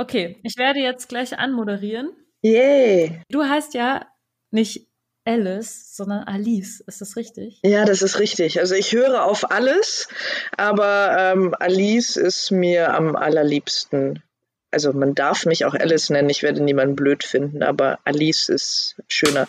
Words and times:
Okay, 0.00 0.38
ich 0.42 0.56
werde 0.56 0.80
jetzt 0.80 1.10
gleich 1.10 1.38
anmoderieren. 1.38 2.10
Yay. 2.40 3.20
Du 3.28 3.44
heißt 3.44 3.74
ja 3.74 4.06
nicht 4.50 4.88
Alice, 5.26 5.94
sondern 5.94 6.24
Alice. 6.24 6.80
Ist 6.86 7.02
das 7.02 7.16
richtig? 7.16 7.60
Ja, 7.62 7.84
das 7.84 8.00
ist 8.00 8.18
richtig. 8.18 8.60
Also 8.60 8.74
ich 8.74 8.94
höre 8.94 9.22
auf 9.26 9.50
alles, 9.50 10.08
aber 10.56 11.16
ähm, 11.18 11.54
Alice 11.60 12.16
ist 12.16 12.50
mir 12.50 12.94
am 12.94 13.14
allerliebsten. 13.14 14.22
Also 14.70 14.94
man 14.94 15.14
darf 15.14 15.44
mich 15.44 15.66
auch 15.66 15.74
Alice 15.74 16.08
nennen, 16.08 16.30
ich 16.30 16.42
werde 16.42 16.62
niemanden 16.62 16.96
blöd 16.96 17.22
finden, 17.22 17.62
aber 17.62 17.98
Alice 18.04 18.48
ist 18.48 18.96
schöner. 19.06 19.48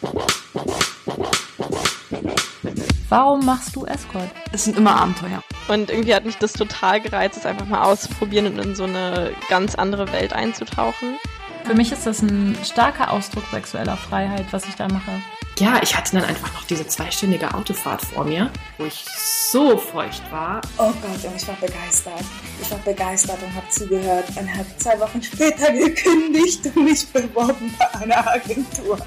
Warum 3.08 3.46
machst 3.46 3.74
du 3.74 3.86
Escort? 3.86 4.30
Es 4.52 4.66
sind 4.66 4.76
immer 4.76 5.00
Abenteuer. 5.00 5.42
Und 5.68 5.90
irgendwie 5.90 6.14
hat 6.14 6.26
mich 6.26 6.38
das 6.38 6.54
total 6.54 7.00
gereizt, 7.00 7.38
es 7.38 7.46
einfach 7.46 7.68
mal 7.68 7.84
auszuprobieren 7.84 8.48
und 8.48 8.60
in 8.60 8.76
so 8.76 8.84
eine 8.84 9.32
ganz 9.50 9.76
andere 9.76 10.12
Welt 10.12 10.34
einzutauchen. 10.34 11.18
Für 11.64 11.76
mich 11.76 11.92
ist 11.92 12.06
das 12.06 12.22
ein 12.22 12.58
starker 12.64 13.12
Ausdruck 13.12 13.46
sexueller 13.52 13.96
Freiheit, 13.96 14.46
was 14.52 14.68
ich 14.68 14.76
da 14.76 14.88
mache. 14.88 15.22
Ja, 15.62 15.80
ich 15.84 15.96
hatte 15.96 16.14
dann 16.14 16.24
einfach 16.26 16.52
noch 16.56 16.64
diese 16.64 16.88
zweistündige 16.88 17.54
Autofahrt 17.54 18.02
vor 18.02 18.26
mir, 18.26 18.50
wo 18.80 18.86
ich 18.86 19.06
so 19.52 19.78
feucht 19.78 20.24
war. 20.32 20.60
Oh 20.80 20.92
Gott, 21.04 21.24
und 21.24 21.36
ich 21.36 21.48
war 21.48 21.56
begeistert. 21.62 22.24
Ich 22.60 22.72
war 22.72 22.80
begeistert 22.80 23.38
und 23.44 23.54
habe 23.54 23.70
zugehört 23.70 24.26
und 24.30 24.58
habe 24.58 24.66
zwei 24.78 25.00
Wochen 25.00 25.22
später 25.22 25.72
gekündigt 25.72 26.66
und 26.66 26.86
mich 26.86 27.08
beworben 27.10 27.72
bei 27.78 28.02
einer 28.02 28.28
Agentur. 28.28 28.98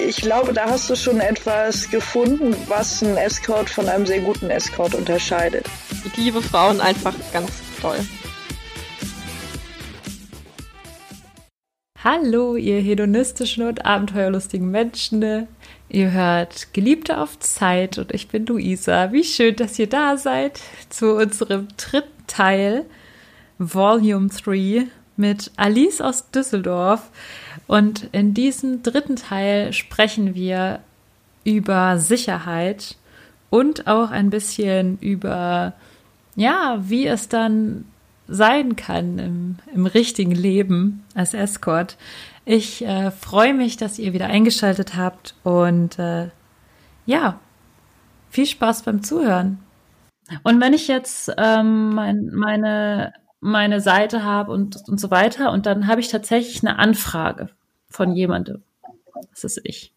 Ich 0.00 0.16
glaube, 0.16 0.54
da 0.54 0.64
hast 0.64 0.88
du 0.88 0.96
schon 0.96 1.20
etwas 1.20 1.90
gefunden, 1.90 2.56
was 2.68 3.02
einen 3.02 3.18
Escort 3.18 3.68
von 3.68 3.86
einem 3.86 4.06
sehr 4.06 4.20
guten 4.20 4.48
Escort 4.48 4.94
unterscheidet. 4.94 5.66
Ich 6.06 6.16
liebe 6.16 6.40
Frauen 6.40 6.80
einfach 6.80 7.12
ganz 7.34 7.50
toll. 7.82 7.98
Hallo, 12.02 12.54
ihr 12.54 12.80
hedonistischen 12.80 13.66
und 13.66 13.84
abenteuerlustigen 13.84 14.70
Menschen. 14.70 15.48
Ihr 15.88 16.10
hört 16.10 16.72
Geliebte 16.72 17.18
auf 17.18 17.38
Zeit 17.38 17.98
und 17.98 18.12
ich 18.12 18.28
bin 18.28 18.44
Luisa. 18.46 19.12
Wie 19.12 19.22
schön, 19.22 19.54
dass 19.54 19.78
ihr 19.78 19.88
da 19.88 20.16
seid 20.16 20.60
zu 20.88 21.14
unserem 21.14 21.68
dritten 21.76 22.26
Teil, 22.26 22.84
Volume 23.58 24.28
3, 24.28 24.88
mit 25.16 25.52
Alice 25.56 26.00
aus 26.00 26.30
Düsseldorf. 26.30 27.10
Und 27.68 28.08
in 28.12 28.34
diesem 28.34 28.82
dritten 28.82 29.16
Teil 29.16 29.72
sprechen 29.72 30.34
wir 30.34 30.80
über 31.44 31.98
Sicherheit 31.98 32.96
und 33.48 33.86
auch 33.86 34.10
ein 34.10 34.30
bisschen 34.30 34.98
über, 35.00 35.72
ja, 36.34 36.78
wie 36.80 37.06
es 37.06 37.28
dann 37.28 37.84
sein 38.28 38.74
kann 38.74 39.18
im, 39.20 39.56
im 39.72 39.86
richtigen 39.86 40.32
Leben 40.32 41.04
als 41.14 41.32
Escort. 41.32 41.96
Ich 42.48 42.84
äh, 42.84 43.10
freue 43.10 43.54
mich, 43.54 43.76
dass 43.76 43.98
ihr 43.98 44.12
wieder 44.12 44.26
eingeschaltet 44.26 44.94
habt 44.94 45.34
und 45.42 45.98
äh, 45.98 46.28
ja, 47.04 47.40
viel 48.30 48.46
Spaß 48.46 48.84
beim 48.84 49.02
Zuhören. 49.02 49.58
Und 50.44 50.60
wenn 50.60 50.72
ich 50.72 50.86
jetzt 50.86 51.32
ähm, 51.38 51.90
mein, 51.90 52.30
meine, 52.32 53.14
meine 53.40 53.80
Seite 53.80 54.22
habe 54.22 54.52
und, 54.52 54.76
und 54.88 55.00
so 55.00 55.10
weiter 55.10 55.50
und 55.50 55.66
dann 55.66 55.88
habe 55.88 56.00
ich 56.00 56.08
tatsächlich 56.08 56.64
eine 56.64 56.78
Anfrage 56.78 57.48
von 57.88 58.12
jemandem. 58.12 58.62
Das 59.32 59.42
ist 59.42 59.60
ich. 59.64 59.92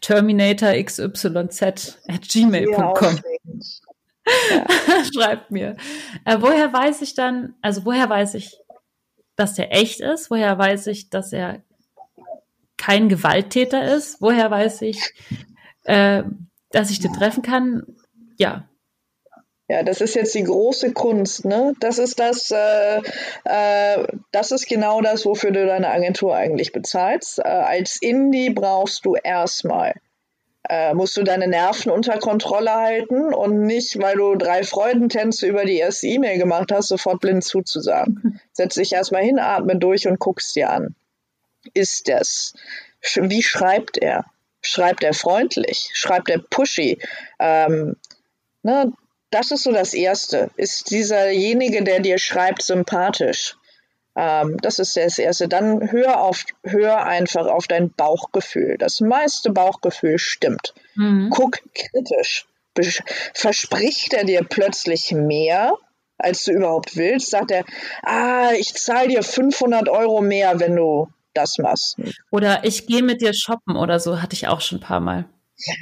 Terminator 0.00 0.72
XYZ 0.72 1.62
at 2.06 2.28
gmail.com. 2.28 3.20
Ja. 4.50 4.66
Schreibt 5.10 5.50
mir. 5.50 5.78
Äh, 6.26 6.36
woher 6.40 6.70
weiß 6.70 7.00
ich 7.00 7.14
dann, 7.14 7.54
also 7.62 7.86
woher 7.86 8.10
weiß 8.10 8.34
ich, 8.34 8.58
dass 9.38 9.54
der 9.54 9.72
echt 9.72 10.00
ist? 10.00 10.30
Woher 10.30 10.58
weiß 10.58 10.88
ich, 10.88 11.10
dass 11.10 11.32
er 11.32 11.62
kein 12.76 13.08
Gewalttäter 13.08 13.94
ist? 13.94 14.20
Woher 14.20 14.50
weiß 14.50 14.82
ich, 14.82 15.14
äh, 15.84 16.22
dass 16.70 16.90
ich 16.90 17.00
den 17.00 17.12
treffen 17.12 17.42
kann? 17.42 17.82
Ja. 18.36 18.68
Ja, 19.70 19.82
das 19.82 20.00
ist 20.00 20.14
jetzt 20.14 20.34
die 20.34 20.44
große 20.44 20.92
Kunst, 20.94 21.44
ne? 21.44 21.74
Das 21.78 21.98
ist 21.98 22.18
das, 22.18 22.50
äh, 22.50 23.02
äh, 23.44 24.06
das 24.32 24.50
ist 24.50 24.66
genau 24.66 25.02
das, 25.02 25.26
wofür 25.26 25.50
du 25.50 25.66
deine 25.66 25.90
Agentur 25.90 26.34
eigentlich 26.34 26.72
bezahlst. 26.72 27.38
Äh, 27.40 27.42
als 27.42 28.00
Indie 28.00 28.48
brauchst 28.48 29.04
du 29.04 29.14
erstmal 29.14 29.92
äh, 30.68 30.94
musst 30.94 31.16
du 31.16 31.22
deine 31.22 31.46
Nerven 31.46 31.90
unter 31.90 32.18
Kontrolle 32.18 32.72
halten 32.72 33.32
und 33.32 33.62
nicht, 33.62 33.98
weil 34.00 34.16
du 34.16 34.34
drei 34.36 34.62
Freudentänze 34.62 35.46
über 35.46 35.64
die 35.64 35.78
erste 35.78 36.06
E-Mail 36.06 36.38
gemacht 36.38 36.70
hast, 36.72 36.88
sofort 36.88 37.20
blind 37.20 37.44
zuzusagen. 37.44 38.40
Setz 38.52 38.74
dich 38.74 38.92
erstmal 38.92 39.22
hin, 39.22 39.38
atme 39.38 39.76
durch 39.76 40.06
und 40.06 40.18
guckst 40.18 40.54
dir 40.56 40.70
an. 40.70 40.94
Ist 41.74 42.08
das? 42.08 42.54
Wie 43.14 43.42
schreibt 43.42 43.98
er? 43.98 44.24
Schreibt 44.60 45.04
er 45.04 45.14
freundlich? 45.14 45.90
Schreibt 45.92 46.30
er 46.30 46.38
pushy? 46.38 46.98
Ähm, 47.38 47.96
ne, 48.62 48.92
das 49.30 49.50
ist 49.50 49.64
so 49.64 49.72
das 49.72 49.94
Erste. 49.94 50.50
Ist 50.56 50.90
dieserjenige, 50.90 51.84
der 51.84 52.00
dir 52.00 52.18
schreibt, 52.18 52.62
sympathisch? 52.62 53.57
Ähm, 54.16 54.56
das 54.60 54.78
ist 54.78 54.96
das 54.96 55.18
Erste. 55.18 55.48
Dann 55.48 55.90
hör, 55.90 56.22
auf, 56.22 56.44
hör 56.64 57.04
einfach 57.04 57.46
auf 57.46 57.66
dein 57.66 57.90
Bauchgefühl. 57.90 58.76
Das 58.78 59.00
meiste 59.00 59.50
Bauchgefühl 59.50 60.18
stimmt. 60.18 60.74
Mhm. 60.94 61.30
Guck 61.30 61.58
kritisch. 61.74 62.46
Verspricht 63.34 64.14
er 64.14 64.24
dir 64.24 64.44
plötzlich 64.44 65.12
mehr, 65.12 65.74
als 66.16 66.44
du 66.44 66.52
überhaupt 66.52 66.96
willst? 66.96 67.30
Sagt 67.30 67.50
er, 67.50 67.64
ah, 68.02 68.52
ich 68.56 68.74
zahle 68.74 69.08
dir 69.08 69.22
500 69.22 69.88
Euro 69.88 70.20
mehr, 70.20 70.60
wenn 70.60 70.76
du 70.76 71.08
das 71.34 71.58
machst. 71.58 71.96
Oder 72.30 72.64
ich 72.64 72.86
gehe 72.86 73.02
mit 73.02 73.20
dir 73.20 73.32
shoppen 73.32 73.76
oder 73.76 74.00
so, 74.00 74.20
hatte 74.20 74.34
ich 74.34 74.48
auch 74.48 74.60
schon 74.60 74.78
ein 74.78 74.82
paar 74.82 75.00
Mal. 75.00 75.24
Ja, 75.56 75.74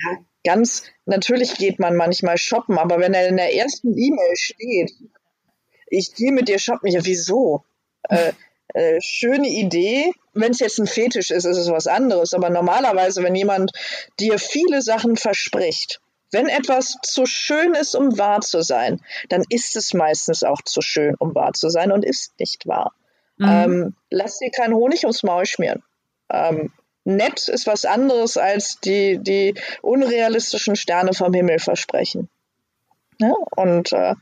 ganz, 0.45 0.85
natürlich 1.05 1.57
geht 1.57 1.79
man 1.79 1.97
manchmal 1.97 2.39
shoppen, 2.39 2.79
aber 2.79 2.99
wenn 2.99 3.15
er 3.15 3.29
in 3.29 3.37
der 3.37 3.55
ersten 3.55 3.97
E-Mail 3.97 4.37
steht, 4.37 4.93
ich 5.89 6.15
gehe 6.15 6.33
mit 6.33 6.49
dir 6.49 6.59
shoppen, 6.59 6.91
ja, 6.91 7.05
wieso? 7.05 7.65
Äh, 8.09 8.33
äh, 8.75 9.01
schöne 9.01 9.49
Idee. 9.49 10.13
Wenn 10.35 10.53
es 10.53 10.59
jetzt 10.59 10.79
ein 10.79 10.87
Fetisch 10.87 11.31
ist, 11.31 11.45
ist 11.45 11.57
es 11.57 11.71
was 11.71 11.87
anderes. 11.87 12.35
Aber 12.35 12.51
normalerweise, 12.51 13.23
wenn 13.23 13.35
jemand 13.35 13.73
dir 14.21 14.39
viele 14.39 14.83
Sachen 14.83 15.17
verspricht, 15.17 16.01
wenn 16.33 16.49
etwas 16.49 16.97
zu 17.03 17.25
schön 17.25 17.75
ist, 17.75 17.95
um 17.95 18.19
wahr 18.19 18.41
zu 18.41 18.61
sein, 18.63 19.01
dann 19.29 19.45
ist 19.49 19.77
es 19.77 19.95
meistens 19.95 20.43
auch 20.43 20.61
zu 20.63 20.83
schön, 20.83 21.15
um 21.19 21.35
wahr 21.35 21.53
zu 21.53 21.69
sein 21.71 21.93
und 21.93 22.05
ist 22.05 22.39
nicht 22.39 22.67
wahr. 22.67 22.93
Mhm. 23.39 23.49
Ähm, 23.49 23.97
lass 24.11 24.39
dir 24.39 24.51
keinen 24.51 24.75
Honig 24.75 25.05
ums 25.05 25.23
Maul 25.23 25.47
schmieren. 25.47 25.83
Ähm, 26.29 26.73
nett 27.05 27.49
ist 27.49 27.67
was 27.67 27.85
anderes 27.85 28.37
als 28.37 28.81
die, 28.81 29.19
die 29.19 29.55
unrealistischen 29.83 30.77
Sterne 30.77 31.15
vom 31.15 31.33
Himmel 31.33 31.61
versprechen. 31.61 32.29
Ja, 33.19 33.33
und 33.57 33.93
äh, 33.93 34.15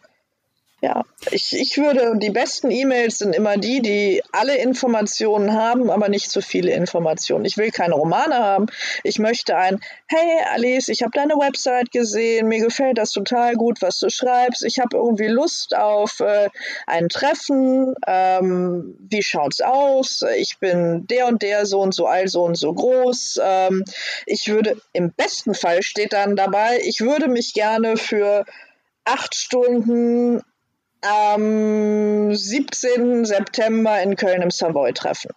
ja, 0.84 1.02
ich, 1.30 1.58
ich 1.58 1.78
würde, 1.78 2.12
die 2.18 2.28
besten 2.28 2.70
E-Mails 2.70 3.16
sind 3.16 3.34
immer 3.34 3.56
die, 3.56 3.80
die 3.80 4.22
alle 4.32 4.58
Informationen 4.58 5.54
haben, 5.54 5.88
aber 5.88 6.10
nicht 6.10 6.30
zu 6.30 6.42
viele 6.42 6.72
Informationen. 6.74 7.46
Ich 7.46 7.56
will 7.56 7.70
keine 7.70 7.94
Romane 7.94 8.34
haben. 8.34 8.66
Ich 9.02 9.18
möchte 9.18 9.56
ein, 9.56 9.80
hey 10.08 10.40
Alice, 10.52 10.88
ich 10.88 11.00
habe 11.00 11.12
deine 11.14 11.36
Website 11.36 11.90
gesehen, 11.90 12.48
mir 12.48 12.60
gefällt 12.60 12.98
das 12.98 13.12
total 13.12 13.54
gut, 13.54 13.80
was 13.80 13.98
du 13.98 14.10
schreibst. 14.10 14.62
Ich 14.62 14.78
habe 14.78 14.98
irgendwie 14.98 15.28
Lust 15.28 15.74
auf 15.74 16.20
äh, 16.20 16.50
ein 16.86 17.08
Treffen. 17.08 17.94
Ähm, 18.06 18.94
wie 18.98 19.22
schaut's 19.22 19.62
aus? 19.62 20.22
Ich 20.36 20.58
bin 20.58 21.06
der 21.06 21.28
und 21.28 21.40
der 21.40 21.64
so 21.64 21.80
und 21.80 21.94
so 21.94 22.04
alt, 22.04 22.28
so 22.28 22.42
und 22.42 22.56
so 22.56 22.74
groß. 22.74 23.40
Ähm, 23.42 23.84
ich 24.26 24.48
würde, 24.48 24.76
im 24.92 25.12
besten 25.12 25.54
Fall 25.54 25.82
steht 25.82 26.12
dann 26.12 26.36
dabei, 26.36 26.78
ich 26.84 27.00
würde 27.00 27.28
mich 27.28 27.54
gerne 27.54 27.96
für 27.96 28.44
acht 29.06 29.34
Stunden 29.34 30.42
am 31.04 32.34
17. 32.34 33.24
September 33.24 34.00
in 34.02 34.16
Köln 34.16 34.42
im 34.42 34.50
Savoy 34.50 34.92
treffen. 34.92 35.30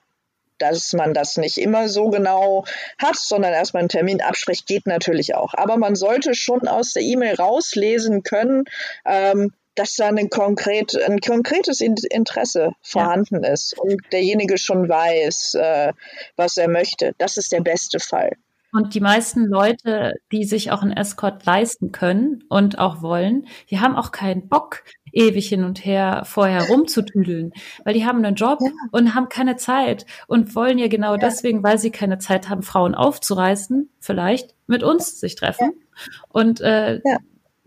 Dass 0.60 0.94
man 0.94 1.14
das 1.14 1.38
nicht 1.38 1.58
immer 1.58 1.88
so 1.88 2.10
genau 2.10 2.66
hat, 2.98 3.16
sondern 3.16 3.54
erstmal 3.54 3.82
einen 3.82 3.90
Termin 3.90 4.22
abspricht, 4.22 4.66
geht 4.66 4.88
natürlich 4.88 5.36
auch. 5.36 5.54
Aber 5.54 5.78
man 5.78 5.96
sollte 5.96 6.34
schon 6.34 6.68
aus 6.68 6.94
der 6.94 7.04
E-Mail 7.04 7.36
rauslesen 7.36 8.24
können, 8.24 8.64
ähm, 9.06 9.54
dass 9.76 9.96
da 9.96 10.08
ein, 10.08 10.30
konkret, 10.30 10.96
ein 10.96 11.20
konkretes 11.20 11.82
Interesse 11.82 12.72
vorhanden 12.82 13.44
ja. 13.44 13.52
ist 13.52 13.78
und 13.78 14.02
derjenige 14.12 14.58
schon 14.58 14.90
weiß, 14.90 15.54
äh, 15.56 15.94
was 16.36 16.58
er 16.58 16.68
möchte. 16.68 17.14
Das 17.20 17.38
ist 17.38 17.52
der 17.52 17.62
beste 17.62 18.00
Fall. 18.00 18.32
Und 18.74 18.94
die 18.94 19.00
meisten 19.00 19.46
Leute, 19.46 20.14
die 20.32 20.44
sich 20.44 20.72
auch 20.72 20.82
einen 20.82 20.92
Escort 20.92 21.46
leisten 21.46 21.92
können 21.92 22.44
und 22.50 22.80
auch 22.80 23.02
wollen, 23.02 23.48
die 23.70 23.80
haben 23.80 23.96
auch 23.96 24.12
keinen 24.12 24.50
Bock, 24.50 24.84
ewig 25.18 25.50
hin 25.50 25.64
und 25.64 25.84
her 25.84 26.22
vorher 26.26 26.68
rumzutüdeln, 26.68 27.52
weil 27.84 27.94
die 27.94 28.06
haben 28.06 28.24
einen 28.24 28.36
Job 28.36 28.60
ja. 28.62 28.70
und 28.92 29.16
haben 29.16 29.30
keine 29.30 29.56
Zeit 29.56 30.06
und 30.28 30.56
wollen 30.56 30.78
ja 30.78 30.88
genau 30.88 31.14
ja. 31.14 31.18
deswegen, 31.18 31.64
weil 31.64 31.80
sie 31.80 31.92
keine 31.92 32.20
Zeit 32.20 32.50
haben, 32.50 32.62
Frauen 32.62 32.96
aufzureißen, 32.96 33.90
vielleicht 34.00 34.56
mit 34.68 34.84
uns 34.84 35.20
sich 35.20 35.36
treffen 35.36 35.74
ja. 35.74 36.06
und 36.30 36.62
äh, 36.62 37.02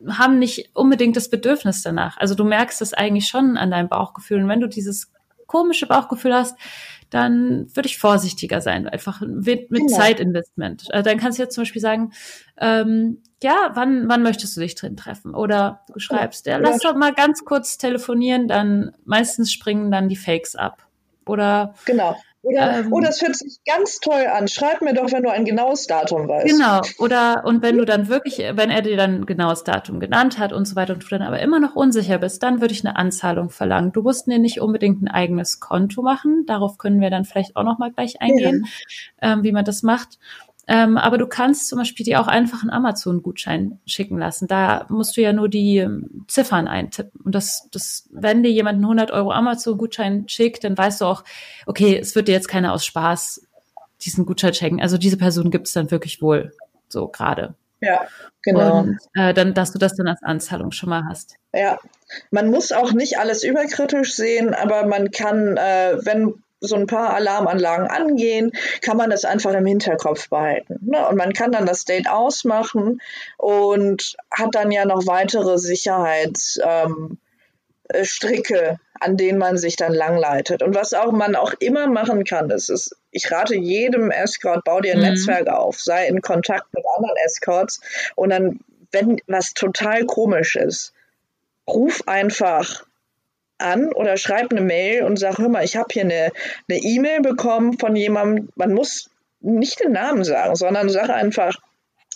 haben 0.09 0.39
nicht 0.39 0.71
unbedingt 0.75 1.17
das 1.17 1.29
Bedürfnis 1.29 1.83
danach. 1.83 2.17
Also 2.17 2.35
du 2.35 2.45
merkst 2.45 2.81
es 2.81 2.95
eigentlich 2.95 3.27
schon 3.27 3.57
an 3.57 3.71
deinem 3.71 3.89
Bauchgefühl 3.89 4.43
und 4.43 4.49
wenn 4.49 4.61
du 4.61 4.69
dieses 4.69 5.13
komische 5.47 5.87
Bauchgefühl 5.87 6.35
hast, 6.35 6.57
dann 7.11 7.67
würde 7.75 7.89
ich 7.89 7.99
vorsichtiger 7.99 8.61
sein, 8.61 8.89
einfach 8.89 9.21
mit, 9.21 9.71
mit 9.71 9.83
Genau. 9.83 9.97
Zeitinvestment. 9.97 10.93
Also 10.93 11.11
dann 11.11 11.19
kannst 11.19 11.39
du 11.39 11.43
jetzt 11.43 11.55
zum 11.55 11.63
Beispiel 11.63 11.83
sagen, 11.83 12.13
ähm, 12.59 13.23
ja, 13.43 13.71
wann, 13.75 14.09
wann 14.09 14.23
möchtest 14.23 14.57
du 14.57 14.61
dich 14.61 14.75
drin 14.75 14.97
treffen? 14.97 15.35
Oder 15.35 15.81
du 15.93 15.99
schreibst, 15.99 16.47
ja, 16.47 16.59
lass 16.59 16.79
doch 16.79 16.95
mal 16.95 17.13
ganz 17.13 17.45
kurz 17.45 17.79
telefonieren, 17.79 18.49
dann 18.49 18.93
meistens 19.05 19.53
springen 19.53 19.91
dann 19.91 20.09
die 20.09 20.17
Fakes 20.17 20.57
ab. 20.57 20.87
Oder 21.27 21.75
Genau. 21.85 22.17
Oder, 22.43 22.79
Ähm. 22.79 22.93
oh, 22.93 23.01
das 23.01 23.21
hört 23.21 23.37
sich 23.37 23.59
ganz 23.67 23.99
toll 24.01 24.27
an. 24.27 24.49
Schreib 24.49 24.81
mir 24.81 24.95
doch, 24.95 25.13
wenn 25.13 25.23
du 25.23 25.31
ein 25.31 25.45
genaues 25.45 25.87
Datum 25.87 26.27
weißt. 26.27 26.47
Genau, 26.47 26.81
oder 26.99 27.43
und 27.45 27.63
wenn 27.63 27.77
du 27.77 27.85
dann 27.85 28.09
wirklich, 28.09 28.39
wenn 28.39 28.71
er 28.71 28.81
dir 28.81 28.97
dann 28.97 29.27
genaues 29.27 29.63
Datum 29.63 30.01
genannt 30.01 30.39
hat 30.39 30.53
und 30.53 30.67
so 30.67 30.75
weiter 30.75 30.95
und 30.95 31.03
du 31.03 31.09
dann 31.09 31.23
aber 31.23 31.41
immer 31.41 31.61
noch 31.61 31.77
unsicher 31.77 32.19
bist, 32.19 32.43
dann 32.43 32.63
würde 32.63 32.73
ich 32.73 32.85
eine 32.85 32.97
Anzahlung 32.97 33.51
verlangen. 33.51 33.93
Du 33.93 34.03
musst 34.03 34.27
dir 34.27 34.39
nicht 34.39 34.61
unbedingt 34.61 35.03
ein 35.03 35.09
eigenes 35.09 35.61
Konto 35.61 36.01
machen, 36.01 36.47
darauf 36.47 36.79
können 36.79 37.01
wir 37.01 37.11
dann 37.11 37.27
vielleicht 37.27 37.57
auch 37.57 37.65
noch 37.65 37.79
mal 37.79 37.93
gleich 37.93 38.23
eingehen, 38.23 38.67
ähm, 39.21 39.43
wie 39.43 39.53
man 39.53 39.65
das 39.67 39.83
macht. 39.83 40.19
Ähm, 40.73 40.97
aber 40.97 41.19
du 41.19 41.27
kannst 41.27 41.67
zum 41.67 41.81
Beispiel 41.81 42.05
dir 42.05 42.21
auch 42.21 42.29
einfach 42.29 42.63
einen 42.63 42.71
Amazon-Gutschein 42.71 43.81
schicken 43.87 44.19
lassen. 44.19 44.47
Da 44.47 44.87
musst 44.89 45.17
du 45.17 45.21
ja 45.21 45.33
nur 45.33 45.49
die 45.49 45.79
ähm, 45.79 46.25
Ziffern 46.29 46.69
eintippen. 46.69 47.21
Und 47.23 47.35
das, 47.35 47.67
das, 47.73 48.09
wenn 48.13 48.45
dir 48.45 48.53
jemand 48.53 48.77
einen 48.77 48.85
100 48.85 49.11
Euro 49.11 49.33
Amazon-Gutschein 49.33 50.29
schickt, 50.29 50.63
dann 50.63 50.79
weißt 50.79 51.01
du 51.01 51.07
auch, 51.07 51.25
okay, 51.67 51.99
es 51.99 52.15
wird 52.15 52.29
dir 52.29 52.33
jetzt 52.35 52.47
keiner 52.47 52.73
aus 52.73 52.87
Spaß 52.87 53.49
diesen 54.03 54.25
Gutschein 54.27 54.55
schenken. 54.55 54.81
Also 54.81 54.97
diese 54.97 55.17
Person 55.17 55.51
gibt 55.51 55.67
es 55.67 55.73
dann 55.73 55.91
wirklich 55.91 56.23
wohl 56.23 56.53
so 56.89 57.09
gerade. 57.09 57.55
Ja, 57.81 58.07
genau. 58.43 58.79
Und 58.83 58.99
äh, 59.15 59.35
dann, 59.35 59.55
dass 59.55 59.73
du 59.73 59.81
das 59.81 59.97
dann 59.97 60.07
als 60.07 60.23
Anzahlung 60.23 60.71
schon 60.71 60.91
mal 60.91 61.03
hast. 61.09 61.35
Ja, 61.53 61.81
man 62.31 62.49
muss 62.49 62.71
auch 62.71 62.93
nicht 62.93 63.19
alles 63.19 63.43
überkritisch 63.43 64.15
sehen, 64.15 64.55
aber 64.55 64.87
man 64.87 65.11
kann, 65.11 65.57
äh, 65.57 65.99
wenn 66.05 66.35
so 66.61 66.77
ein 66.77 66.87
paar 66.87 67.15
Alarmanlagen 67.15 67.87
angehen, 67.87 68.53
kann 68.83 68.97
man 68.97 69.11
das 69.11 69.25
einfach 69.25 69.53
im 69.55 69.67
Hinterkopf 69.67 70.29
behalten. 70.29 70.79
Ne? 70.83 71.07
Und 71.09 71.17
man 71.17 71.33
kann 71.33 71.53
dann 71.53 71.67
das 71.67 71.85
Date 71.85 72.09
ausmachen 72.09 73.01
und 73.39 74.17
hat 74.31 74.55
dann 74.55 74.71
ja 74.71 74.85
noch 74.85 75.07
weitere 75.07 75.59
Sicherheitsstricke, 75.59 77.19
ähm, 77.89 78.75
äh, 78.75 78.77
an 79.01 79.17
denen 79.17 79.39
man 79.39 79.57
sich 79.57 79.77
dann 79.77 79.95
langleitet. 79.95 80.63
Und 80.63 80.75
was 80.75 80.93
auch 80.93 81.13
man 81.13 81.35
auch 81.35 81.55
immer 81.59 81.87
machen 81.87 82.25
kann, 82.25 82.49
das 82.49 82.69
ist, 82.69 82.95
ich 83.11 83.33
rate 83.33 83.57
jedem 83.57 84.11
Escort, 84.11 84.65
bau 84.65 84.81
dir 84.81 84.93
ein 84.93 84.99
Mhm. 84.99 85.05
Netzwerk 85.05 85.49
auf, 85.49 85.81
sei 85.81 86.07
in 86.07 86.21
Kontakt 86.21 86.73
mit 86.75 86.85
anderen 86.97 87.17
Escorts 87.25 87.81
und 88.15 88.31
dann, 88.31 88.61
wenn 88.93 89.21
was 89.27 89.55
total 89.55 90.05
komisch 90.05 90.57
ist, 90.57 90.93
ruf 91.67 92.03
einfach 92.07 92.85
an 93.61 93.93
oder 93.93 94.17
schreib 94.17 94.51
eine 94.51 94.61
Mail 94.61 95.05
und 95.05 95.19
sag, 95.19 95.39
hör 95.39 95.49
mal, 95.49 95.65
ich 95.65 95.77
habe 95.77 95.89
hier 95.93 96.03
eine 96.03 96.31
eine 96.69 96.79
E-Mail 96.79 97.21
bekommen 97.21 97.79
von 97.79 97.97
jemandem, 97.97 98.49
man 98.57 98.73
muss 98.75 99.11
nicht 99.41 99.81
den 99.81 99.93
Namen 99.93 100.25
sagen, 100.25 100.55
sondern 100.57 100.89
sag 100.89 101.09
einfach, 101.11 101.57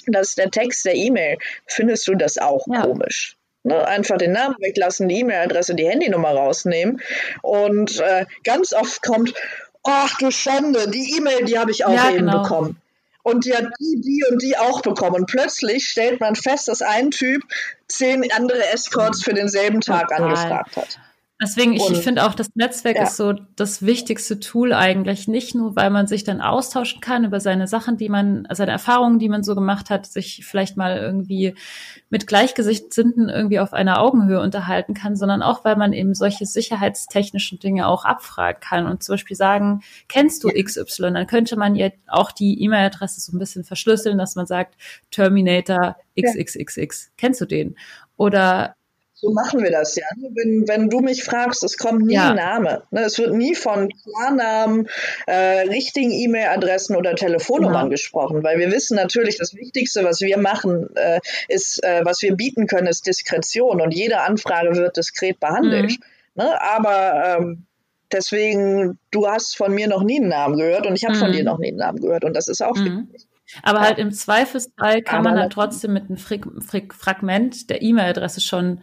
das 0.06 0.28
ist 0.30 0.38
der 0.38 0.50
Text 0.50 0.84
der 0.84 0.94
E-Mail. 0.94 1.38
Findest 1.66 2.06
du 2.08 2.14
das 2.14 2.38
auch 2.38 2.66
Ja. 2.70 2.82
komisch? 2.82 3.36
Ne, 3.66 3.86
einfach 3.88 4.18
den 4.18 4.32
Namen 4.32 4.56
weglassen, 4.60 5.08
die 5.08 5.20
E-Mail-Adresse, 5.20 5.74
die 5.74 5.88
Handynummer 5.88 6.32
rausnehmen. 6.32 7.00
Und 7.40 7.98
äh, 7.98 8.26
ganz 8.44 8.74
oft 8.74 9.00
kommt, 9.02 9.32
ach 9.84 10.18
du 10.18 10.30
Schande, 10.30 10.90
die 10.90 11.16
E-Mail, 11.16 11.44
die 11.46 11.58
habe 11.58 11.70
ich 11.70 11.86
auch 11.86 11.94
Ja, 11.94 12.10
eben 12.10 12.26
genau. 12.26 12.42
bekommen. 12.42 12.76
Und 13.22 13.46
die 13.46 13.54
hat 13.54 13.64
die, 13.80 14.02
die 14.02 14.22
und 14.30 14.42
die 14.42 14.58
auch 14.58 14.82
bekommen. 14.82 15.16
Und 15.16 15.26
plötzlich 15.26 15.88
stellt 15.88 16.20
man 16.20 16.34
fest, 16.36 16.68
dass 16.68 16.82
ein 16.82 17.10
Typ 17.10 17.42
zehn 17.88 18.30
andere 18.32 18.66
Escorts 18.70 19.22
für 19.22 19.32
denselben 19.32 19.80
Tag 19.80 20.08
Total. 20.08 20.24
angefragt 20.24 20.76
hat. 20.76 20.98
Deswegen, 21.42 21.72
ich, 21.72 21.90
ich 21.90 21.98
finde 21.98 22.24
auch, 22.24 22.34
das 22.34 22.48
Netzwerk 22.54 22.96
Ja. 22.96 23.02
ist 23.02 23.16
so 23.16 23.32
das 23.32 23.84
wichtigste 23.84 24.38
Tool 24.38 24.72
eigentlich. 24.72 25.26
Nicht 25.26 25.54
nur, 25.56 25.74
weil 25.74 25.90
man 25.90 26.06
sich 26.06 26.22
dann 26.22 26.40
austauschen 26.40 27.00
kann 27.00 27.24
über 27.24 27.40
seine 27.40 27.66
Sachen, 27.66 27.96
die 27.96 28.08
man, 28.08 28.46
seine 28.52 28.70
Erfahrungen, 28.70 29.18
die 29.18 29.28
man 29.28 29.42
so 29.42 29.56
gemacht 29.56 29.90
hat, 29.90 30.06
sich 30.06 30.44
vielleicht 30.46 30.76
mal 30.76 30.96
irgendwie 30.96 31.54
mit 32.08 32.28
Gleichgesichtssinnten 32.28 33.28
irgendwie 33.28 33.58
auf 33.58 33.72
einer 33.72 34.00
Augenhöhe 34.00 34.40
unterhalten 34.40 34.94
kann, 34.94 35.16
sondern 35.16 35.42
auch, 35.42 35.64
weil 35.64 35.74
man 35.74 35.92
eben 35.92 36.14
solche 36.14 36.46
sicherheitstechnischen 36.46 37.58
Dinge 37.58 37.88
auch 37.88 38.04
abfragen 38.04 38.60
kann 38.60 38.86
und 38.86 39.02
zum 39.02 39.14
Beispiel 39.14 39.36
sagen, 39.36 39.82
kennst 40.06 40.44
du 40.44 40.48
XY? 40.50 41.12
Dann 41.14 41.26
könnte 41.26 41.56
man 41.56 41.74
ihr 41.74 41.92
auch 42.06 42.30
die 42.30 42.62
E-Mail-Adresse 42.62 43.20
so 43.20 43.36
ein 43.36 43.40
bisschen 43.40 43.64
verschlüsseln, 43.64 44.18
dass 44.18 44.36
man 44.36 44.46
sagt, 44.46 44.76
Terminator 45.10 45.96
XXXX. 46.16 47.10
Kennst 47.16 47.40
du 47.40 47.44
den? 47.46 47.76
Oder 48.16 48.76
So 49.24 49.32
machen 49.32 49.62
wir 49.62 49.70
das 49.70 49.96
ja. 49.96 50.04
Wenn, 50.16 50.68
wenn 50.68 50.90
du 50.90 51.00
mich 51.00 51.24
fragst, 51.24 51.62
es 51.64 51.78
kommt 51.78 52.04
nie 52.04 52.14
Ja. 52.14 52.30
ein 52.30 52.36
Name. 52.36 52.82
Ne, 52.90 53.00
es 53.04 53.18
wird 53.18 53.32
nie 53.32 53.54
von 53.54 53.88
Klarnamen, 53.88 54.86
äh, 55.26 55.60
richtigen 55.68 56.10
E-Mail-Adressen 56.10 56.94
oder 56.94 57.14
Telefonnummern 57.14 57.84
Genau. 57.84 57.90
gesprochen, 57.90 58.42
weil 58.42 58.58
wir 58.58 58.70
wissen 58.70 58.96
natürlich, 58.96 59.38
das 59.38 59.54
Wichtigste, 59.54 60.04
was 60.04 60.20
wir 60.20 60.36
machen, 60.36 60.94
äh, 60.94 61.20
ist, 61.48 61.82
äh, 61.82 62.02
was 62.04 62.20
wir 62.20 62.34
bieten 62.36 62.66
können, 62.66 62.86
ist 62.86 63.06
Diskretion 63.06 63.80
und 63.80 63.94
jede 63.94 64.20
Anfrage 64.20 64.76
wird 64.76 64.96
diskret 64.98 65.40
behandelt. 65.40 65.92
Mhm. 65.92 65.96
Ne, 66.36 66.60
aber 66.60 67.38
ähm, 67.38 67.66
deswegen, 68.12 68.98
du 69.10 69.26
hast 69.26 69.56
von 69.56 69.72
mir 69.72 69.88
noch 69.88 70.02
nie 70.02 70.20
einen 70.20 70.28
Namen 70.28 70.58
gehört 70.58 70.86
und 70.86 70.96
ich 70.96 71.04
habe 71.06 71.14
von 71.14 71.30
Mhm. 71.30 71.34
dir 71.34 71.44
noch 71.44 71.58
nie 71.58 71.68
einen 71.68 71.78
Namen 71.78 72.00
gehört 72.00 72.24
und 72.24 72.34
das 72.36 72.48
ist 72.48 72.62
auch 72.62 72.76
Mhm. 72.76 73.08
Aber 73.62 73.80
Ja. 73.80 73.84
halt 73.86 73.98
im 73.98 74.10
Zweifelsfall 74.10 75.02
kann 75.02 75.18
Aber 75.20 75.30
man 75.30 75.36
dann 75.38 75.50
trotzdem 75.50 75.92
mit 75.92 76.04
einem 76.08 76.16
Fragment 76.16 77.68
der 77.70 77.82
E-Mail-Adresse 77.82 78.40
schon 78.40 78.80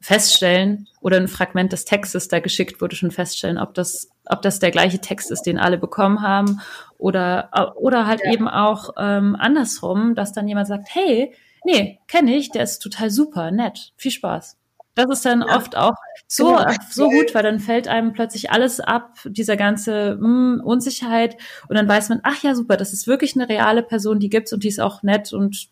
feststellen 0.00 0.88
oder 1.00 1.18
ein 1.18 1.28
Fragment 1.28 1.72
des 1.72 1.84
Textes, 1.84 2.28
da 2.28 2.40
geschickt 2.40 2.80
wurde, 2.80 2.96
schon 2.96 3.10
feststellen, 3.10 3.58
ob 3.58 3.74
das, 3.74 4.08
ob 4.26 4.42
das 4.42 4.58
der 4.58 4.70
gleiche 4.70 4.98
Text 4.98 5.30
ist, 5.30 5.42
den 5.42 5.58
alle 5.58 5.78
bekommen 5.78 6.22
haben 6.22 6.60
oder, 6.98 7.74
oder 7.76 8.06
halt 8.06 8.22
Ja. 8.24 8.32
eben 8.32 8.48
auch 8.48 8.90
ähm, 8.98 9.36
andersrum, 9.38 10.14
dass 10.14 10.32
dann 10.32 10.48
jemand 10.48 10.68
sagt, 10.68 10.88
hey, 10.94 11.34
nee, 11.64 12.00
kenne 12.08 12.34
ich, 12.34 12.50
der 12.50 12.62
ist 12.62 12.78
total 12.78 13.10
super, 13.10 13.50
nett, 13.50 13.92
viel 13.96 14.10
Spaß. 14.10 14.56
Das 14.94 15.06
ist 15.10 15.24
dann 15.24 15.40
Ja. 15.42 15.56
oft 15.56 15.76
auch 15.76 15.94
so, 16.26 16.56
Genau. 16.56 16.74
so 16.90 17.08
gut, 17.10 17.34
weil 17.34 17.42
dann 17.42 17.60
fällt 17.60 17.86
einem 17.86 18.12
plötzlich 18.12 18.50
alles 18.50 18.80
ab, 18.80 19.14
dieser 19.24 19.56
ganze 19.56 20.12
hm, 20.12 20.60
Unsicherheit 20.64 21.36
und 21.68 21.76
dann 21.76 21.88
weiß 21.88 22.08
man, 22.08 22.20
ach 22.22 22.42
ja, 22.42 22.54
super, 22.54 22.76
das 22.76 22.92
ist 22.92 23.06
wirklich 23.06 23.34
eine 23.36 23.48
reale 23.48 23.82
Person, 23.82 24.18
die 24.18 24.30
gibt's 24.30 24.52
und 24.52 24.64
die 24.64 24.68
ist 24.68 24.80
auch 24.80 25.02
nett 25.02 25.32
und 25.32 25.68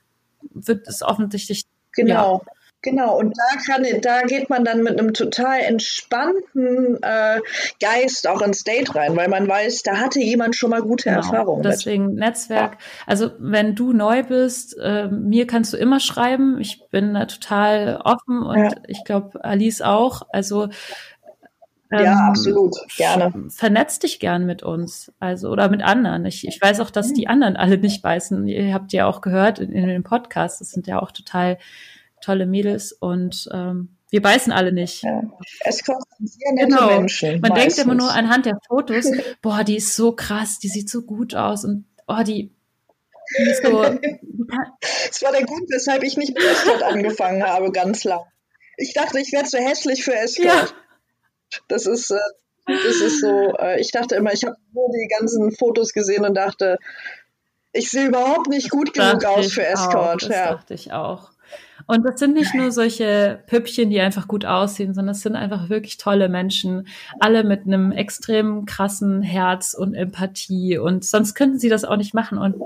wird 0.53 0.87
es 0.87 1.03
offensichtlich 1.03 1.65
Genau. 1.93 2.43
Genau, 2.83 3.19
und 3.19 3.37
da 3.37 3.59
kann, 3.67 3.85
da 4.03 4.23
geht 4.23 4.49
man 4.51 4.65
dann 4.65 4.85
mit 4.85 4.99
einem 5.01 5.13
total 5.13 5.61
entspannten 5.61 6.97
äh, 7.03 7.41
Geist 7.83 8.29
auch 8.29 8.41
ins 8.41 8.63
Date 8.63 8.95
rein, 8.95 9.17
weil 9.17 9.29
man 9.29 9.49
weiß, 9.49 9.83
da 9.83 9.97
hatte 9.97 10.21
jemand 10.21 10.55
schon 10.55 10.71
mal 10.71 10.83
gute 10.83 11.05
Genau. 11.11 11.17
Erfahrungen 11.19 11.63
mit. 11.63 11.73
Deswegen 11.73 12.15
Netzwerk. 12.15 12.79
Also 13.07 13.33
wenn 13.41 13.75
du 13.75 13.93
neu 13.93 14.23
bist, 14.23 14.77
äh, 14.81 15.09
mir 15.09 15.47
kannst 15.49 15.73
du 15.73 15.77
immer 15.77 15.99
schreiben. 15.99 16.61
Ich 16.61 16.81
bin 16.91 17.15
da 17.15 17.25
total 17.27 18.01
offen 18.05 18.43
und 18.45 18.59
Ja. 18.59 18.71
ich 18.87 19.03
glaube 19.05 19.45
Alice 19.45 19.83
auch. 19.83 20.23
Also 20.31 20.69
Ja, 21.91 22.01
ähm, 22.01 22.19
absolut, 22.31 22.77
gerne. 22.97 23.33
Vernetz 23.49 23.99
dich 23.99 24.21
gern 24.21 24.47
mit 24.47 24.63
uns, 24.63 25.11
also 25.19 25.49
oder 25.49 25.69
mit 25.69 25.83
anderen. 25.83 26.27
Ich, 26.27 26.47
ich 26.47 26.61
weiß 26.63 26.79
auch, 26.81 26.91
dass 26.91 27.13
die 27.13 27.27
anderen 27.29 27.57
alle 27.57 27.79
nicht 27.79 28.03
beißen. 28.03 28.47
Ihr 28.47 28.73
habt 28.75 28.93
ja 28.93 29.07
auch 29.07 29.21
gehört 29.21 29.59
in, 29.59 29.73
in 29.73 29.89
dem 29.89 30.05
Podcast. 30.05 30.61
Das 30.61 30.71
sind 30.71 30.87
ja 30.87 31.01
auch 31.03 31.11
total 31.13 31.59
tolle 32.21 32.47
Mädels 32.47 32.93
und 32.93 33.49
ähm, 33.53 33.97
wir 34.11 34.23
beißen 34.23 34.53
alle 34.53 34.73
nicht. 34.73 35.03
Ja. 35.03 35.23
Escorts 35.65 36.05
sind 36.19 36.31
sehr 36.31 36.53
nette 36.55 36.69
Genau. 36.69 36.87
Menschen. 36.87 37.41
Man 37.41 37.53
denkt 37.55 37.77
immer 37.79 37.95
meistens. 37.95 37.97
nur 38.05 38.11
anhand 38.13 38.47
der 38.47 38.59
Fotos, 38.67 39.07
boah, 39.43 39.65
die 39.65 39.77
ist 39.77 39.95
so 39.95 40.13
krass, 40.13 40.59
die 40.59 40.69
sieht 40.69 40.89
so 40.89 41.03
gut 41.03 41.35
aus 41.35 41.65
und 41.65 41.85
oh, 42.07 42.23
die, 42.23 42.51
die 43.39 43.43
ist 43.51 43.63
so. 43.65 43.83
Das 43.83 45.23
war 45.23 45.33
der 45.33 45.45
Grund, 45.45 45.69
weshalb 45.71 46.03
ich 46.03 46.17
nicht 46.17 46.35
mit 46.35 46.43
Escort 46.43 46.83
angefangen 46.83 47.43
habe, 47.43 47.71
ganz 47.71 48.05
lang. 48.05 48.21
Ich 48.79 48.95
dachte, 48.95 49.19
ich 49.21 49.33
werde 49.33 49.49
zu 49.49 49.59
hässlich 49.59 50.05
für 50.05 50.15
Escort. 50.15 50.47
Ja. 50.47 50.69
Das 51.69 51.85
ist, 51.87 52.11
äh, 52.11 52.17
das 52.67 52.97
ist 53.03 53.21
so, 53.21 53.55
äh, 53.59 53.81
ich 53.81 53.91
dachte 53.91 54.15
immer, 54.15 54.33
ich 54.33 54.45
habe 54.45 54.57
nur 54.73 54.89
die 54.91 55.09
ganzen 55.19 55.53
Fotos 55.53 55.93
gesehen 55.93 56.25
und 56.25 56.35
dachte, 56.35 56.79
ich 57.73 57.91
sehe 57.91 58.07
überhaupt 58.07 58.49
nicht 58.49 58.71
gut 58.71 58.95
genug 58.95 59.25
aus 59.27 59.53
für 59.53 59.63
Auch, 59.63 59.73
Escort. 59.73 60.23
das 60.23 60.29
Ja. 60.31 60.53
dachte 60.55 60.75
ich 60.75 60.93
auch. 60.93 61.31
Und 61.89 62.05
das 62.05 62.21
sind 62.21 62.35
nicht 62.35 62.55
nur 62.55 62.71
solche 62.71 63.43
Püppchen, 63.47 63.89
die 63.89 63.99
einfach 63.99 64.29
gut 64.29 64.45
aussehen, 64.45 64.93
sondern 64.93 65.13
es 65.15 65.23
sind 65.23 65.37
einfach 65.37 65.71
wirklich 65.71 65.97
tolle 65.97 66.29
Menschen. 66.29 66.87
Alle 67.19 67.45
mit 67.45 67.63
einem 67.65 67.93
extrem 67.93 68.67
krassen 68.67 69.23
Herz 69.23 69.73
und 69.73 69.95
Empathie. 69.95 70.77
Und 70.77 71.07
sonst 71.07 71.35
könnten 71.35 71.59
sie 71.59 71.71
das 71.71 71.87
auch 71.87 71.97
nicht 71.97 72.13
machen. 72.13 72.37
Und 72.37 72.57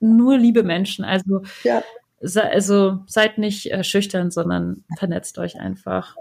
nur 0.00 0.38
liebe 0.38 0.62
Menschen. 0.62 1.04
Also, 1.04 1.42
Ja. 1.62 1.82
se 2.22 2.42
also 2.42 3.00
seid 3.06 3.36
nicht 3.36 3.70
äh, 3.70 3.84
schüchtern, 3.84 4.30
sondern 4.30 4.82
vernetzt 4.98 5.38
euch 5.38 5.60
einfach. 5.60 6.16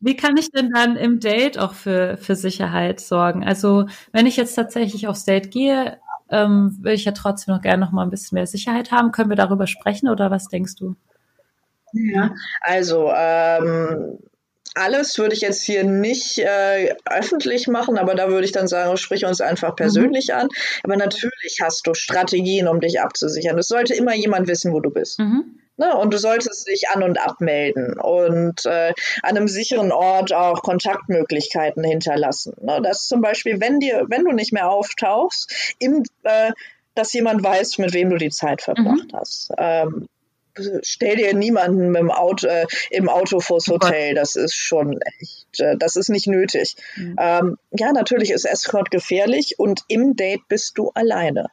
Wie 0.00 0.16
kann 0.16 0.36
ich 0.36 0.50
denn 0.50 0.70
dann 0.70 0.96
im 0.96 1.20
Date 1.20 1.56
auch 1.56 1.72
für, 1.74 2.16
für 2.16 2.34
Sicherheit 2.34 2.98
sorgen? 2.98 3.44
Also, 3.44 3.86
wenn 4.10 4.26
ich 4.26 4.36
jetzt 4.36 4.56
tatsächlich 4.56 5.06
aufs 5.06 5.24
Date 5.24 5.52
gehe, 5.52 5.98
ähm, 6.30 6.76
will 6.80 6.94
ich 6.94 7.04
ja 7.04 7.12
trotzdem 7.12 7.54
noch 7.54 7.62
gerne 7.62 7.84
noch 7.84 7.92
mal 7.92 8.02
ein 8.02 8.10
bisschen 8.10 8.34
mehr 8.34 8.48
Sicherheit 8.48 8.90
haben. 8.90 9.12
Können 9.12 9.30
wir 9.30 9.36
darüber 9.36 9.68
sprechen 9.68 10.08
oder 10.08 10.32
was 10.32 10.48
denkst 10.48 10.74
du? 10.74 10.96
Ja. 11.94 12.34
Also, 12.60 13.10
ähm, 13.14 14.18
alles 14.74 15.16
würde 15.18 15.34
ich 15.34 15.40
jetzt 15.40 15.62
hier 15.62 15.84
nicht 15.84 16.38
äh, 16.38 16.94
öffentlich 17.08 17.68
machen, 17.68 17.96
aber 17.96 18.14
da 18.14 18.28
würde 18.28 18.44
ich 18.44 18.52
dann 18.52 18.66
sagen, 18.66 18.96
sprich 18.96 19.24
uns 19.24 19.40
einfach 19.40 19.76
persönlich 19.76 20.28
mhm. 20.28 20.34
an. 20.34 20.48
Aber 20.82 20.96
natürlich 20.96 21.60
hast 21.62 21.86
du 21.86 21.94
Strategien, 21.94 22.66
um 22.66 22.80
dich 22.80 23.00
abzusichern. 23.00 23.58
Es 23.58 23.68
sollte 23.68 23.94
immer 23.94 24.14
jemand 24.14 24.48
wissen, 24.48 24.72
wo 24.72 24.80
du 24.80 24.90
bist. 24.90 25.20
Mhm. 25.20 25.60
Ne? 25.76 25.96
Und 25.96 26.12
du 26.12 26.18
solltest 26.18 26.68
dich 26.68 26.88
an- 26.88 27.02
und 27.02 27.18
abmelden 27.18 27.98
und 27.98 28.64
äh, 28.66 28.92
an 29.22 29.36
einem 29.36 29.48
sicheren 29.48 29.92
Ort 29.92 30.32
auch 30.32 30.62
Kontaktmöglichkeiten 30.62 31.84
hinterlassen. 31.84 32.54
Ne? 32.60 32.80
Dass 32.82 33.06
zum 33.06 33.20
Beispiel, 33.20 33.60
wenn 33.60 33.80
dir, 33.80 34.06
wenn 34.08 34.24
du 34.24 34.32
nicht 34.32 34.52
mehr 34.52 34.70
auftauchst, 34.70 35.74
im, 35.78 36.02
äh, 36.24 36.52
dass 36.94 37.12
jemand 37.12 37.42
weiß, 37.42 37.78
mit 37.78 37.92
wem 37.92 38.10
du 38.10 38.16
die 38.16 38.30
Zeit 38.30 38.62
verbracht 38.62 39.12
mhm. 39.12 39.16
hast. 39.16 39.50
Ähm, 39.58 40.08
stell 40.82 41.16
dir 41.16 41.34
niemanden 41.34 41.90
mit 41.90 42.00
dem 42.00 42.10
Auto, 42.10 42.46
äh, 42.46 42.66
im 42.90 43.08
Auto 43.08 43.40
vors 43.40 43.66
Hotel. 43.68 44.14
Das 44.14 44.36
ist 44.36 44.54
schon 44.54 45.00
echt, 45.20 45.60
äh, 45.60 45.76
das 45.76 45.96
ist 45.96 46.08
nicht 46.08 46.26
nötig. 46.26 46.76
Mhm. 46.96 47.16
Ähm, 47.20 47.58
ja, 47.72 47.92
natürlich 47.92 48.30
ist 48.30 48.44
Escort 48.44 48.90
gefährlich 48.90 49.58
und 49.58 49.82
im 49.88 50.16
Date 50.16 50.42
bist 50.48 50.78
du 50.78 50.90
alleine 50.94 51.48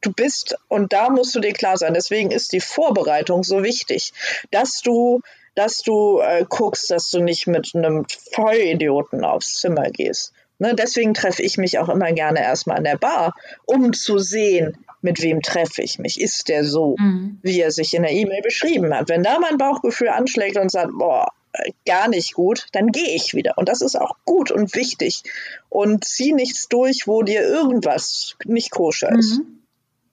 du 0.00 0.12
bist, 0.12 0.56
und 0.68 0.92
da 0.92 1.10
musst 1.10 1.34
du 1.34 1.40
dir 1.40 1.52
klar 1.52 1.76
sein, 1.76 1.94
deswegen 1.94 2.30
ist 2.30 2.52
die 2.52 2.60
Vorbereitung 2.60 3.42
so 3.42 3.62
wichtig, 3.62 4.12
dass 4.50 4.80
du, 4.80 5.20
dass 5.54 5.78
du 5.78 6.20
äh, 6.20 6.44
guckst, 6.48 6.90
dass 6.90 7.10
du 7.10 7.20
nicht 7.20 7.46
mit 7.46 7.72
einem 7.74 8.06
Vollidioten 8.32 9.24
aufs 9.24 9.60
Zimmer 9.60 9.90
gehst. 9.90 10.32
Ne, 10.58 10.74
deswegen 10.74 11.14
treffe 11.14 11.42
ich 11.42 11.56
mich 11.56 11.78
auch 11.78 11.88
immer 11.88 12.12
gerne 12.12 12.42
erstmal 12.42 12.76
an 12.76 12.84
der 12.84 12.98
Bar, 12.98 13.34
um 13.64 13.94
zu 13.94 14.18
sehen, 14.18 14.76
mit 15.02 15.22
wem 15.22 15.42
treffe 15.42 15.82
ich 15.82 15.98
mich. 15.98 16.20
Ist 16.20 16.48
der 16.48 16.64
so, 16.64 16.96
mhm. 16.98 17.38
wie 17.42 17.60
er 17.60 17.70
sich 17.70 17.94
in 17.94 18.02
der 18.02 18.12
E-Mail 18.12 18.42
beschrieben 18.42 18.94
hat? 18.94 19.08
Wenn 19.08 19.22
da 19.22 19.38
mein 19.38 19.58
Bauchgefühl 19.58 20.08
anschlägt 20.08 20.56
und 20.56 20.70
sagt, 20.70 20.92
boah, 20.98 21.28
äh, 21.52 21.72
gar 21.86 22.08
nicht 22.08 22.34
gut, 22.34 22.66
dann 22.72 22.88
gehe 22.88 23.14
ich 23.14 23.34
wieder. 23.34 23.54
Und 23.56 23.68
das 23.68 23.80
ist 23.80 23.96
auch 23.96 24.16
gut 24.24 24.50
und 24.50 24.74
wichtig. 24.74 25.22
Und 25.68 26.04
zieh 26.04 26.32
nichts 26.32 26.68
durch, 26.68 27.06
wo 27.06 27.22
dir 27.22 27.42
irgendwas 27.42 28.36
nicht 28.44 28.70
koscher 28.70 29.10
ist. 29.10 29.38
Mhm. 29.38 29.60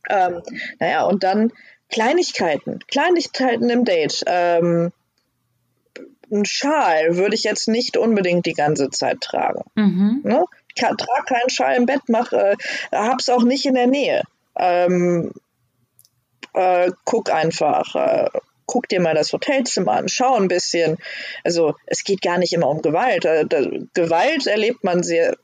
Ähm, 0.09 0.41
naja, 0.79 1.03
und 1.05 1.23
dann 1.23 1.51
Kleinigkeiten, 1.89 2.79
Kleinigkeiten 2.87 3.69
im 3.69 3.85
Date. 3.85 4.23
Ähm, 4.25 4.91
ein 6.31 6.45
Schal 6.45 7.15
würde 7.15 7.35
ich 7.35 7.43
jetzt 7.43 7.67
nicht 7.67 7.97
unbedingt 7.97 8.45
die 8.45 8.53
ganze 8.53 8.89
Zeit 8.89 9.21
tragen. 9.21 9.63
Mhm. 9.75 10.21
Ne? 10.23 10.45
Ich 10.75 10.81
trage 10.81 11.25
keinen 11.25 11.49
Schal 11.49 11.75
im 11.75 11.85
Bett, 11.85 12.01
mach, 12.07 12.31
äh, 12.33 12.55
hab's 12.91 13.29
auch 13.29 13.43
nicht 13.43 13.65
in 13.65 13.73
der 13.73 13.87
Nähe. 13.87 14.23
Ähm, 14.59 15.31
äh, 16.53 16.91
guck 17.05 17.31
einfach, 17.31 17.95
äh, 17.95 18.29
guck 18.65 18.89
dir 18.89 19.01
mal 19.01 19.15
das 19.15 19.33
Hotelzimmer 19.33 19.93
an, 19.93 20.09
schau 20.09 20.35
ein 20.35 20.47
bisschen. 20.47 20.97
Also 21.43 21.75
es 21.85 22.03
geht 22.03 22.21
gar 22.21 22.37
nicht 22.37 22.53
immer 22.53 22.69
um 22.69 22.81
Gewalt. 22.81 23.25
Äh, 23.25 23.45
Gewalt 23.93 24.47
erlebt 24.47 24.83
man 24.83 25.03
sehr. 25.03 25.37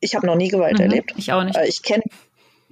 Ich 0.00 0.14
habe 0.14 0.26
noch 0.26 0.36
nie 0.36 0.48
Gewalt 0.48 0.78
mhm, 0.78 0.84
erlebt. 0.84 1.14
Ich 1.16 1.32
auch 1.32 1.44
nicht. 1.44 1.56
Äh, 1.56 1.66
ich 1.66 1.82
kenne 1.82 2.04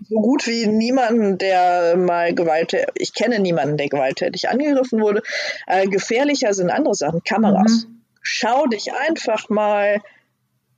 so 0.09 0.21
gut 0.21 0.47
wie 0.47 0.67
niemanden, 0.67 1.37
der 1.37 1.97
mal 1.97 2.35
gewalttätig, 2.35 2.89
ich 2.95 3.13
kenne 3.13 3.39
niemanden, 3.39 3.77
der 3.77 3.89
gewalttätig 3.89 4.49
angegriffen 4.49 5.01
wurde. 5.01 5.23
Äh, 5.67 5.87
gefährlicher 5.89 6.55
sind 6.55 6.71
andere 6.71 6.95
Sachen, 6.95 7.23
Kameras. 7.23 7.87
Mhm. 7.87 8.03
Schau 8.23 8.67
dich 8.67 8.93
einfach 8.93 9.49
mal 9.49 10.01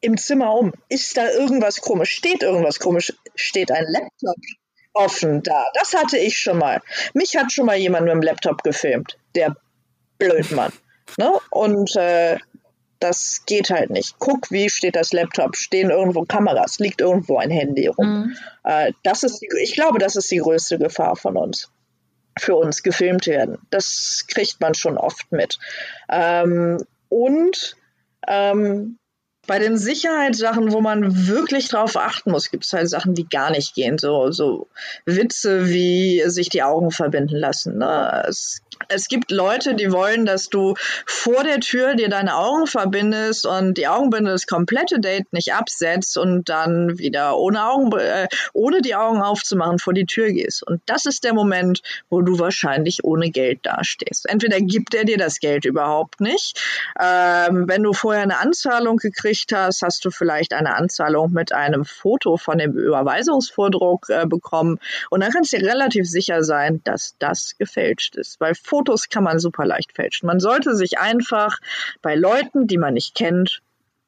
im 0.00 0.16
Zimmer 0.16 0.54
um. 0.54 0.73
Ist 0.88 1.16
da 1.16 1.30
irgendwas 1.30 1.80
komisch? 1.80 2.11
Steht 2.11 2.42
irgendwas 2.42 2.80
komisch? 2.80 3.12
Steht 3.35 3.71
ein 3.71 3.85
Laptop 3.87 4.37
offen 4.94 5.42
da? 5.42 5.64
Das 5.75 5.94
hatte 5.94 6.18
ich 6.18 6.38
schon 6.38 6.58
mal. 6.58 6.80
Mich 7.14 7.37
hat 7.37 7.52
schon 7.52 7.66
mal 7.66 7.76
jemand 7.76 8.04
mit 8.04 8.14
dem 8.14 8.22
Laptop 8.22 8.62
gefilmt. 8.62 9.18
Der 9.34 9.56
Blödmann. 10.18 10.72
Ne? 11.18 11.30
Und 11.50 11.94
äh, 11.96 12.38
das 13.02 13.42
geht 13.44 13.70
halt 13.70 13.90
nicht. 13.90 14.14
Guck, 14.18 14.50
wie 14.50 14.70
steht 14.70 14.96
das 14.96 15.12
Laptop? 15.12 15.56
Stehen 15.56 15.90
irgendwo 15.90 16.25
Kameras? 16.25 16.78
Liegt 16.78 17.00
irgendwo 17.00 17.37
ein 17.37 17.50
Handy 17.50 17.88
rum? 17.88 18.06
Mhm. 18.06 18.37
Äh, 18.64 18.92
das 19.02 19.25
ist 19.25 19.40
die, 19.40 19.49
ich 19.61 19.75
glaube, 19.75 19.99
das 19.99 20.16
ist 20.16 20.30
die 20.30 20.38
größte 20.38 20.78
Gefahr 20.78 21.16
von 21.16 21.37
uns. 21.37 21.70
Für 22.38 22.54
uns 22.54 22.82
gefilmt 22.82 23.26
werden. 23.26 23.58
Das 23.70 24.25
kriegt 24.28 24.61
man 24.61 24.75
schon 24.75 24.96
oft 24.96 25.32
mit. 25.32 25.58
Ähm, 26.08 26.78
und 27.08 27.76
ähm, 28.26 28.99
bei 29.46 29.58
den 29.58 29.76
Sicherheitssachen, 29.76 30.72
wo 30.72 30.80
man 30.80 31.26
wirklich 31.26 31.68
drauf 31.68 31.96
achten 31.96 32.30
muss, 32.30 32.50
gibt 32.50 32.64
es 32.64 32.72
halt 32.72 32.88
Sachen, 32.88 33.14
die 33.14 33.28
gar 33.28 33.50
nicht 33.50 33.75
gehen. 33.75 33.99
So, 33.99 34.30
so 34.30 34.68
Witze 35.04 35.68
wie 35.68 36.22
sich 36.26 36.49
die 36.49 36.62
Augen 36.62 36.90
verbinden 36.90 37.37
lassen. 37.37 37.78
Ne? 37.78 38.25
Es 38.28 38.62
es 38.88 39.06
gibt 39.06 39.30
Leute, 39.30 39.75
die 39.75 39.92
wollen, 39.92 40.26
dass 40.26 40.49
du 40.49 40.75
vor 41.06 41.44
der 41.44 41.61
Tür 41.61 41.94
dir 41.94 42.08
deine 42.08 42.37
Augen 42.37 42.66
verbindest 42.66 43.46
und 43.46 43.75
die 43.78 43.87
Augenbinde 43.87 44.32
das 44.32 44.46
komplette 44.46 44.99
Date 44.99 45.32
nicht 45.32 45.54
absetzt 45.54 46.18
und 46.18 46.49
dann 46.49 46.99
wieder 46.99 47.38
ohne 47.38 47.64
Augen, 47.64 47.96
äh, 47.96 48.26
ohne 48.52 48.80
die 48.80 48.96
Augen 48.96 49.22
aufzumachen 49.22 49.78
vor 49.78 49.92
die 49.92 50.06
Tür 50.06 50.32
gehst. 50.32 50.66
Und 50.66 50.82
das 50.87 51.06
ist 51.06 51.22
der 51.22 51.32
Moment, 51.32 51.82
wo 52.11 52.22
du 52.22 52.40
wahrscheinlich 52.40 53.04
ohne 53.04 53.30
Geld 53.30 53.61
dastehst. 53.62 54.28
Entweder 54.28 54.61
gibt 54.61 54.94
er 54.94 55.04
dir 55.04 55.18
das 55.18 55.38
Geld 55.38 55.64
überhaupt 55.64 56.20
nicht. 56.20 56.61
Ähm, 57.00 57.68
wenn 57.68 57.84
du 57.84 57.92
vorher 57.92 58.22
eine 58.22 58.38
Anzahlung 58.38 58.96
gekriegt 58.96 59.31
hast, 59.52 59.82
hast 59.82 60.04
du 60.04 60.10
vielleicht 60.10 60.52
eine 60.52 60.76
Anzahlung 60.76 61.32
mit 61.32 61.52
einem 61.52 61.84
Foto 61.84 62.36
von 62.36 62.58
dem 62.58 62.72
Überweisungsvordruck 62.72 64.08
äh, 64.08 64.26
bekommen. 64.26 64.78
Und 65.10 65.22
dann 65.22 65.30
kannst 65.32 65.52
du 65.52 65.58
dir 65.58 65.66
relativ 65.66 66.08
sicher 66.08 66.42
sein, 66.44 66.80
dass 66.84 67.16
das 67.18 67.56
gefälscht 67.58 68.16
ist. 68.16 68.40
Weil 68.40 68.54
Fotos 68.54 69.08
kann 69.08 69.24
man 69.24 69.38
super 69.38 69.64
leicht 69.66 69.92
fälschen. 69.92 70.26
Man 70.26 70.40
sollte 70.40 70.76
sich 70.76 70.98
einfach 70.98 71.58
bei 72.00 72.14
Leuten, 72.14 72.66
die 72.66 72.78
man 72.78 72.94
nicht 72.94 73.14
kennt, 73.14 73.62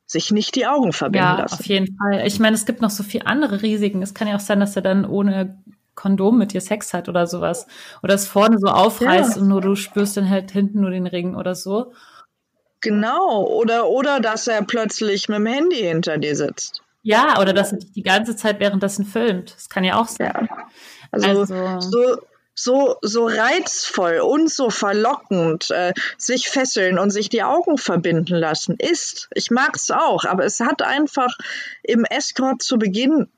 sich 0.07 0.31
nicht 0.31 0.55
die 0.55 0.67
Augen 0.67 0.93
verbinden 0.93 1.27
ja, 1.27 1.39
lassen. 1.41 1.55
Auf 1.61 1.67
jeden 1.67 1.97
Fall. 1.97 2.27
Ich 2.27 2.39
meine, 2.39 2.55
es 2.55 2.67
gibt 2.67 2.81
noch 2.81 2.91
so 2.91 3.03
viele 3.03 3.27
andere 3.27 3.63
Risiken. 3.63 4.03
Es 4.03 4.15
kann 4.15 4.29
ja 4.29 4.37
auch 4.37 4.41
sein, 4.41 4.61
dass 4.61 4.77
er 4.77 4.83
dann 4.83 5.05
ohne 5.05 5.59
Kondom 5.95 6.39
mit 6.39 6.53
dir 6.53 6.61
Sex 6.61 6.93
hat 6.93 7.09
oder 7.09 7.27
sowas. 7.27 7.67
Oder 8.03 8.15
es 8.15 8.27
vorne 8.27 8.59
so 8.59 8.69
aufreißt 8.69 9.37
ja. 9.37 9.43
und 9.43 9.49
nur 9.49 9.61
du 9.61 9.77
spürst 9.77 10.17
dann 10.17 10.29
halt 10.29 10.51
hinten 10.51 10.81
nur 10.81 10.91
den 10.91 11.07
Ring 11.07 11.35
oder 11.35 11.55
so. 11.55 11.93
Genau. 12.85 13.45
Oder, 13.47 13.89
oder 13.89 14.21
dass 14.21 14.47
er 14.47 14.63
plötzlich 14.63 15.29
mit 15.29 15.39
dem 15.39 15.47
Handy 15.47 15.79
hinter 15.79 16.19
dir 16.19 16.37
sitzt. 16.37 16.83
Ja, 17.03 17.41
oder 17.41 17.55
dass 17.55 17.73
er 17.73 17.79
dich 17.79 17.93
die 17.93 18.03
ganze 18.03 18.37
Zeit 18.37 18.61
währenddessen 18.61 19.07
filmt. 19.07 19.55
Das 19.57 19.69
kann 19.71 19.85
ja 19.85 19.99
auch 19.99 20.07
sein. 20.07 20.49
Ja. 20.51 20.69
Also, 21.11 21.29
also 21.29 21.81
so, 21.81 22.17
so, 22.55 22.97
so 23.01 23.27
reizvoll 23.27 24.19
und 24.19 24.51
so 24.51 24.69
verlockend 24.69 25.71
äh, 25.71 25.95
sich 26.19 26.49
fesseln 26.49 26.99
und 26.99 27.11
sich 27.11 27.31
die 27.31 27.43
Augen 27.43 27.79
verbinden 27.79 28.35
lassen 28.35 28.77
ist. 28.79 29.29
Ich 29.35 29.51
mag 29.51 29.77
es 29.77 29.91
auch, 29.91 30.25
aber 30.25 30.45
es 30.45 30.61
hat 30.61 30.83
einfach 30.83 31.39
im 31.83 32.05
Escort 32.05 32.63
zu 32.63 32.79
Beginn 32.79 33.29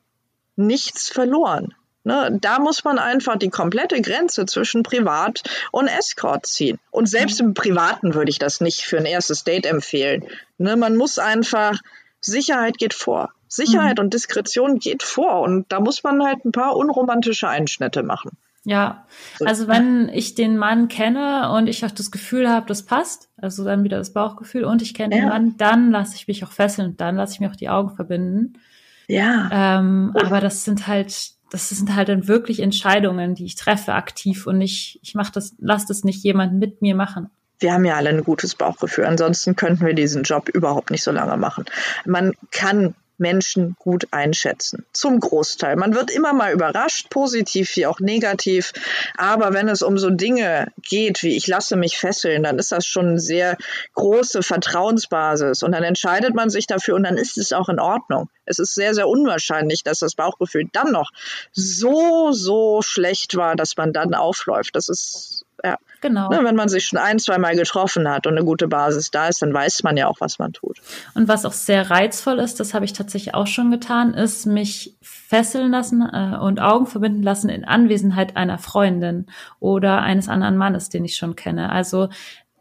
nichts 0.56 1.08
verloren. 1.08 1.74
Ne, 2.06 2.38
da 2.40 2.60
muss 2.60 2.84
man 2.84 3.00
einfach 3.00 3.36
die 3.36 3.50
komplette 3.50 4.00
Grenze 4.00 4.46
zwischen 4.46 4.84
Privat 4.84 5.42
und 5.72 5.88
Escort 5.88 6.46
ziehen. 6.46 6.78
Und 6.92 7.08
selbst 7.08 7.40
im 7.40 7.52
Privaten 7.52 8.14
würde 8.14 8.30
ich 8.30 8.38
das 8.38 8.60
nicht 8.60 8.82
für 8.82 8.98
ein 8.98 9.06
erstes 9.06 9.42
Date 9.42 9.66
empfehlen. 9.66 10.24
Ne, 10.56 10.76
man 10.76 10.94
muss 10.94 11.18
einfach, 11.18 11.80
Sicherheit 12.20 12.78
geht 12.78 12.94
vor. 12.94 13.30
Sicherheit 13.48 13.98
mhm. 13.98 14.04
und 14.04 14.14
Diskretion 14.14 14.78
geht 14.78 15.02
vor. 15.02 15.40
Und 15.40 15.66
da 15.72 15.80
muss 15.80 16.04
man 16.04 16.22
halt 16.22 16.44
ein 16.44 16.52
paar 16.52 16.76
unromantische 16.76 17.48
Einschnitte 17.48 18.04
machen. 18.04 18.30
Ja, 18.62 19.08
also 19.44 19.66
wenn 19.66 20.08
ich 20.08 20.36
den 20.36 20.58
Mann 20.58 20.86
kenne 20.86 21.50
und 21.56 21.66
ich 21.66 21.84
auch 21.84 21.90
das 21.90 22.12
Gefühl 22.12 22.48
habe, 22.48 22.68
das 22.68 22.84
passt, 22.84 23.30
also 23.36 23.64
dann 23.64 23.82
wieder 23.82 23.98
das 23.98 24.12
Bauchgefühl 24.12 24.62
und 24.62 24.80
ich 24.80 24.94
kenne 24.94 25.16
ja. 25.16 25.22
den 25.22 25.28
Mann, 25.28 25.54
dann 25.56 25.90
lasse 25.90 26.14
ich 26.14 26.28
mich 26.28 26.44
auch 26.44 26.52
fesseln 26.52 26.90
und 26.90 27.00
dann 27.00 27.16
lasse 27.16 27.32
ich 27.32 27.40
mir 27.40 27.50
auch 27.50 27.56
die 27.56 27.68
Augen 27.68 27.96
verbinden. 27.96 28.60
Ja. 29.08 29.78
Ähm, 29.78 30.14
aber 30.14 30.40
das 30.40 30.64
sind 30.64 30.86
halt, 30.86 31.35
das 31.50 31.68
sind 31.68 31.94
halt 31.94 32.08
dann 32.08 32.28
wirklich 32.28 32.60
Entscheidungen, 32.60 33.34
die 33.34 33.44
ich 33.44 33.54
treffe 33.54 33.94
aktiv 33.94 34.46
und 34.46 34.58
nicht, 34.58 34.98
ich 35.02 35.14
mache 35.14 35.32
das, 35.32 35.54
lasse 35.58 35.86
das 35.88 36.04
nicht 36.04 36.22
jemand 36.24 36.54
mit 36.54 36.82
mir 36.82 36.94
machen 36.94 37.30
wir 37.58 37.72
haben 37.72 37.84
ja 37.84 37.96
alle 37.96 38.10
ein 38.10 38.24
gutes 38.24 38.54
Bauchgefühl. 38.54 39.06
Ansonsten 39.06 39.56
könnten 39.56 39.86
wir 39.86 39.94
diesen 39.94 40.24
Job 40.24 40.48
überhaupt 40.48 40.90
nicht 40.90 41.02
so 41.02 41.10
lange 41.10 41.36
machen. 41.36 41.64
Man 42.04 42.34
kann 42.50 42.94
Menschen 43.18 43.76
gut 43.78 44.08
einschätzen. 44.10 44.84
Zum 44.92 45.20
Großteil. 45.20 45.76
Man 45.76 45.94
wird 45.94 46.10
immer 46.10 46.32
mal 46.32 46.52
überrascht, 46.52 47.10
positiv 47.10 47.76
wie 47.76 47.86
auch 47.86 48.00
negativ. 48.00 48.72
Aber 49.16 49.52
wenn 49.52 49.68
es 49.68 49.82
um 49.82 49.98
so 49.98 50.10
Dinge 50.10 50.72
geht, 50.82 51.22
wie 51.22 51.36
ich 51.36 51.46
lasse 51.46 51.76
mich 51.76 51.98
fesseln, 51.98 52.42
dann 52.42 52.58
ist 52.58 52.72
das 52.72 52.86
schon 52.86 53.08
eine 53.08 53.20
sehr 53.20 53.56
große 53.94 54.42
Vertrauensbasis. 54.42 55.62
Und 55.62 55.72
dann 55.72 55.82
entscheidet 55.82 56.34
man 56.34 56.50
sich 56.50 56.66
dafür 56.66 56.96
und 56.96 57.04
dann 57.04 57.16
ist 57.16 57.38
es 57.38 57.52
auch 57.52 57.68
in 57.68 57.80
Ordnung. 57.80 58.28
Es 58.44 58.58
ist 58.58 58.74
sehr, 58.74 58.94
sehr 58.94 59.08
unwahrscheinlich, 59.08 59.82
dass 59.82 59.98
das 59.98 60.14
Bauchgefühl 60.14 60.68
dann 60.72 60.92
noch 60.92 61.10
so, 61.52 62.32
so 62.32 62.82
schlecht 62.82 63.36
war, 63.36 63.56
dass 63.56 63.76
man 63.76 63.92
dann 63.92 64.14
aufläuft. 64.14 64.76
Das 64.76 64.88
ist 64.88 65.45
ja. 65.64 65.76
Genau. 66.02 66.28
Ne, 66.28 66.40
wenn 66.44 66.54
man 66.54 66.68
sich 66.68 66.84
schon 66.86 66.98
ein, 66.98 67.18
zwei 67.18 67.38
Mal 67.38 67.56
getroffen 67.56 68.08
hat 68.08 68.26
und 68.26 68.36
eine 68.36 68.44
gute 68.44 68.68
Basis 68.68 69.10
da 69.10 69.28
ist, 69.28 69.40
dann 69.42 69.52
weiß 69.54 69.82
man 69.82 69.96
ja 69.96 70.06
auch, 70.08 70.20
was 70.20 70.38
man 70.38 70.52
tut. 70.52 70.80
Und 71.14 71.26
was 71.26 71.44
auch 71.44 71.52
sehr 71.52 71.90
reizvoll 71.90 72.38
ist, 72.38 72.60
das 72.60 72.74
habe 72.74 72.84
ich 72.84 72.92
tatsächlich 72.92 73.34
auch 73.34 73.46
schon 73.46 73.70
getan, 73.70 74.12
ist 74.14 74.44
mich 74.46 74.94
fesseln 75.00 75.70
lassen 75.70 76.02
äh, 76.02 76.36
und 76.38 76.60
Augen 76.60 76.86
verbinden 76.86 77.22
lassen 77.22 77.48
in 77.48 77.64
Anwesenheit 77.64 78.36
einer 78.36 78.58
Freundin 78.58 79.26
oder 79.58 80.02
eines 80.02 80.28
anderen 80.28 80.56
Mannes, 80.56 80.90
den 80.90 81.04
ich 81.04 81.16
schon 81.16 81.34
kenne. 81.34 81.70
Also 81.72 82.08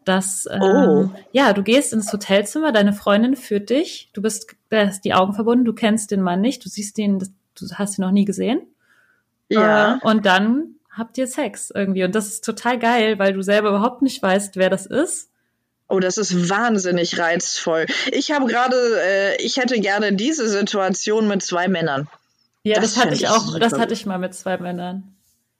dass 0.05 0.47
ähm, 0.51 0.61
Oh. 0.61 1.09
ja, 1.31 1.51
du 1.53 1.63
gehst 1.63 1.91
ins 1.91 2.13
Hotelzimmer, 2.13 2.71
deine 2.71 2.93
Freundin 2.93 3.35
führt 3.35 3.69
dich, 3.71 4.11
du 4.13 4.21
bist, 4.21 4.55
hast 4.71 5.03
die 5.03 5.13
Augen 5.15 5.33
verbunden, 5.33 5.65
du 5.65 5.73
kennst 5.73 6.11
den 6.11 6.21
Mann 6.21 6.41
nicht, 6.41 6.63
du 6.63 6.69
siehst 6.69 6.97
ihn, 6.99 7.19
das- 7.19 7.31
du 7.59 7.67
hast 7.73 7.97
ihn 7.97 8.03
noch 8.03 8.11
nie 8.11 8.25
gesehen. 8.25 8.61
Ja. 9.49 9.95
Äh, 9.95 10.07
und 10.07 10.25
dann 10.25 10.74
habt 10.97 11.17
ihr 11.17 11.27
Sex 11.27 11.71
irgendwie. 11.73 12.03
Und 12.03 12.15
das 12.15 12.27
ist 12.27 12.43
total 12.43 12.79
geil, 12.79 13.19
weil 13.19 13.33
du 13.33 13.41
selber 13.41 13.69
überhaupt 13.69 14.01
nicht 14.01 14.21
weißt, 14.21 14.55
wer 14.57 14.69
das 14.69 14.85
ist. 14.85 15.29
Oh, 15.87 15.99
das 15.99 16.17
ist 16.17 16.49
wahnsinnig 16.49 17.19
reizvoll. 17.19 17.85
Ich 18.11 18.31
habe 18.31 18.47
gerade, 18.47 18.75
äh, 19.03 19.41
ich 19.43 19.57
hätte 19.57 19.79
gerne 19.79 20.13
diese 20.13 20.47
Situation 20.49 21.27
mit 21.27 21.43
zwei 21.43 21.67
Männern. 21.67 22.07
Ja, 22.63 22.79
Das 22.79 22.95
das, 22.95 23.03
hatte 23.03 23.13
ich 23.13 23.27
auch, 23.27 23.59
das 23.59 23.71
super. 23.71 23.83
hatte 23.83 23.93
ich 23.93 24.05
mal 24.07 24.17
mit 24.17 24.33
zwei 24.33 24.57
Männern. 24.57 25.15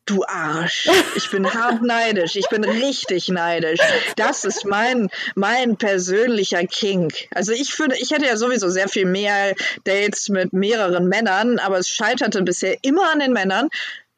Du 0.08 0.24
Arsch. 0.24 0.88
Ich 1.16 1.30
bin 1.32 1.52
hart 1.52 1.82
neidisch. 1.84 2.36
Ich 2.36 2.48
bin 2.50 2.64
richtig 2.64 3.28
neidisch. 3.28 3.80
Das 4.16 4.44
ist 4.46 4.66
mein, 4.66 5.10
mein 5.36 5.78
persönlicher 5.78 6.64
Kink. 6.66 7.28
Also 7.32 7.54
ich 7.54 7.78
würde, 7.80 7.96
ich 8.00 8.12
hätte 8.12 8.26
ja 8.26 8.38
sowieso 8.38 8.70
sehr 8.70 8.88
viel 8.88 9.06
mehr 9.06 9.56
Dates 9.84 10.30
mit 10.30 10.54
mehreren 10.54 11.08
Männern, 11.08 11.58
aber 11.60 11.80
es 11.80 11.90
scheiterte 11.90 12.44
bisher 12.44 12.78
immer 12.84 13.12
an 13.12 13.20
den 13.20 13.34
Männern, 13.34 13.70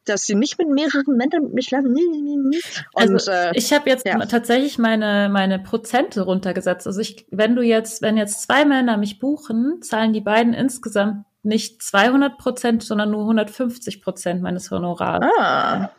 dass 0.09 0.23
sie 0.23 0.35
nicht 0.35 0.57
mit 0.57 0.69
mehreren 0.69 1.15
Männern 1.15 1.43
mit 1.43 1.53
mir 1.53 1.61
schlafen. 1.61 1.95
Und 1.95 2.55
Also 2.93 3.31
äh, 3.31 3.51
ich 3.55 3.73
habe 3.73 3.89
jetzt 3.89 4.05
ja. 4.05 4.17
tatsächlich 4.25 4.77
meine 4.77 5.29
meine 5.31 5.59
Prozente 5.59 6.21
runtergesetzt. 6.21 6.87
Also 6.87 6.99
ich, 6.99 7.27
wenn 7.31 7.55
du 7.55 7.61
jetzt, 7.61 8.01
wenn 8.01 8.17
jetzt 8.17 8.41
zwei 8.41 8.65
Männer 8.65 8.97
mich 8.97 9.19
buchen, 9.19 9.81
zahlen 9.81 10.13
die 10.13 10.21
beiden 10.21 10.53
insgesamt 10.53 11.25
nicht 11.43 11.81
200 11.81 12.37
Prozent, 12.37 12.83
sondern 12.83 13.11
nur 13.11 13.21
150 13.21 14.01
Prozent 14.01 14.41
meines 14.41 14.69
Honorars. 14.71 15.23
ah. 15.39 15.89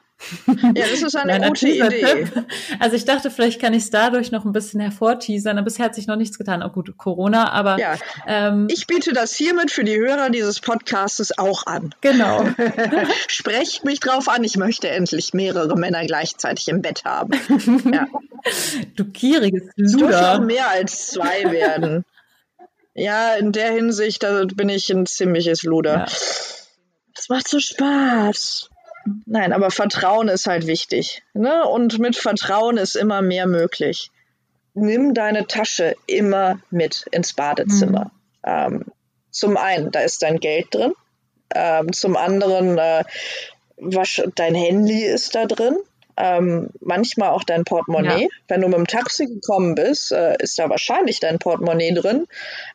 Ja, 0.74 0.84
das 0.90 1.02
ist 1.02 1.14
eine 1.16 1.30
Kleiner 1.36 1.48
gute. 1.48 1.68
Idee. 1.68 2.26
Also 2.80 2.96
ich 2.96 3.04
dachte, 3.04 3.30
vielleicht 3.30 3.60
kann 3.60 3.72
ich 3.72 3.84
es 3.84 3.90
dadurch 3.90 4.32
noch 4.32 4.44
ein 4.44 4.52
bisschen 4.52 4.80
hervorteasern, 4.80 5.56
aber 5.58 5.64
bisher 5.66 5.84
hat 5.84 5.94
sich 5.94 6.06
noch 6.08 6.16
nichts 6.16 6.38
getan. 6.38 6.62
Oh 6.64 6.70
gut, 6.70 6.96
Corona, 6.96 7.52
aber 7.52 7.78
Ja, 7.78 7.96
ähm, 8.26 8.66
ich 8.70 8.86
biete 8.88 9.12
das 9.12 9.34
hiermit 9.34 9.70
für 9.70 9.84
die 9.84 9.96
Hörer 9.96 10.30
dieses 10.30 10.58
Podcastes 10.60 11.38
auch 11.38 11.66
an. 11.66 11.94
genau. 12.00 12.44
Sprecht 13.28 13.84
mich 13.84 14.00
drauf 14.00 14.28
an, 14.28 14.42
ich 14.42 14.56
möchte 14.56 14.88
endlich 14.88 15.34
mehrere 15.34 15.76
Männer 15.76 16.04
gleichzeitig 16.04 16.66
im 16.68 16.82
Bett 16.82 17.04
haben. 17.04 17.30
Ja. 17.92 18.06
Du 18.96 19.04
gieriges 19.04 19.62
Es 19.76 19.92
dürfen 19.92 20.14
auch 20.14 20.34
Luder. 20.34 20.40
mehr 20.40 20.68
als 20.68 21.08
zwei 21.08 21.50
werden. 21.50 22.04
Ja, 22.94 23.34
in 23.34 23.52
der 23.52 23.72
Hinsicht, 23.72 24.22
da 24.22 24.44
bin 24.52 24.68
ich 24.68 24.90
ein 24.90 25.06
ziemliches 25.06 25.62
Luder. 25.62 25.92
Ja. 25.92 26.04
Das 27.14 27.28
macht 27.28 27.48
so 27.48 27.58
Spaß. 27.60 28.67
Nein, 29.26 29.52
aber 29.52 29.70
Vertrauen 29.70 30.28
ist 30.28 30.46
halt 30.46 30.66
wichtig. 30.66 31.22
Ne? 31.34 31.64
Und 31.64 31.98
mit 31.98 32.16
Vertrauen 32.16 32.76
ist 32.76 32.96
immer 32.96 33.22
mehr 33.22 33.46
möglich. 33.46 34.10
Nimm 34.74 35.14
deine 35.14 35.46
Tasche 35.46 35.96
immer 36.06 36.60
mit 36.70 37.06
ins 37.10 37.32
Badezimmer. 37.32 38.10
Ähm, 38.44 38.84
zum 39.30 39.56
einen, 39.56 39.90
da 39.90 40.00
ist 40.00 40.22
dein 40.22 40.40
Geld 40.40 40.74
drin. 40.74 40.92
Ähm, 41.54 41.92
zum 41.92 42.16
anderen, 42.16 42.78
äh, 42.78 43.04
wasch, 43.76 44.22
dein 44.34 44.54
Handy 44.54 45.04
ist 45.04 45.34
da 45.34 45.46
drin. 45.46 45.76
Ähm, 46.18 46.70
manchmal 46.80 47.30
auch 47.30 47.44
dein 47.44 47.64
Portemonnaie. 47.64 48.22
Ja. 48.22 48.28
Wenn 48.48 48.62
du 48.62 48.68
mit 48.68 48.76
dem 48.78 48.86
Taxi 48.86 49.26
gekommen 49.26 49.74
bist, 49.76 50.10
äh, 50.10 50.34
ist 50.40 50.58
da 50.58 50.68
wahrscheinlich 50.68 51.20
dein 51.20 51.38
Portemonnaie 51.38 51.94
drin 51.94 52.26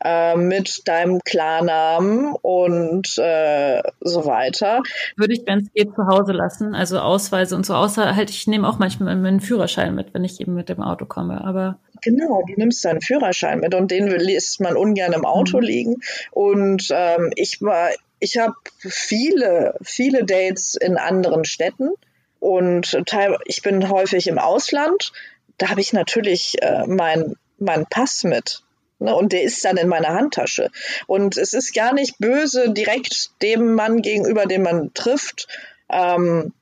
äh, 0.04 0.36
mit 0.38 0.88
deinem 0.88 1.20
Klarnamen 1.20 2.34
und 2.42 3.18
äh, 3.18 3.84
so 4.00 4.26
weiter. 4.26 4.82
Würde 5.18 5.34
ich, 5.34 5.44
wenn 5.46 5.60
es 5.60 5.74
geht, 5.74 5.94
zu 5.94 6.08
Hause 6.08 6.32
lassen. 6.32 6.74
Also 6.74 7.00
Ausweise 7.00 7.56
und 7.56 7.66
so. 7.66 7.74
Außer 7.76 8.16
halt, 8.16 8.30
ich 8.30 8.48
nehme 8.48 8.68
auch 8.68 8.80
manchmal 8.80 9.16
meinen 9.18 9.42
Führerschein 9.42 9.94
mit, 9.94 10.14
wenn 10.14 10.24
ich 10.24 10.40
eben 10.40 10.54
mit 10.54 10.70
dem 10.70 10.82
Auto 10.82 11.06
komme. 11.06 11.44
Aber 11.44 11.80
Genau, 12.02 12.44
du 12.48 12.54
nimmst 12.58 12.84
deinen 12.86 13.02
Führerschein 13.02 13.60
mit 13.60 13.74
und 13.76 13.92
den 13.92 14.08
lässt 14.08 14.60
man 14.60 14.76
ungern 14.76 15.14
im 15.14 15.26
Auto 15.26 15.58
Mhm. 15.58 15.64
liegen. 15.64 15.96
Und 16.32 16.90
ähm, 16.92 17.32
ich 17.36 17.62
war, 17.62 17.90
ich 18.20 18.38
habe 18.38 18.54
viele, 18.80 19.76
viele 19.82 20.26
Dates 20.26 20.76
in 20.76 20.98
anderen 20.98 21.46
Städten 21.46 21.90
und 22.44 22.98
ich 23.46 23.62
bin 23.62 23.90
häufig 23.90 24.28
im 24.28 24.38
Ausland. 24.38 25.14
Da 25.58 25.70
habe 25.70 25.80
ich 25.80 25.94
natürlich 25.94 26.62
äh, 26.62 26.86
mein, 26.88 27.38
meinen 27.58 27.86
Pass 27.86 28.26
mit. 28.26 28.64
Ne, 29.00 29.16
und 29.16 29.32
der 29.32 29.44
ist 29.44 29.64
dann 29.64 29.78
in 29.78 29.88
meiner 29.88 30.10
Handtasche. 30.10 30.70
Und 31.08 31.38
es 31.38 31.54
ist 31.54 31.74
gar 31.74 31.94
nicht 31.94 32.18
böse 32.20 32.72
direkt 32.72 33.42
dem 33.42 33.76
Mann 33.76 34.02
gegenüber, 34.02 34.46
den 34.46 34.62
man 34.62 34.94
trifft, 34.94 35.48
ähm, 35.90 36.54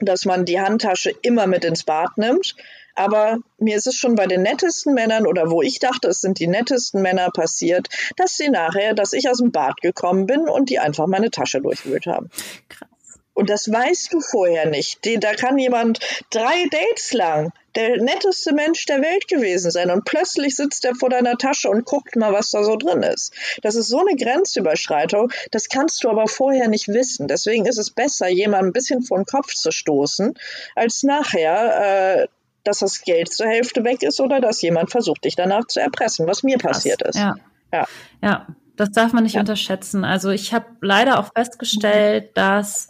dass 0.00 0.24
man 0.24 0.46
die 0.46 0.58
Handtasche 0.58 1.12
immer 1.20 1.46
mit 1.46 1.66
ins 1.66 1.84
Bad 1.84 2.16
nimmt. 2.16 2.56
Aber 2.94 3.36
mir 3.58 3.76
ist 3.76 3.86
es 3.86 3.94
schon 3.94 4.14
bei 4.14 4.26
den 4.26 4.40
nettesten 4.40 4.94
Männern 4.94 5.26
oder 5.26 5.50
wo 5.50 5.60
ich 5.60 5.80
dachte, 5.80 6.08
es 6.08 6.22
sind 6.22 6.38
die 6.38 6.46
nettesten 6.46 7.02
Männer 7.02 7.30
passiert, 7.30 7.88
dass 8.16 8.38
sie 8.38 8.48
nachher, 8.48 8.94
dass 8.94 9.12
ich 9.12 9.28
aus 9.28 9.36
dem 9.36 9.52
Bad 9.52 9.82
gekommen 9.82 10.24
bin 10.24 10.48
und 10.48 10.70
die 10.70 10.78
einfach 10.78 11.06
meine 11.06 11.30
Tasche 11.30 11.60
durchwühlt 11.60 12.06
haben. 12.06 12.30
krass. 12.70 12.88
Und 13.36 13.50
das 13.50 13.70
weißt 13.70 14.14
du 14.14 14.20
vorher 14.20 14.66
nicht. 14.66 14.98
Da 15.22 15.34
kann 15.34 15.58
jemand 15.58 16.00
drei 16.30 16.64
Dates 16.70 17.12
lang 17.12 17.52
der 17.74 18.02
netteste 18.02 18.54
Mensch 18.54 18.86
der 18.86 19.02
Welt 19.02 19.28
gewesen 19.28 19.70
sein 19.70 19.90
und 19.90 20.06
plötzlich 20.06 20.56
sitzt 20.56 20.86
er 20.86 20.94
vor 20.94 21.10
deiner 21.10 21.36
Tasche 21.36 21.68
und 21.68 21.84
guckt 21.84 22.16
mal, 22.16 22.32
was 22.32 22.50
da 22.50 22.64
so 22.64 22.76
drin 22.76 23.02
ist. 23.02 23.34
Das 23.60 23.74
ist 23.74 23.88
so 23.88 24.00
eine 24.00 24.16
Grenzüberschreitung, 24.16 25.30
das 25.50 25.68
kannst 25.68 26.02
du 26.02 26.08
aber 26.08 26.28
vorher 26.28 26.68
nicht 26.68 26.88
wissen. 26.88 27.28
Deswegen 27.28 27.66
ist 27.66 27.76
es 27.76 27.90
besser, 27.90 28.28
jemanden 28.28 28.70
ein 28.70 28.72
bisschen 28.72 29.02
vor 29.02 29.18
den 29.18 29.26
Kopf 29.26 29.52
zu 29.52 29.70
stoßen, 29.70 30.32
als 30.74 31.02
nachher, 31.02 32.22
äh, 32.22 32.28
dass 32.64 32.78
das 32.78 33.02
Geld 33.02 33.30
zur 33.30 33.48
Hälfte 33.48 33.84
weg 33.84 34.02
ist 34.02 34.18
oder 34.18 34.40
dass 34.40 34.62
jemand 34.62 34.90
versucht, 34.90 35.24
dich 35.26 35.36
danach 35.36 35.66
zu 35.66 35.78
erpressen, 35.80 36.26
was 36.26 36.42
mir 36.42 36.56
passiert 36.56 37.02
ist. 37.02 37.18
Ja. 37.18 37.34
Ja. 37.70 37.86
Ja, 38.22 38.46
das 38.76 38.92
darf 38.92 39.12
man 39.12 39.24
nicht 39.24 39.34
Ja. 39.34 39.40
unterschätzen. 39.40 40.04
Also 40.04 40.30
ich 40.30 40.54
habe 40.54 40.64
leider 40.80 41.18
auch 41.18 41.30
festgestellt, 41.34 42.30
dass 42.34 42.88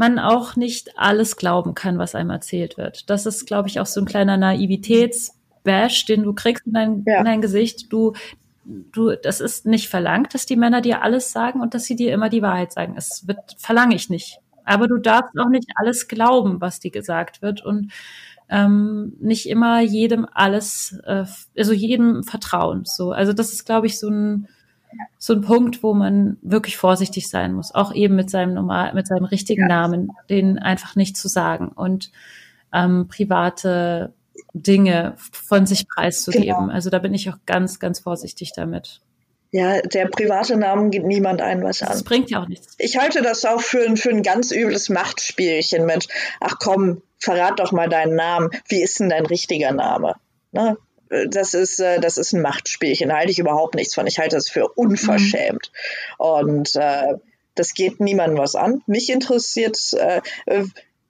man 0.00 0.18
auch 0.18 0.56
nicht 0.56 0.98
alles 0.98 1.36
glauben 1.36 1.74
kann, 1.74 1.98
was 1.98 2.14
einem 2.14 2.30
erzählt 2.30 2.78
wird. 2.78 3.10
Das 3.10 3.26
ist, 3.26 3.46
glaube 3.46 3.68
ich, 3.68 3.80
auch 3.80 3.86
so 3.86 4.00
ein 4.00 4.06
kleiner 4.06 4.38
Naivitätsbash, 4.38 6.06
den 6.06 6.22
du 6.22 6.32
kriegst 6.32 6.66
in 6.66 6.72
dein, 6.72 7.04
Ja. 7.06 7.18
in 7.18 7.26
dein 7.26 7.42
Gesicht. 7.42 7.92
Du, 7.92 8.14
du, 8.64 9.14
das 9.14 9.40
ist 9.42 9.66
nicht 9.66 9.90
verlangt, 9.90 10.32
dass 10.32 10.46
die 10.46 10.56
Männer 10.56 10.80
dir 10.80 11.02
alles 11.02 11.32
sagen 11.32 11.60
und 11.60 11.74
dass 11.74 11.84
sie 11.84 11.96
dir 11.96 12.14
immer 12.14 12.30
die 12.30 12.40
Wahrheit 12.40 12.72
sagen. 12.72 12.94
Es 12.96 13.28
wird, 13.28 13.56
verlange 13.58 13.94
ich 13.94 14.08
nicht. 14.08 14.38
Aber 14.64 14.88
du 14.88 14.96
darfst 14.96 15.38
auch 15.38 15.50
nicht 15.50 15.68
alles 15.76 16.08
glauben, 16.08 16.62
was 16.62 16.80
dir 16.80 16.90
gesagt 16.90 17.42
wird 17.42 17.62
und 17.62 17.92
ähm, 18.48 19.12
nicht 19.20 19.48
immer 19.50 19.80
jedem 19.80 20.26
alles, 20.32 20.98
äh, 21.04 21.24
also 21.58 21.72
jedem 21.74 22.24
vertrauen. 22.24 22.84
So, 22.86 23.12
also 23.12 23.34
das 23.34 23.52
ist, 23.52 23.66
glaube 23.66 23.86
ich, 23.86 23.98
so 23.98 24.08
ein 24.08 24.48
so 25.18 25.34
ein 25.34 25.40
Punkt, 25.42 25.82
wo 25.82 25.94
man 25.94 26.36
wirklich 26.42 26.76
vorsichtig 26.76 27.28
sein 27.28 27.52
muss, 27.52 27.74
auch 27.74 27.94
eben 27.94 28.16
mit 28.16 28.30
seinem 28.30 28.54
normal, 28.54 28.94
mit 28.94 29.06
seinem 29.06 29.24
richtigen 29.24 29.66
Namen, 29.66 30.10
den 30.28 30.58
einfach 30.58 30.96
nicht 30.96 31.16
zu 31.16 31.28
sagen 31.28 31.68
und 31.68 32.10
ähm, 32.72 33.08
private 33.08 34.12
Dinge 34.54 35.14
von 35.32 35.66
sich 35.66 35.88
preiszugeben. 35.88 36.46
Genau. 36.66 36.72
Also 36.72 36.90
da 36.90 36.98
bin 36.98 37.14
ich 37.14 37.28
auch 37.30 37.38
ganz, 37.46 37.78
ganz 37.78 38.00
vorsichtig 38.00 38.52
damit. 38.54 39.00
Ja, 39.52 39.80
der 39.82 40.06
private 40.06 40.56
Name 40.56 40.90
geht 40.90 41.04
niemand 41.04 41.42
ein 41.42 41.62
was 41.64 41.78
Das 41.78 41.98
an. 41.98 42.04
bringt 42.04 42.30
ja 42.30 42.40
auch 42.42 42.48
nichts. 42.48 42.74
Ich 42.78 42.98
halte 42.98 43.20
das 43.20 43.44
auch 43.44 43.60
für, 43.60 43.84
ein- 43.84 43.96
für 43.96 44.10
ein 44.10 44.22
ganz 44.22 44.52
übles 44.52 44.88
Machtspielchen 44.88 45.86
mit, 45.86 46.06
ach 46.40 46.54
komm, 46.60 47.02
verrat 47.18 47.58
doch 47.58 47.72
mal 47.72 47.88
deinen 47.88 48.14
Namen. 48.14 48.50
Wie 48.68 48.80
ist 48.80 49.00
denn 49.00 49.08
dein 49.08 49.26
richtiger 49.26 49.72
Name? 49.72 50.14
Ne? 50.52 50.76
Das 51.28 51.54
ist, 51.54 51.80
äh, 51.80 52.00
das 52.00 52.18
ist 52.18 52.32
ein 52.32 52.40
Machtspielchen, 52.40 53.08
da 53.08 53.16
halte 53.16 53.32
ich 53.32 53.38
überhaupt 53.38 53.74
nichts 53.74 53.94
von. 53.94 54.06
Ich 54.06 54.18
halte 54.18 54.36
das 54.36 54.48
für 54.48 54.68
unverschämt. 54.68 55.72
Und 56.18 56.76
äh, 56.76 57.14
das 57.56 57.74
geht 57.74 58.00
niemandem 58.00 58.38
was 58.38 58.54
an. 58.54 58.82
Mich 58.86 59.10
interessiert, 59.10 59.76
äh, 59.94 60.20
äh, 60.46 60.64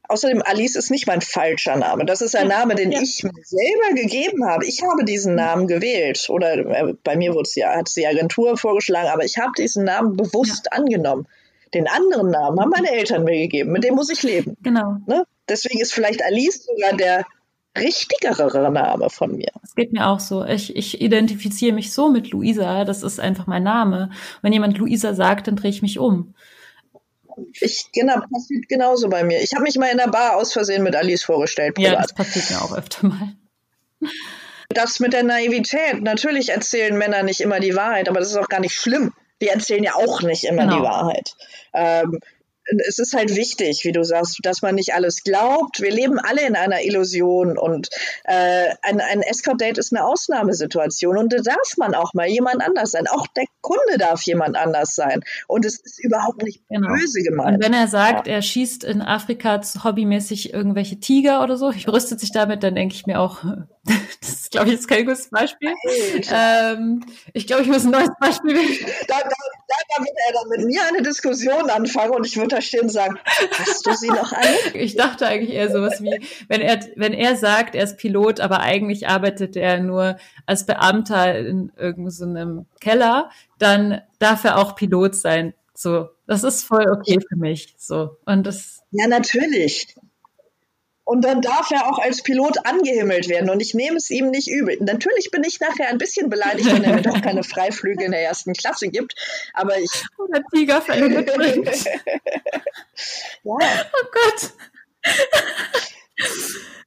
außerdem 0.09 0.43
Alice 0.43 0.75
ist 0.75 0.91
nicht 0.91 1.07
mein 1.07 1.21
falscher 1.21 1.77
Name. 1.77 2.07
Das 2.07 2.23
ist 2.23 2.35
ein 2.35 2.49
Name, 2.49 2.75
den 2.75 2.93
Ja. 2.93 3.01
ich 3.03 3.23
mir 3.23 3.31
selber 3.45 3.95
gegeben 3.95 4.47
habe. 4.47 4.65
Ich 4.67 4.83
habe 4.83 5.05
diesen 5.05 5.35
Namen 5.35 5.69
gewählt. 5.69 6.29
Oder 6.31 6.55
äh, 6.57 6.95
bei 7.05 7.17
mir 7.17 7.35
wurde 7.35 7.51
ja, 7.55 7.77
hat 7.77 7.95
die 7.95 8.07
Agentur 8.07 8.57
vorgeschlagen, 8.57 9.09
aber 9.09 9.25
ich 9.25 9.37
habe 9.39 9.53
diesen 9.59 9.85
Namen 9.85 10.17
bewusst 10.17 10.73
angenommen. 10.73 11.29
Den 11.75 11.87
anderen 11.87 12.31
Namen 12.31 12.59
haben 12.59 12.71
meine 12.71 12.91
Eltern 12.91 13.23
mir 13.25 13.39
gegeben. 13.39 13.71
Mit 13.71 13.85
dem 13.85 13.95
muss 13.95 14.11
ich 14.11 14.23
leben. 14.23 14.57
Genau. 14.63 14.97
Ne? 15.07 15.25
Deswegen 15.49 15.81
ist 15.81 15.93
vielleicht 15.93 16.25
Alice 16.25 16.65
sogar 16.65 16.97
der 16.97 17.27
richtigere 17.79 18.71
Name 18.71 19.11
von 19.11 19.37
mir. 19.37 19.51
Das 19.63 19.75
geht 19.75 19.93
mir 19.93 20.07
auch 20.09 20.21
so. 20.21 20.45
Ich, 20.45 20.75
ich 20.77 21.01
identifiziere 21.01 21.73
mich 21.75 21.93
so 21.93 22.09
mit 22.11 22.31
Luisa. 22.31 22.85
Das 22.85 23.03
ist 23.03 23.21
einfach 23.21 23.47
mein 23.47 23.63
Name. 23.63 24.11
Wenn 24.43 24.53
jemand 24.53 24.77
Luisa 24.79 25.15
sagt, 25.15 25.47
dann 25.47 25.57
drehe 25.57 25.71
ich 25.71 25.83
mich 25.83 25.99
um. 25.99 26.35
Ich, 27.61 27.87
genau, 27.93 28.17
passiert 28.31 28.69
genauso 28.69 29.09
bei 29.09 29.25
mir. 29.25 29.41
Ich 29.43 29.53
habe 29.55 29.63
mich 29.63 29.77
mal 29.79 29.87
in 29.91 29.97
der 29.99 30.09
Bar 30.09 30.37
aus 30.37 30.53
Versehen 30.53 30.83
mit 30.83 30.95
Alice 30.97 31.23
vorgestellt, 31.25 31.79
Ja, 31.79 31.91
privat. 31.91 32.05
das 32.05 32.15
passiert 32.15 32.51
mir 32.51 32.61
auch 32.63 32.77
öfter 32.77 33.07
mal. 33.07 33.35
Das 34.69 35.01
mit 35.01 35.13
der 35.13 35.23
Naivität. 35.23 36.03
Natürlich 36.03 36.51
erzählen 36.51 36.97
Männer 36.97 37.23
nicht 37.23 37.41
immer 37.41 37.61
die 37.61 37.75
Wahrheit, 37.75 38.09
aber 38.09 38.21
das 38.21 38.31
ist 38.31 38.37
auch 38.37 38.49
gar 38.49 38.61
nicht 38.61 38.75
schlimm. 38.75 39.13
Die 39.41 39.49
erzählen 39.49 39.83
ja 39.83 39.95
auch 39.95 40.23
nicht 40.23 40.45
immer 40.45 40.63
Genau. 40.65 40.77
die 40.77 40.83
Wahrheit. 40.83 41.35
Ähm, 41.73 42.19
es 42.87 42.99
ist 42.99 43.15
halt 43.15 43.35
wichtig, 43.35 43.81
wie 43.85 43.93
du 43.93 44.05
sagst, 44.05 44.39
dass 44.43 44.63
man 44.63 44.75
nicht 44.75 44.95
alles 44.95 45.23
glaubt. 45.23 45.81
Wir 45.81 45.91
leben 45.91 46.19
alle 46.19 46.47
in 46.47 46.57
einer 46.57 46.83
Illusion 46.83 47.59
und 47.59 47.89
äh, 48.25 48.69
ein, 48.83 49.01
ein 49.01 49.23
Escort-Date 49.23 49.79
ist 49.79 49.93
eine 49.93 50.05
Ausnahmesituation 50.05 51.19
und 51.19 51.33
da 51.33 51.39
darf 51.39 51.77
man 51.77 51.95
auch 51.95 52.15
mal 52.15 52.29
jemand 52.29 52.63
anders 52.63 52.93
sein. 52.93 53.07
Auch 53.07 53.27
der 53.29 53.45
Kunde 53.61 53.99
darf 53.99 54.23
jemand 54.23 54.57
anders 54.57 54.95
sein. 54.95 55.23
Und 55.47 55.65
es 55.65 55.81
ist 55.81 56.03
überhaupt 56.03 56.43
nicht 56.43 56.63
genau. 56.69 56.89
böse 56.89 57.23
gemeint. 57.23 57.57
Und 57.57 57.65
wenn 57.65 57.75
er 57.75 57.89
sagt, 57.89 58.27
ja. 58.27 58.35
er 58.35 58.43
schießt 58.43 58.85
in 58.85 59.03
Afrika 59.03 59.61
hobbymäßig 59.85 60.53
irgendwelche 60.53 61.01
Tiger 61.01 61.43
oder 61.43 61.57
so, 61.57 61.73
rüstet 61.89 62.21
sich 62.21 62.33
damit, 62.33 62.63
dann 62.63 62.75
denke 62.75 62.95
ich 62.95 63.07
mir 63.07 63.21
auch, 63.21 63.45
das 64.21 64.31
ist, 64.31 64.51
glaube 64.51 64.69
ich, 64.69 64.75
jetzt 64.75 64.89
kein 64.89 65.05
gutes 65.05 65.31
Beispiel. 65.31 65.73
Ähm, 66.33 67.05
ich 67.33 67.47
glaube, 67.47 67.63
ich 67.63 67.69
muss 67.69 67.85
ein 67.85 67.91
neues 67.91 68.11
Beispiel 68.21 68.57
da, 69.09 69.17
da, 69.19 69.77
da 69.97 70.05
wird 70.05 70.17
er 70.27 70.33
dann 70.33 70.49
mit 70.49 70.67
mir 70.67 70.83
eine 70.87 71.03
Diskussion 71.03 71.71
anfangen 71.71 72.13
und 72.15 72.27
ich 72.27 72.37
würde 72.37 72.57
da 72.57 72.61
stehen 72.61 72.83
und 72.83 72.89
sagen, 72.91 73.19
hast 73.53 73.87
du 73.87 73.93
sie 73.95 74.09
noch 74.09 74.33
an? 74.33 74.41
Ich 74.75 74.97
dachte 74.97 75.27
eigentlich 75.27 75.55
eher 75.55 75.71
sowas 75.71 76.03
wie, 76.03 76.21
wenn 76.49 76.61
er, 76.61 76.81
wenn 76.97 77.13
er 77.13 77.37
sagt, 77.37 77.75
er 77.75 77.85
ist 77.85 77.99
Pilot, 77.99 78.41
aber 78.41 78.61
eigentlich 78.61 79.09
arbeitet 79.09 79.57
er 79.57 79.81
nur 79.81 80.17
als 80.47 80.67
Beamter 80.67 81.39
in 81.39 81.73
irgendeinem 81.77 82.67
Keller, 82.81 83.31
dann 83.61 84.01
darf 84.19 84.45
er 84.45 84.59
auch 84.59 84.75
Pilot 84.75 85.15
sein. 85.15 85.55
So, 85.75 86.09
das 86.27 86.45
ist 86.45 86.65
voll 86.65 86.91
okay 86.91 87.19
für 87.27 87.37
mich. 87.37 87.75
So, 87.79 88.17
und 88.27 88.47
das. 88.47 88.83
Ja, 88.91 89.07
natürlich. 89.07 89.95
Und 91.05 91.25
dann 91.25 91.41
darf 91.41 91.71
er 91.73 91.91
auch 91.91 91.99
als 91.99 92.23
Pilot 92.23 92.65
angehimmelt 92.65 93.29
werden. 93.29 93.51
Und 93.51 93.61
ich 93.61 93.75
nehme 93.75 93.97
es 93.97 94.11
ihm 94.11 94.31
nicht 94.31 94.49
übel. 94.49 94.77
Natürlich 94.81 95.31
bin 95.33 95.43
ich 95.43 95.59
nachher 95.59 95.89
ein 95.89 95.99
bisschen 95.99 96.31
beleidigt, 96.31 96.73
wenn 96.73 96.85
er 96.85 96.95
mir 96.95 97.03
doch 97.03 97.21
keine 97.21 97.43
Freiflüge 97.43 98.05
in 98.05 98.13
der 98.13 98.23
ersten 98.23 98.53
Klasse 98.53 98.89
gibt. 98.89 99.15
Aber 99.53 99.77
ich. 99.77 99.91
Oder 100.19 100.41
Tigerfälle 100.55 101.09
mitbringt. 101.09 101.85
ja. 101.85 101.99
Oh 103.43 104.07
Gott. 104.13 104.53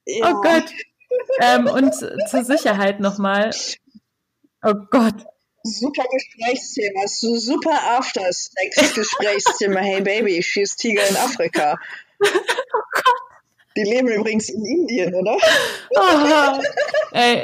Ja. 0.06 0.32
Oh 0.32 0.42
Gott. 0.42 0.72
Ähm, 1.42 1.68
und 1.68 1.94
zur 1.94 2.44
Sicherheit 2.46 3.00
nochmal. 3.02 3.52
Oh 4.64 4.76
Gott. 4.90 5.26
Super 5.66 6.04
Gesprächsthema, 6.12 7.08
super 7.08 7.98
After-Sex-Gesprächsthema. 7.98 9.80
Hey 9.80 10.02
Baby, 10.02 10.44
schießt 10.44 10.78
Tiger 10.78 11.08
in 11.08 11.16
Afrika. 11.16 11.78
Oh 12.22 12.28
Gott. 12.92 13.22
Die 13.78 13.84
leben 13.84 14.10
übrigens 14.10 14.50
in 14.50 14.66
Indien, 14.66 15.16
oder? 15.16 15.38
Aha. 15.96 16.60
Ey. 17.12 17.44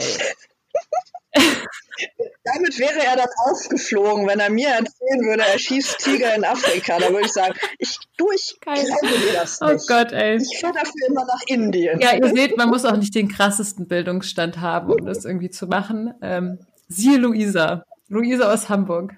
Damit 2.44 2.78
wäre 2.78 3.04
er 3.04 3.16
dann 3.16 3.30
aufgeflogen, 3.46 4.28
wenn 4.28 4.40
er 4.40 4.50
mir 4.50 4.68
erzählen 4.68 5.22
würde, 5.22 5.44
er 5.44 5.58
schießt 5.58 6.00
Tiger 6.00 6.36
in 6.36 6.44
Afrika. 6.44 7.00
Da 7.00 7.10
würde 7.10 7.26
ich 7.26 7.32
sagen, 7.34 7.54
ich, 7.78 7.98
du, 8.18 8.32
ich 8.32 8.58
glaube 8.60 8.82
dir 8.82 9.34
das 9.34 9.62
oh 9.62 9.68
nicht. 9.68 9.84
Oh 9.84 9.86
Gott, 9.88 10.12
ey. 10.12 10.38
Ich 10.38 10.60
fahre 10.60 10.74
dafür 10.74 11.08
immer 11.08 11.26
nach 11.26 11.42
Indien. 11.48 12.00
Ja, 12.00 12.16
ihr 12.16 12.30
seht, 12.34 12.58
man 12.58 12.70
muss 12.70 12.86
auch 12.86 12.98
nicht 12.98 13.16
den 13.16 13.30
krassesten 13.30 13.88
Bildungsstand 13.88 14.60
haben, 14.60 14.92
um 14.92 15.06
das 15.06 15.24
irgendwie 15.26 15.50
zu 15.50 15.68
machen. 15.68 16.14
Ähm, 16.22 16.60
siehe 16.88 17.18
Luisa. 17.18 17.86
Luisa 18.10 18.52
aus 18.52 18.70
Hamburg. 18.70 19.16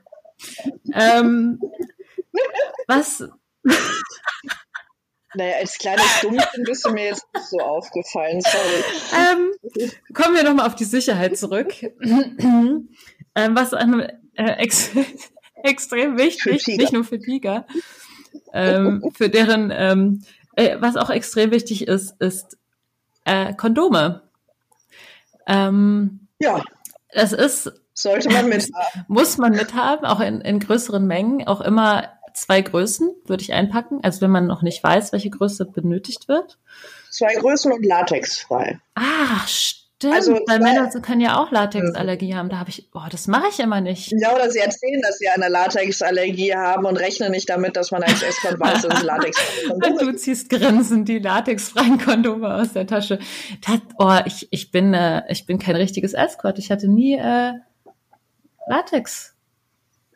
Ähm, 0.94 1.60
was, 2.88 3.24
naja, 5.34 5.56
als 5.60 5.78
kleines 5.78 6.06
Dummchen 6.22 6.64
bist 6.66 6.86
du 6.86 6.92
mir 6.92 7.06
jetzt 7.06 7.26
nicht 7.34 7.48
so 7.48 7.60
aufgefallen, 7.60 8.42
sorry. 8.42 8.84
Ähm, 9.18 9.52
kommen 10.14 10.36
wir 10.36 10.44
nochmal 10.44 10.68
auf 10.68 10.76
die 10.76 10.86
Sicherheit 10.86 11.38
zurück. 11.38 11.74
ähm, 12.02 12.90
was 13.36 13.74
einem, 13.74 14.02
äh, 14.36 14.52
ex 14.58 14.92
extrem 15.64 16.18
wichtig, 16.18 16.68
nicht 16.68 16.92
nur 16.92 17.06
für 17.06 17.20
Tiger, 17.20 17.66
ähm, 18.54 19.04
für 19.16 19.30
deren, 19.30 19.72
ähm, 19.74 20.24
äh, 20.56 20.78
was 20.80 20.98
auch 20.98 21.10
extrem 21.10 21.52
wichtig 21.52 21.88
ist, 21.88 22.20
ist 22.20 22.58
äh, 23.24 23.54
Kondome. 23.54 24.24
Ähm, 25.48 26.28
ja. 26.40 26.62
Das 27.14 27.32
ist. 27.34 27.72
Sollte 28.02 28.30
man 28.30 28.50
mithaben. 28.50 29.06
Muss 29.08 29.38
man 29.38 29.52
mithaben, 29.52 30.06
auch 30.06 30.20
in, 30.20 30.42
in 30.42 30.60
größeren 30.60 31.06
Mengen, 31.06 31.48
auch 31.48 31.62
immer 31.62 32.10
zwei 32.34 32.62
Größen 32.62 33.14
würde 33.26 33.44
ich 33.44 33.54
einpacken. 33.54 34.00
Also 34.04 34.22
wenn 34.22 34.32
man 34.32 34.48
noch 34.48 34.62
nicht 34.62 34.84
weiß, 34.84 35.12
welche 35.12 35.30
Größe 35.30 35.66
benötigt 35.66 36.28
wird. 36.28 36.58
Zwei 37.10 37.34
Größen 37.36 37.72
und 37.72 37.86
latexfrei. 37.86 38.80
Ah, 38.96 39.46
stimmt. 39.48 39.82
Also, 40.14 40.40
Weil 40.48 40.60
Männer 40.60 40.90
können 41.02 41.22
ja 41.22 41.40
auch 41.40 41.52
Latexallergie 41.52 42.34
haben. 42.34 42.50
Da 42.50 42.58
habe 42.58 42.70
ich, 42.70 42.90
oh, 42.94 43.06
das 43.12 43.28
mache 43.28 43.50
ich 43.50 43.60
immer 43.60 43.82
nicht. 43.82 44.12
Ja, 44.20 44.34
oder 44.34 44.50
sie 44.50 44.60
erzählen, 44.60 45.00
dass 45.02 45.20
sie 45.20 45.28
eine 45.28 45.48
Latexallergie 45.48 46.56
haben 46.56 46.86
und 46.86 46.98
rechnen 46.98 47.32
nicht 47.32 47.50
damit, 47.50 47.76
dass 47.76 47.92
man 47.92 48.02
als 48.02 48.24
Escort 48.24 48.60
weiß, 48.60 48.82
dass 48.82 49.04
Latex 49.04 49.38
Du 50.00 50.12
ziehst 50.14 50.50
grinsend 50.50 51.08
die 51.08 51.20
latexfreien 51.20 52.00
Kondome 52.00 52.56
aus 52.56 52.74
der 52.74 52.88
Tasche. 52.88 53.20
Das, 53.66 53.80
oh, 54.00 54.18
ich, 54.26 54.48
ich 54.52 54.72
bin, 54.72 54.94
äh, 54.94 55.22
ich 55.30 55.46
bin 55.46 55.60
kein 55.60 55.76
richtiges 55.76 56.14
Escort. 56.14 56.58
Ich 56.58 56.72
hatte 56.72 56.88
nie 56.88 57.18
äh, 57.18 57.54
Latex 58.72 59.36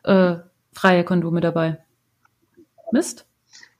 äh, 0.04 0.36
freie 0.72 1.04
Kondome 1.04 1.40
dabei. 1.40 1.78
Mist? 2.92 3.26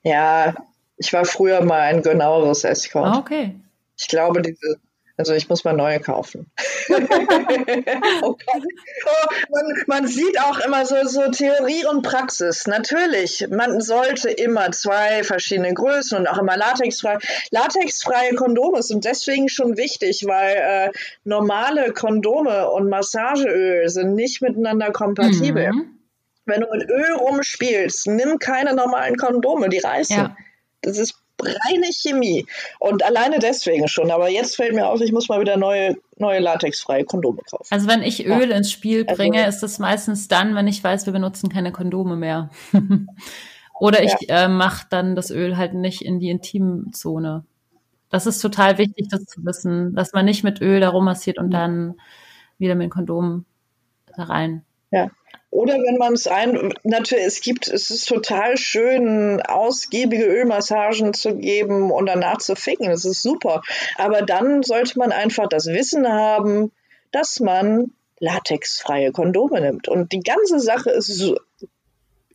Ja, 0.02 0.54
ich 0.96 1.12
war 1.12 1.24
früher 1.24 1.64
mal 1.64 1.80
ein 1.80 2.02
genaueres 2.02 2.64
Escort. 2.64 3.06
Ah, 3.06 3.18
okay. 3.18 3.58
Ich 3.96 4.08
glaube, 4.08 4.42
diese, 4.42 4.78
also 5.18 5.32
ich 5.32 5.48
muss 5.48 5.64
mal 5.64 5.72
neue 5.72 5.98
kaufen. 5.98 6.50
oh 6.90 6.96
oh, 8.22 8.36
man, 9.50 9.84
man, 9.86 10.06
sieht 10.06 10.38
auch 10.40 10.58
immer 10.60 10.84
so, 10.84 10.96
so 11.06 11.30
Theorie 11.30 11.86
und 11.86 12.02
Praxis. 12.02 12.66
Natürlich, 12.66 13.46
man 13.50 13.80
sollte 13.80 14.30
immer 14.30 14.70
zwei 14.72 15.24
verschiedene 15.24 15.72
Größen 15.72 16.18
und 16.18 16.26
auch 16.26 16.38
immer 16.38 16.56
latexfrei. 16.56 17.18
Latexfreie 17.50 18.34
Kondome 18.34 18.82
sind 18.82 19.06
deswegen 19.06 19.48
schon 19.48 19.78
wichtig, 19.78 20.24
weil 20.26 20.56
äh, 20.56 20.90
normale 21.24 21.92
Kondome 21.92 22.68
und 22.70 22.90
Massageöl 22.90 23.88
sind 23.88 24.14
nicht 24.14 24.42
miteinander 24.42 24.92
kompatibel. 24.92 25.72
Mhm. 25.72 25.98
Wenn 26.44 26.60
du 26.60 26.66
mit 26.70 26.88
Öl 26.90 27.12
rumspielst, 27.12 28.06
nimm 28.06 28.38
keine 28.38 28.74
normalen 28.74 29.16
Kondome, 29.16 29.68
die 29.68 29.78
reißen. 29.78 30.16
Ja. 30.16 30.36
Das 30.82 30.98
ist 30.98 31.14
reine 31.40 31.90
Chemie. 31.92 32.46
Und 32.78 33.04
alleine 33.04 33.38
deswegen 33.38 33.88
schon. 33.88 34.10
Aber 34.10 34.28
jetzt 34.28 34.56
fällt 34.56 34.74
mir 34.74 34.86
auf, 34.88 35.00
ich 35.00 35.12
muss 35.12 35.28
mal 35.28 35.40
wieder 35.40 35.56
neue, 35.56 35.96
neue 36.16 36.40
latexfreie 36.40 37.04
Kondome 37.04 37.42
kaufen. 37.48 37.66
Also 37.70 37.88
wenn 37.88 38.02
ich 38.02 38.26
Öl 38.26 38.50
ja. 38.50 38.56
ins 38.56 38.72
Spiel 38.72 39.04
also 39.06 39.16
bringe, 39.16 39.44
also, 39.44 39.56
ist 39.56 39.62
das 39.62 39.78
meistens 39.78 40.28
dann, 40.28 40.54
wenn 40.54 40.68
ich 40.68 40.82
weiß, 40.82 41.06
wir 41.06 41.12
benutzen 41.12 41.48
keine 41.48 41.72
Kondome 41.72 42.16
mehr. 42.16 42.50
Oder 43.78 44.02
ich 44.02 44.14
ja. 44.22 44.44
äh, 44.44 44.48
mache 44.48 44.86
dann 44.88 45.16
das 45.16 45.30
Öl 45.30 45.56
halt 45.56 45.74
nicht 45.74 46.02
in 46.02 46.18
die 46.18 46.30
Intimzone. 46.30 47.44
Das 48.08 48.26
ist 48.26 48.40
total 48.40 48.78
wichtig, 48.78 49.08
das 49.10 49.24
zu 49.26 49.44
wissen, 49.44 49.94
dass 49.94 50.12
man 50.12 50.24
nicht 50.24 50.44
mit 50.44 50.60
Öl 50.60 50.80
da 50.80 50.88
rummassiert 50.90 51.38
und 51.38 51.50
dann 51.50 51.96
wieder 52.58 52.74
mit 52.74 52.84
dem 52.84 52.90
Kondom 52.90 53.44
da 54.16 54.24
rein. 54.24 54.64
Ja. 54.90 55.10
Oder 55.56 55.76
wenn 55.76 55.96
man 55.96 56.12
es 56.12 56.26
ein, 56.26 56.74
natürlich, 56.82 57.24
es 57.24 57.40
gibt, 57.40 57.66
es 57.66 57.88
ist 57.88 58.06
total 58.06 58.58
schön, 58.58 59.40
ausgiebige 59.40 60.26
Ölmassagen 60.26 61.14
zu 61.14 61.34
geben 61.34 61.90
und 61.90 62.04
danach 62.04 62.36
zu 62.36 62.56
ficken. 62.56 62.90
Das 62.90 63.06
ist 63.06 63.22
super. 63.22 63.62
Aber 63.96 64.20
dann 64.20 64.62
sollte 64.62 64.98
man 64.98 65.12
einfach 65.12 65.48
das 65.48 65.64
Wissen 65.64 66.06
haben, 66.06 66.72
dass 67.10 67.40
man 67.40 67.92
latexfreie 68.20 69.12
Kondome 69.12 69.62
nimmt. 69.62 69.88
Und 69.88 70.12
die 70.12 70.20
ganze 70.20 70.60
Sache 70.60 70.90
ist 70.90 71.06
so 71.06 71.38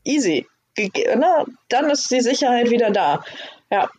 easy. 0.04 0.48
Ne? 0.80 1.46
Dann 1.70 1.92
ist 1.92 2.10
die 2.10 2.22
Sicherheit 2.22 2.72
wieder 2.72 2.90
da. 2.90 3.24
Ja. 3.70 3.92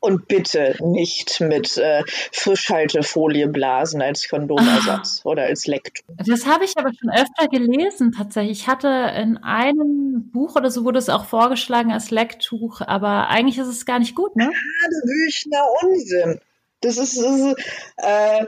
Und 0.00 0.28
bitte 0.28 0.76
nicht 0.80 1.40
mit 1.40 1.76
äh, 1.76 2.04
Frischhaltefolie 2.32 3.48
blasen 3.48 4.00
als 4.00 4.28
Kondomersatz 4.28 5.22
ah. 5.24 5.28
oder 5.28 5.42
als 5.44 5.66
Lecktuch. 5.66 6.04
Das 6.24 6.46
habe 6.46 6.64
ich 6.64 6.78
aber 6.78 6.90
schon 6.94 7.10
öfter 7.10 7.48
gelesen 7.48 8.12
tatsächlich. 8.12 8.60
Ich 8.60 8.66
hatte 8.68 8.88
in 9.16 9.38
einem 9.38 10.30
Buch 10.30 10.54
oder 10.54 10.70
so 10.70 10.84
wurde 10.84 11.00
es 11.00 11.08
auch 11.08 11.24
vorgeschlagen 11.24 11.92
als 11.92 12.12
Lecktuch, 12.12 12.80
aber 12.80 13.28
eigentlich 13.28 13.58
ist 13.58 13.66
es 13.66 13.86
gar 13.86 13.98
nicht 13.98 14.14
gut, 14.14 14.36
ne? 14.36 14.44
Hanebüchner 14.44 15.64
Unsinn. 15.82 16.40
Das 16.80 16.96
ist, 16.96 17.18
das 17.18 17.40
ist 17.40 17.56
äh, 17.96 18.46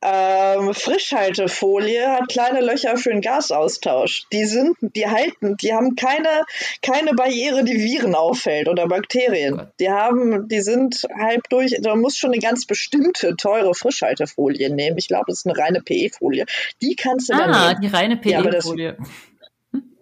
ähm, 0.00 0.74
Frischhaltefolie 0.74 2.06
hat 2.06 2.28
kleine 2.28 2.60
Löcher 2.60 2.96
für 2.96 3.10
den 3.10 3.20
Gasaustausch. 3.20 4.26
Die 4.32 4.44
sind, 4.44 4.76
die 4.80 5.06
halten, 5.06 5.56
die 5.56 5.74
haben 5.74 5.96
keine, 5.96 6.44
keine 6.82 7.14
Barriere, 7.14 7.64
die 7.64 7.82
Viren 7.82 8.14
auffällt 8.14 8.68
oder 8.68 8.86
Bakterien. 8.86 9.68
Die 9.80 9.90
haben, 9.90 10.46
die 10.48 10.60
sind 10.60 11.02
halb 11.18 11.48
durch, 11.48 11.76
da 11.82 11.96
muss 11.96 12.16
schon 12.16 12.30
eine 12.30 12.40
ganz 12.40 12.64
bestimmte 12.64 13.34
teure 13.36 13.74
Frischhaltefolie 13.74 14.72
nehmen. 14.72 14.98
Ich 14.98 15.08
glaube, 15.08 15.24
das 15.28 15.38
ist 15.38 15.46
eine 15.46 15.58
reine 15.58 15.80
PE-Folie. 15.80 16.46
Die 16.80 16.94
kannst 16.94 17.28
du 17.28 17.34
ah, 17.34 17.38
dann 17.38 17.50
nehmen. 17.50 17.62
Ah, 17.62 17.74
die 17.74 17.88
reine 17.88 18.16
PE-Folie. 18.16 18.96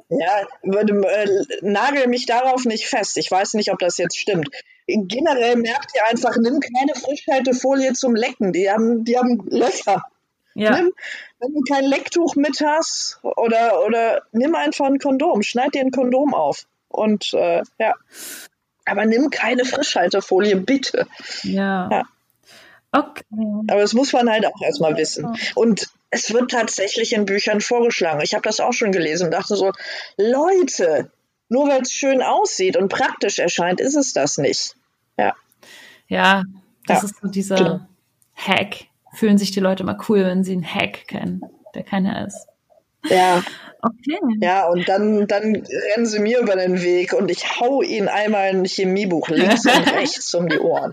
Ja, 0.09 0.43
äh, 0.63 1.27
nagel 1.63 2.07
mich 2.07 2.27
darauf 2.27 2.65
nicht 2.65 2.87
fest. 2.87 3.17
Ich 3.17 3.31
weiß 3.31 3.55
nicht, 3.55 3.73
ob 3.73 3.79
das 3.79 3.99
jetzt 3.99 4.19
stimmt 4.19 4.51
generell 4.87 5.57
merkt 5.57 5.93
ihr 5.95 6.07
einfach, 6.07 6.37
nimm 6.37 6.61
keine 6.61 6.95
Frischhaltefolie 6.95 7.93
zum 7.93 8.15
Lecken. 8.15 8.53
Die 8.53 8.71
haben, 8.71 9.05
die 9.05 9.19
haben 9.19 9.47
Löcher. 9.49 10.05
Ja. 10.55 10.77
Nimm, 10.77 10.93
wenn 11.39 11.53
du 11.53 11.61
kein 11.69 11.85
Lecktuch 11.85 12.35
mit 12.35 12.61
hast 12.61 13.19
oder, 13.23 13.85
oder 13.85 14.23
nimm 14.33 14.55
einfach 14.55 14.87
ein 14.87 14.99
Kondom, 14.99 15.43
schneid 15.43 15.75
dir 15.75 15.83
ein 15.83 15.91
Kondom 15.91 16.33
auf. 16.33 16.67
Und 16.89 17.35
äh, 17.35 17.63
ja. 17.79 17.95
Aber 18.87 19.05
nimm 19.05 19.31
keine 19.31 19.65
Frischhaltefolie, 19.65 20.57
bitte. 20.57 21.07
Ja. 21.43 21.89
Ja. 21.91 22.03
Okay. 22.93 23.25
Aber 23.69 23.81
das 23.81 23.93
muss 23.93 24.13
man 24.13 24.31
halt 24.31 24.47
auch 24.47 24.63
erstmal 24.63 24.97
wissen. 24.97 25.37
Und 25.55 25.89
es 26.11 26.33
wird 26.33 26.51
tatsächlich 26.51 27.13
in 27.13 27.27
Büchern 27.27 27.61
vorgeschlagen. 27.61 28.21
Ich 28.23 28.33
habe 28.33 28.43
das 28.43 28.61
auch 28.61 28.73
schon 28.73 28.93
gelesen 28.93 29.27
und 29.27 29.33
dachte 29.33 29.57
so, 29.57 29.73
Leute, 30.17 31.11
nur 31.49 31.69
weil 31.69 31.83
es 31.83 31.93
schön 31.93 32.23
aussieht 32.23 32.77
und 32.77 32.89
praktisch 32.89 33.39
erscheint, 33.39 33.81
ist 33.81 33.95
es 33.97 34.13
das 34.13 34.39
nicht. 34.39 34.75
Ja. 35.19 35.35
Ja, 36.09 36.43
das 36.87 37.03
Ja, 37.03 37.05
ist 37.09 37.17
so 37.23 37.29
dieser 37.29 37.57
genau. 37.57 37.81
Hack. 38.35 38.87
Fühlen 39.15 39.39
sich 39.39 39.51
die 39.51 39.61
Leute 39.61 39.83
immer 39.83 39.99
cool, 40.09 40.25
wenn 40.25 40.45
sie 40.45 40.53
einen 40.53 40.65
Hack 40.67 41.07
kennen, 41.09 41.41
der 41.75 41.83
keiner 41.85 42.27
ist. 42.27 42.47
Ja, 43.05 43.43
Okay. 43.83 44.19
ja, 44.41 44.67
und 44.69 44.89
dann, 44.89 45.29
dann 45.29 45.55
rennen 45.95 46.07
sie 46.07 46.19
mir 46.19 46.41
über 46.41 46.57
den 46.57 46.83
Weg 46.83 47.13
und 47.13 47.31
ich 47.31 47.61
hau 47.61 47.83
ihnen 47.83 48.09
einmal 48.09 48.49
ein 48.49 48.65
Chemiebuch 48.65 49.29
links 49.29 49.65
und 49.65 49.93
rechts 49.95 50.35
um 50.35 50.49
die 50.49 50.59
Ohren. 50.59 50.93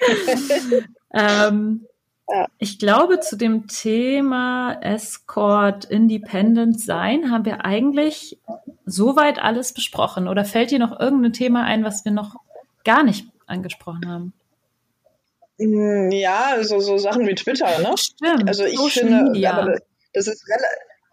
Ähm, 1.14 1.86
Ja. 2.30 2.46
Ich 2.58 2.78
glaube, 2.78 3.20
zu 3.20 3.36
dem 3.36 3.66
Thema 3.66 4.78
Escort 4.80 5.84
Independent 5.84 6.80
sein 6.80 7.30
haben 7.30 7.44
wir 7.44 7.66
eigentlich 7.66 8.38
soweit 8.84 9.38
alles 9.38 9.72
besprochen. 9.72 10.28
Oder 10.28 10.44
fällt 10.44 10.70
dir 10.70 10.78
noch 10.78 10.98
irgendein 10.98 11.32
Thema 11.32 11.64
ein, 11.64 11.84
was 11.84 12.04
wir 12.04 12.12
noch 12.12 12.36
gar 12.84 13.02
nicht 13.02 13.26
angesprochen 13.46 14.08
haben? 14.08 14.32
Mm, 15.58 16.10
Ja, 16.10 16.50
also 16.52 16.80
so 16.80 16.98
Sachen 16.98 17.26
wie 17.26 17.34
Twitter, 17.34 17.78
ne? 17.80 17.94
Stimmt. 17.96 18.48
Also 18.48 18.64
ich 18.64 18.76
Social 18.76 19.06
finde, 19.08 19.22
Media. 19.30 19.74
das 20.12 20.26
ist. 20.26 20.44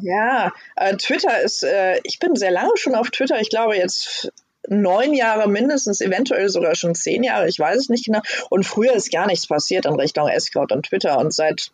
Ja, 0.02 0.52
äh, 0.78 0.96
Twitter 0.96 1.42
ist, 1.42 1.64
äh, 1.64 2.00
ich 2.04 2.20
bin 2.20 2.36
sehr 2.36 2.52
lange 2.52 2.72
schon 2.76 2.96
auf 2.96 3.10
Twitter. 3.12 3.40
Ich 3.42 3.50
glaube 3.50 3.76
jetzt 3.76 4.32
neun 4.68 5.14
Jahre 5.14 5.50
mindestens, 5.50 6.00
eventuell 6.00 6.48
sogar 6.50 6.76
schon 6.76 6.96
zehn 6.96 7.24
Jahre, 7.24 7.50
ich 7.50 7.60
weiß 7.60 7.78
es 7.78 7.90
nicht 7.90 8.06
genau. 8.06 8.22
Und 8.50 8.66
früher 8.66 8.94
ist 8.94 9.12
gar 9.12 9.28
nichts 9.28 9.48
passiert 9.48 9.86
in 9.86 9.96
Richtung 9.96 10.28
Escort 10.30 10.72
und 10.72 10.86
Twitter. 10.86 11.18
Und 11.18 11.34
seit 11.34 11.72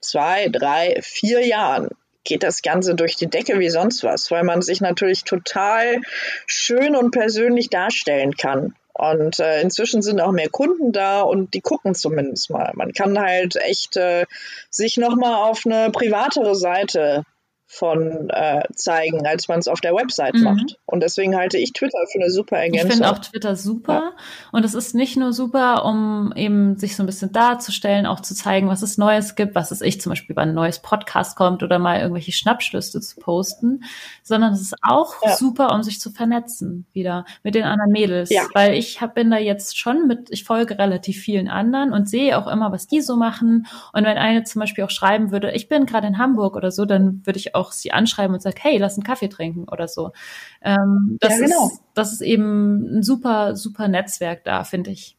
zwei, 0.00 0.48
drei, 0.48 1.00
vier 1.02 1.44
Jahren 1.44 1.88
geht 2.28 2.42
das 2.42 2.60
Ganze 2.62 2.94
durch 2.94 3.16
die 3.16 3.26
Decke 3.26 3.58
wie 3.58 3.70
sonst 3.70 4.04
was, 4.04 4.30
weil 4.30 4.44
man 4.44 4.60
sich 4.60 4.80
natürlich 4.80 5.24
total 5.24 6.02
schön 6.46 6.94
und 6.94 7.10
persönlich 7.10 7.70
darstellen 7.70 8.36
kann. 8.36 8.74
Und 8.92 9.38
äh, 9.38 9.62
inzwischen 9.62 10.02
sind 10.02 10.20
auch 10.20 10.32
mehr 10.32 10.50
Kunden 10.50 10.92
da 10.92 11.22
und 11.22 11.54
die 11.54 11.60
gucken 11.60 11.94
zumindest 11.94 12.50
mal. 12.50 12.72
Man 12.74 12.92
kann 12.92 13.18
halt 13.18 13.56
echt 13.56 13.96
äh, 13.96 14.26
sich 14.70 14.98
nochmal 14.98 15.48
auf 15.48 15.62
eine 15.64 15.90
privatere 15.90 16.54
Seite 16.54 17.24
von 17.70 18.30
äh, 18.30 18.62
zeigen, 18.74 19.26
als 19.26 19.46
man 19.46 19.58
es 19.58 19.68
auf 19.68 19.82
der 19.82 19.92
Website 19.94 20.34
Mhm. 20.36 20.42
macht. 20.44 20.78
Und 20.86 21.02
deswegen 21.02 21.36
halte 21.36 21.58
ich 21.58 21.74
Twitter 21.74 21.98
für 22.10 22.18
eine 22.18 22.30
super 22.30 22.56
Ich 22.56 22.62
Ergänzung. 22.72 22.90
finde 22.90 23.10
auch 23.12 23.18
Twitter 23.18 23.56
super. 23.56 24.12
Und 24.52 24.64
es 24.64 24.72
ist 24.74 24.94
nicht 24.94 25.18
nur 25.18 25.34
super, 25.34 25.84
um 25.84 26.32
eben 26.34 26.78
sich 26.78 26.96
so 26.96 27.02
ein 27.02 27.06
bisschen 27.06 27.30
darzustellen, 27.30 28.06
auch 28.06 28.20
zu 28.20 28.34
zeigen, 28.34 28.68
was 28.68 28.80
es 28.80 28.96
Neues 28.96 29.34
gibt, 29.34 29.54
was 29.54 29.70
es 29.70 29.82
ich 29.82 30.00
zum 30.00 30.10
Beispiel 30.12 30.34
bei 30.34 30.42
ein 30.42 30.54
neues 30.54 30.78
Podcast 30.78 31.36
kommt 31.36 31.62
oder 31.62 31.78
mal 31.78 32.00
irgendwelche 32.00 32.32
Schnappschlüsse 32.32 33.02
zu 33.02 33.16
posten, 33.20 33.84
sondern 34.22 34.54
es 34.54 34.62
ist 34.62 34.74
auch 34.82 35.14
Ja. 35.22 35.36
super, 35.36 35.74
um 35.74 35.82
sich 35.82 36.00
zu 36.00 36.10
vernetzen 36.10 36.86
wieder 36.94 37.26
mit 37.42 37.54
den 37.54 37.64
anderen 37.64 37.92
Mädels. 37.92 38.30
Ja. 38.30 38.44
Weil 38.54 38.74
ich 38.74 39.02
hab, 39.02 39.14
bin 39.14 39.30
da 39.30 39.36
jetzt 39.36 39.76
schon 39.78 40.06
mit, 40.06 40.30
ich 40.30 40.44
folge 40.44 40.78
relativ 40.78 41.18
vielen 41.20 41.48
anderen 41.48 41.92
und 41.92 42.08
sehe 42.08 42.38
auch 42.38 42.46
immer, 42.46 42.72
was 42.72 42.86
die 42.86 43.02
so 43.02 43.16
machen. 43.16 43.66
Und 43.92 44.04
wenn 44.04 44.16
eine 44.16 44.44
zum 44.44 44.60
Beispiel 44.60 44.84
auch 44.84 44.90
schreiben 44.90 45.32
würde, 45.32 45.50
ich 45.52 45.68
bin 45.68 45.84
gerade 45.84 46.06
in 46.06 46.16
Hamburg 46.16 46.56
oder 46.56 46.70
so, 46.70 46.86
dann 46.86 47.20
würde 47.26 47.38
ich 47.38 47.54
auch 47.54 47.57
sie 47.72 47.92
anschreiben 47.92 48.34
und 48.34 48.40
sagen, 48.40 48.58
hey, 48.60 48.78
lass 48.78 48.94
einen 48.94 49.04
Kaffee 49.04 49.28
trinken 49.28 49.66
oder 49.68 49.88
so. 49.88 50.12
Ähm, 50.62 51.18
das, 51.20 51.38
Ja, 51.38 51.46
genau. 51.46 51.66
ist, 51.66 51.80
das 51.94 52.12
ist 52.12 52.20
eben 52.20 52.98
ein 52.98 53.02
super, 53.02 53.56
super 53.56 53.88
Netzwerk 53.88 54.44
da, 54.44 54.64
finde 54.64 54.90
ich. 54.90 55.16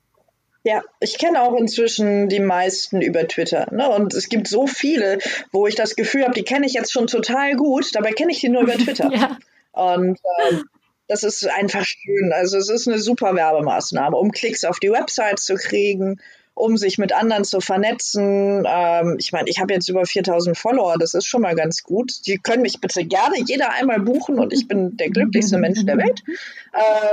Ja, 0.63 0.81
ich 0.99 1.17
kenne 1.17 1.41
auch 1.41 1.55
inzwischen 1.55 2.27
die 2.27 2.41
meisten 2.41 3.01
über 3.01 3.27
Twitter. 3.27 3.67
Ne? 3.71 3.89
Und 3.89 4.13
es 4.13 4.27
gibt 4.27 4.47
so 4.47 4.67
viele, 4.67 5.19
wo 5.51 5.67
ich 5.67 5.75
das 5.75 5.95
Gefühl 5.95 6.23
habe, 6.23 6.33
die 6.33 6.43
kenne 6.43 6.65
ich 6.65 6.73
jetzt 6.73 6.91
schon 6.91 7.07
total 7.07 7.55
gut, 7.55 7.95
dabei 7.95 8.11
kenne 8.11 8.31
ich 8.31 8.39
die 8.39 8.49
nur 8.49 8.63
über 8.63 8.73
Twitter. 8.77 9.09
Ja, 9.13 9.37
Und 9.71 10.19
ähm, 10.49 10.63
das 11.07 11.23
ist 11.23 11.47
einfach 11.47 11.85
schön. 11.85 12.31
Also 12.33 12.57
es 12.57 12.69
ist 12.69 12.87
eine 12.87 12.99
super 12.99 13.35
Werbemaßnahme, 13.35 14.15
um 14.15 14.31
Klicks 14.31 14.63
auf 14.63 14.79
die 14.79 14.91
Website 14.91 15.39
zu 15.39 15.55
kriegen, 15.55 16.21
um 16.59 16.77
sich 16.77 16.97
mit 16.97 17.13
anderen 17.13 17.45
zu 17.45 17.61
vernetzen. 17.61 18.65
Ähm, 18.67 19.15
ich 19.17 19.31
meine, 19.31 19.49
ich 19.49 19.59
habe 19.59 19.73
jetzt 19.73 19.87
über 19.89 20.05
4000 20.05 20.57
Follower, 20.57 20.97
das 20.99 21.13
ist 21.13 21.25
schon 21.25 21.41
mal 21.41 21.55
ganz 21.55 21.83
gut. 21.83 22.27
Die 22.27 22.37
können 22.37 22.61
mich 22.61 22.81
bitte 22.81 23.05
gerne 23.05 23.35
jeder 23.45 23.71
einmal 23.71 23.99
buchen 24.01 24.39
und 24.39 24.51
ich 24.53 24.67
bin 24.67 24.97
der 24.97 25.09
glücklichste 25.09 25.57
Mensch 25.59 25.85
der 25.85 25.97
Welt. 25.97 26.21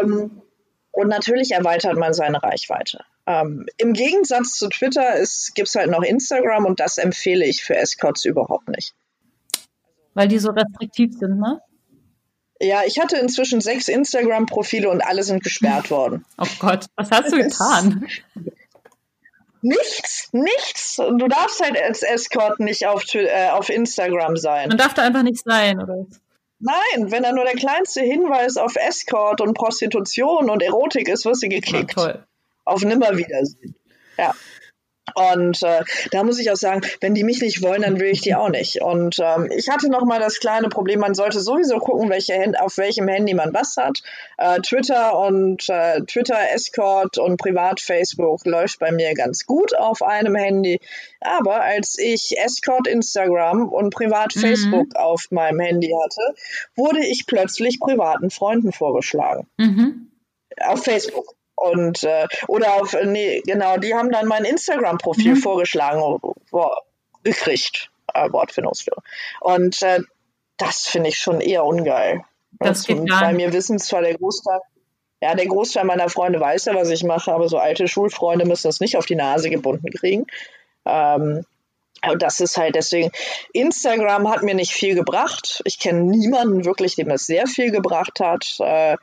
Ähm, 0.01 0.43
und 0.91 1.09
natürlich 1.09 1.53
erweitert 1.53 1.97
man 1.97 2.13
seine 2.13 2.43
Reichweite. 2.43 3.05
Ähm, 3.27 3.67
Im 3.77 3.93
Gegensatz 3.93 4.53
zu 4.55 4.69
Twitter 4.69 5.15
gibt 5.55 5.69
es 5.69 5.75
halt 5.75 5.91
noch 5.91 6.03
Instagram 6.03 6.65
und 6.65 6.81
das 6.81 6.99
empfehle 6.99 7.45
ich 7.45 7.63
für 7.63 7.77
Escorts 7.77 8.25
überhaupt 8.25 8.69
nicht. 8.69 8.95
weil 10.15 10.29
die 10.29 10.39
so 10.39 10.51
restriktiv 10.51 11.13
sind, 11.19 11.39
ne? 11.39 11.61
Ja, 12.59 12.81
ich 12.87 12.99
hatte 12.99 13.19
inzwischen 13.19 13.61
sechs 13.61 13.89
Instagram-Profile 13.89 14.89
und 14.89 15.03
alle 15.03 15.23
sind 15.23 15.45
gesperrt 15.45 15.91
worden. 15.91 16.25
Oh 16.39 16.47
Gott, 16.59 16.87
was 16.97 17.11
hast 17.11 17.33
du 17.33 17.37
getan? 17.37 18.07
Nichts, 19.67 20.29
nichts. 20.33 20.97
Du 20.97 21.27
darfst 21.29 21.61
halt 21.61 21.77
als 21.81 22.03
Escort 22.03 22.61
nicht 22.61 22.87
auf, 22.87 23.03
äh, 23.15 23.49
auf 23.51 23.69
Instagram 23.69 24.37
sein. 24.37 24.69
Man 24.69 24.79
darf 24.79 24.95
da 24.95 25.03
einfach 25.03 25.23
nicht 25.23 25.43
sein, 25.45 25.83
oder? 25.83 26.07
Nein, 26.61 27.11
wenn 27.11 27.23
da 27.25 27.33
nur 27.33 27.45
der 27.45 27.55
kleinste 27.55 28.01
Hinweis 28.01 28.57
auf 28.57 28.77
Escort 28.77 29.41
und 29.41 29.55
Prostitution 29.55 30.49
und 30.49 30.63
Erotik 30.63 31.09
ist, 31.09 31.25
wirst 31.25 31.43
du 31.43 31.47
Ja, 31.49 31.59
gekickt. 31.61 31.93
toll. 31.95 32.25
auf 32.65 32.83
Nimmerwiedersehen. 32.85 33.75
Ja. 34.19 34.35
Und 35.17 35.63
äh, 35.63 35.83
da 36.11 36.23
muss 36.25 36.39
ich 36.39 36.51
auch 36.51 36.57
sagen, 36.57 36.83
wenn 37.01 37.15
die 37.15 37.25
mich 37.25 37.41
nicht 37.41 37.63
wollen, 37.63 37.83
dann 37.83 37.99
will 38.01 38.11
ich 38.11 38.21
die 38.21 38.35
auch 38.35 38.51
nicht. 38.51 38.83
Und 38.83 39.19
ähm, 39.19 39.51
ich 39.57 39.69
hatte 39.71 39.89
noch 39.89 40.05
mal 40.05 40.21
das 40.21 40.41
kleine 40.41 40.69
Problem, 40.69 41.01
man 41.01 41.15
sollte 41.15 41.41
sowieso 41.41 41.79
gucken, 41.79 42.11
welche 42.11 42.35
Hand, 42.39 42.61
auf 42.61 42.77
welchem 42.77 43.09
Handy 43.09 43.33
man 43.35 43.55
was 43.55 43.77
hat. 43.77 44.03
Äh, 44.37 44.61
Twitter 44.61 45.19
und 45.19 45.69
äh, 45.69 46.03
Twitter, 46.03 46.39
Escort 46.53 47.19
und 47.19 47.39
Privat 47.39 47.81
Facebook 47.81 48.45
läuft 48.45 48.79
bei 48.79 48.93
mir 48.93 49.15
ganz 49.15 49.47
gut 49.47 49.75
auf 49.77 50.03
einem 50.03 50.35
Handy. 50.35 50.81
Aber 51.21 51.63
als 51.63 51.99
ich 51.99 52.37
Escort 52.39 52.87
Instagram 52.87 53.69
und 53.69 53.95
Privat 53.95 54.35
Mhm. 54.37 54.41
Facebook 54.41 54.97
auf 54.97 55.29
meinem 55.31 55.61
Handy 55.61 55.89
hatte, 56.03 56.35
wurde 56.75 57.05
ich 57.07 57.27
plötzlich 57.27 57.81
privaten 57.81 58.31
Freunden 58.31 58.73
vorgeschlagen 58.73 59.47
Mhm. 59.57 60.11
auf 60.63 60.85
Facebook. 60.85 61.35
Und 61.57 62.05
äh, 62.05 62.29
oder 62.49 62.75
auf, 62.75 62.95
nee, 63.05 63.42
genau, 63.47 63.79
die 63.79 63.95
haben 63.95 64.11
dann 64.12 64.27
mein 64.27 64.45
Instagram-Profil 64.45 65.35
Mhm. 65.35 65.38
vorgeschlagen, 65.38 66.21
boah, 66.51 66.83
gekriegt, 67.25 67.90
äh, 68.12 68.31
Wortfindungsstörung. 68.31 69.03
Und 69.40 69.83
äh, 69.83 70.01
das 70.59 70.87
finde 70.87 71.09
ich 71.09 71.19
schon 71.19 71.40
eher 71.40 71.64
ungeil. 71.64 72.23
Das 72.59 72.88
Und 72.88 73.01
geht 73.01 73.11
gar 73.11 73.21
bei 73.23 73.33
mir 73.33 73.53
wissen 73.53 73.79
zwar 73.79 74.03
der 74.03 74.16
Großteil, 74.16 74.61
ja, 75.21 75.35
der 75.35 75.47
Großteil 75.47 75.85
meiner 75.85 76.09
Freunde 76.09 76.40
weiß 76.40 76.66
ja, 76.66 76.75
was 76.75 76.90
ich 76.90 77.03
mache, 77.05 77.33
aber 77.33 77.49
so 77.49 77.59
alte 77.59 77.88
Schulfreunde 77.88 78.45
müssen 78.45 78.69
es 78.69 78.81
nicht 78.81 78.97
auf 78.97 79.07
die 79.07 79.16
Nase 79.16 79.51
gebunden 79.51 79.90
kriegen. 79.90 80.27
Ähm, 80.85 81.45
und 82.07 82.23
das 82.23 82.40
ist 82.40 82.57
halt 82.59 82.75
deswegen, 82.75 83.11
Instagram 83.53 84.29
hat 84.31 84.42
mir 84.42 84.55
nicht 84.55 84.73
viel 84.73 84.95
gebracht. 84.95 85.62
Ich 85.64 85.79
kenne 85.79 86.03
niemanden 86.03 86.64
wirklich, 86.64 86.95
dem 86.95 87.09
das 87.09 87.27
sehr 87.27 87.47
viel 87.47 87.71
gebracht 87.71 88.21
hat. 88.21 88.57
Äh, 88.61 88.97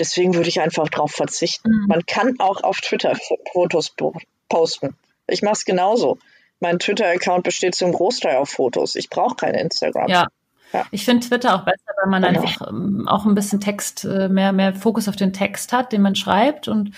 deswegen 0.00 0.34
würde 0.34 0.48
ich 0.48 0.60
einfach 0.60 0.88
drauf 0.88 1.12
verzichten. 1.12 1.70
Mhm. 1.70 1.86
Man 1.88 2.06
kann 2.06 2.34
auch 2.38 2.62
auf 2.62 2.80
Twitter 2.80 3.16
Fotos 3.52 3.90
po- 3.90 4.16
posten. 4.48 4.96
Ich 5.26 5.42
mache 5.42 5.54
es 5.54 5.64
genauso. 5.64 6.18
Mein 6.60 6.78
Twitter-Account 6.78 7.44
besteht 7.44 7.74
zum 7.74 7.92
Großteil 7.92 8.36
auf 8.36 8.50
Fotos. 8.50 8.96
Ich 8.96 9.10
brauche 9.10 9.36
kein 9.36 9.54
Instagram. 9.54 10.08
Ja. 10.08 10.26
Ja. 10.72 10.84
Ich 10.90 11.04
finde 11.04 11.26
Twitter 11.26 11.54
auch 11.54 11.64
besser, 11.64 11.92
weil 12.02 12.10
man 12.10 12.22
Genau. 12.22 12.40
einfach 12.42 12.68
ähm, 12.68 13.06
auch 13.08 13.24
ein 13.24 13.34
bisschen 13.34 13.60
Text, 13.60 14.04
äh, 14.04 14.28
mehr, 14.28 14.52
mehr 14.52 14.74
Fokus 14.74 15.08
auf 15.08 15.16
den 15.16 15.32
Text 15.32 15.72
hat, 15.72 15.92
den 15.92 16.02
man 16.02 16.14
schreibt. 16.14 16.68
Und 16.68 16.94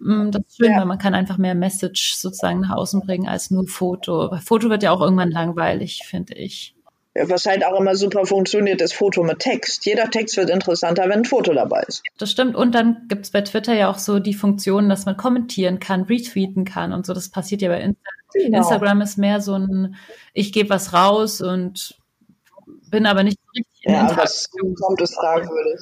ähm, 0.00 0.30
das 0.30 0.42
ist 0.48 0.56
schön, 0.58 0.70
Ja. 0.72 0.78
weil 0.78 0.84
man 0.86 0.98
kann 0.98 1.14
einfach 1.14 1.36
mehr 1.38 1.54
Message 1.56 2.14
sozusagen 2.14 2.60
nach 2.60 2.76
außen 2.76 3.00
bringen 3.00 3.26
als 3.28 3.50
nur 3.50 3.66
Foto. 3.66 4.30
Weil 4.30 4.40
Foto 4.40 4.68
wird 4.70 4.82
ja 4.84 4.92
auch 4.92 5.00
irgendwann 5.00 5.30
langweilig, 5.32 6.02
finde 6.06 6.34
ich. 6.34 6.74
Was 7.14 7.44
halt 7.46 7.64
auch 7.64 7.80
immer 7.80 7.96
super 7.96 8.24
funktioniert, 8.24 8.80
ist 8.80 8.94
Foto 8.94 9.24
mit 9.24 9.40
Text. 9.40 9.84
Jeder 9.84 10.08
Text 10.10 10.36
wird 10.36 10.48
interessanter, 10.48 11.04
wenn 11.04 11.20
ein 11.20 11.24
Foto 11.24 11.52
dabei 11.52 11.82
ist. 11.88 12.02
Das 12.18 12.30
stimmt. 12.30 12.54
Und 12.54 12.72
dann 12.74 13.06
gibt's 13.08 13.30
bei 13.30 13.40
Twitter 13.40 13.74
ja 13.74 13.90
auch 13.90 13.98
so 13.98 14.20
die 14.20 14.34
Funktion, 14.34 14.88
dass 14.88 15.06
man 15.06 15.16
kommentieren 15.16 15.80
kann, 15.80 16.02
retweeten 16.02 16.64
kann 16.64 16.92
und 16.92 17.04
so. 17.04 17.12
Das 17.12 17.28
passiert 17.30 17.62
ja 17.62 17.68
bei 17.68 17.80
Insta 17.80 18.10
Genau. 18.32 18.58
Instagram 18.58 19.00
ist 19.00 19.18
mehr 19.18 19.40
so 19.40 19.54
ein, 19.54 19.96
ich 20.34 20.52
gebe 20.52 20.70
was 20.70 20.92
raus 20.92 21.40
und 21.40 21.98
bin 22.88 23.06
aber 23.06 23.24
nicht 23.24 23.38
richtig 23.56 23.82
in 23.82 23.92
Ja, 23.94 24.02
Interaktion. 24.02 24.72
kommt, 24.76 25.00
ist 25.00 25.14
fragwürdig. 25.16 25.80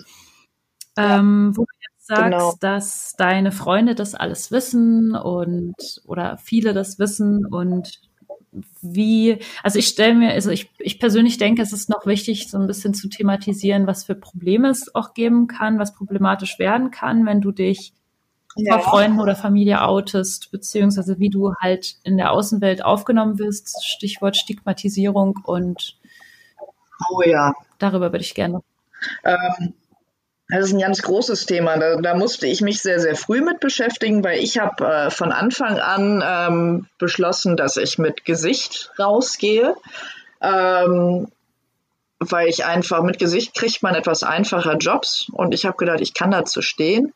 Ähm, 0.97 1.53
wo 1.55 1.64
du 1.64 1.73
jetzt 1.79 2.07
sagst, 2.07 2.25
Genau. 2.25 2.55
dass 2.61 3.12
deine 3.19 3.53
Freunde 3.53 3.95
das 3.95 4.14
alles 4.14 4.51
wissen 4.51 5.14
und 5.14 5.75
oder 6.07 6.38
viele 6.38 6.73
das 6.73 6.99
wissen 6.99 7.45
und 7.45 8.01
wie, 8.81 9.39
also 9.63 9.79
ich 9.79 9.89
stelle 9.89 10.15
mir, 10.15 10.33
also 10.33 10.51
ich, 10.51 10.71
ich 10.79 10.99
persönlich 10.99 11.39
denke, 11.39 11.63
es 11.63 11.73
ist 11.73 11.89
noch 11.89 12.07
wichtig, 12.07 12.51
so 12.51 12.59
ein 12.59 12.67
bisschen 12.67 12.95
zu 12.95 13.09
thematisieren, 13.09 13.87
was 13.87 14.05
für 14.05 14.15
Probleme 14.15 14.69
es 14.69 14.95
auch 14.95 15.15
geben 15.15 15.47
kann, 15.47 15.79
was 15.79 15.95
problematisch 15.95 16.59
werden 16.59 16.91
kann, 16.91 17.27
wenn 17.27 17.41
du 17.41 17.53
dich 17.53 17.93
ja. 18.57 18.79
vor 18.79 18.91
Freunden 18.91 19.21
oder 19.21 19.37
Familie 19.37 19.83
outest, 19.83 20.51
beziehungsweise 20.51 21.19
wie 21.19 21.31
du 21.31 21.55
halt 21.61 21.97
in 22.03 22.17
der 22.17 22.33
Außenwelt 22.33 22.85
aufgenommen 22.85 23.39
wirst. 23.39 23.85
Stichwort 23.85 24.37
Stigmatisierung 24.37 25.41
und 25.45 25.99
oh 27.11 27.23
ja. 27.23 27.53
Darüber 27.79 28.13
würde 28.13 28.25
ich 28.25 28.35
gerne. 28.35 28.61
Ähm, 29.25 29.75
das 30.49 30.67
ist 30.67 30.73
ein 30.73 30.81
ganz 30.81 31.03
großes 31.03 31.47
Thema. 31.47 31.77
Da, 31.79 31.97
da, 31.97 32.15
musste 32.15 32.47
ich 32.47 32.63
mich 32.63 32.81
sehr, 32.81 33.01
sehr 33.01 33.17
früh 33.17 33.43
mit 33.43 33.61
beschäftigen, 33.61 34.25
weil 34.25 34.39
ich 34.39 34.59
habe 34.59 34.85
äh, 34.87 35.11
von 35.11 35.31
Anfang 35.31 35.79
an 35.79 36.25
ähm, 36.27 36.87
beschlossen, 36.99 37.57
dass 37.57 37.77
ich 37.77 37.99
mit 37.99 38.25
Gesicht 38.25 38.91
rausgehe. 38.99 39.77
Ähm, 40.41 41.29
weil 42.21 42.49
ich 42.49 42.65
einfach 42.65 43.03
mit 43.03 43.19
Gesicht 43.19 43.55
kriegt 43.55 43.83
man 43.83 43.95
etwas 43.95 44.23
einfacher 44.23 44.77
Jobs 44.77 45.29
und 45.33 45.55
ich 45.55 45.65
habe 45.67 45.77
gedacht, 45.77 46.01
ich 46.01 46.15
kann 46.15 46.31
dazu 46.31 46.63
stehen. 46.63 47.13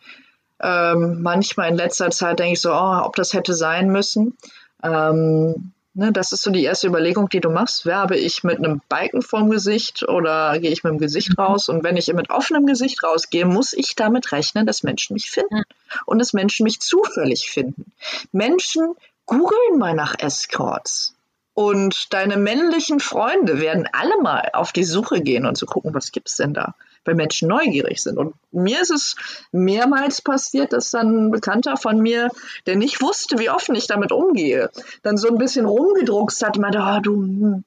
Ähm, 0.60 1.22
manchmal 1.22 1.70
in 1.70 1.76
letzter 1.76 2.10
Zeit 2.10 2.38
denke 2.38 2.52
ich 2.52 2.60
so, 2.60 2.72
oh, 2.72 3.00
ob 3.02 3.16
das 3.16 3.32
hätte 3.32 3.54
sein 3.54 3.88
müssen. 3.88 4.36
Ähm, 4.82 5.72
Ne, 5.94 6.10
das 6.10 6.32
ist 6.32 6.42
so 6.42 6.50
die 6.50 6.64
erste 6.64 6.86
Überlegung, 6.86 7.28
die 7.28 7.40
du 7.40 7.50
machst. 7.50 7.84
Werbe 7.84 8.16
ich 8.16 8.44
mit 8.44 8.56
einem 8.56 8.80
Balken 8.88 9.20
vorm 9.20 9.50
Gesicht 9.50 10.08
oder 10.08 10.58
gehe 10.58 10.70
ich 10.70 10.84
mit 10.84 10.92
dem 10.92 10.98
Gesicht 10.98 11.36
mhm. 11.36 11.44
raus? 11.44 11.68
Und 11.68 11.84
wenn 11.84 11.98
ich 11.98 12.10
mit 12.12 12.30
offenem 12.30 12.64
Gesicht 12.64 13.02
rausgehe, 13.02 13.44
muss 13.44 13.74
ich 13.74 13.94
damit 13.94 14.32
rechnen, 14.32 14.64
dass 14.64 14.82
Menschen 14.82 15.14
mich 15.14 15.30
finden 15.30 15.64
und 16.06 16.18
dass 16.18 16.32
Menschen 16.32 16.64
mich 16.64 16.80
zufällig 16.80 17.50
finden. 17.50 17.92
Menschen 18.32 18.94
googeln 19.26 19.78
mal 19.78 19.94
nach 19.94 20.14
Escorts. 20.18 21.14
Und 21.54 22.12
deine 22.14 22.38
männlichen 22.38 22.98
Freunde 22.98 23.60
werden 23.60 23.86
alle 23.92 24.18
mal 24.22 24.48
auf 24.54 24.72
die 24.72 24.84
Suche 24.84 25.20
gehen 25.20 25.44
und 25.46 25.56
zu 25.56 25.66
so 25.66 25.72
gucken, 25.72 25.94
was 25.94 26.12
gibt's 26.12 26.36
denn 26.36 26.54
da? 26.54 26.74
weil 27.04 27.14
Menschen 27.14 27.48
neugierig 27.48 28.02
sind. 28.02 28.18
Und 28.18 28.34
mir 28.50 28.80
ist 28.80 28.90
es 28.90 29.16
mehrmals 29.50 30.22
passiert, 30.22 30.72
dass 30.72 30.90
dann 30.90 31.26
ein 31.26 31.30
Bekannter 31.30 31.76
von 31.76 31.98
mir, 31.98 32.30
der 32.66 32.76
nicht 32.76 33.02
wusste, 33.02 33.38
wie 33.38 33.50
offen 33.50 33.74
ich 33.74 33.86
damit 33.86 34.12
umgehe, 34.12 34.70
dann 35.02 35.16
so 35.16 35.28
ein 35.28 35.38
bisschen 35.38 35.66
rumgedruckst 35.66 36.44
hat, 36.44 36.58
meinte, 36.58 36.78
oh, 36.80 37.00
du, 37.00 37.14
hm, 37.14 37.64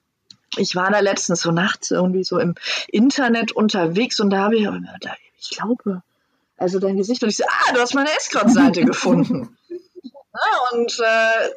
ich 0.58 0.76
war 0.76 0.90
da 0.90 1.00
letztens 1.00 1.42
so 1.42 1.52
nachts 1.52 1.92
irgendwie 1.92 2.24
so 2.24 2.40
im 2.40 2.56
Internet 2.88 3.52
unterwegs 3.52 4.20
und 4.20 4.30
da 4.30 4.44
habe 4.44 4.56
ich, 4.56 4.68
ich 5.40 5.50
glaube, 5.50 6.02
also 6.58 6.80
dein 6.80 6.96
Gesicht 6.96 7.22
und 7.24 7.30
ich 7.30 7.38
so, 7.38 7.44
ah, 7.44 7.74
du 7.74 7.82
hast 7.82 7.94
meine 7.94 8.16
Escort-Seite 8.16 8.82
gefunden. 8.86 9.58
Ja, 9.70 10.78
und 10.78 11.00
äh, 11.00 11.50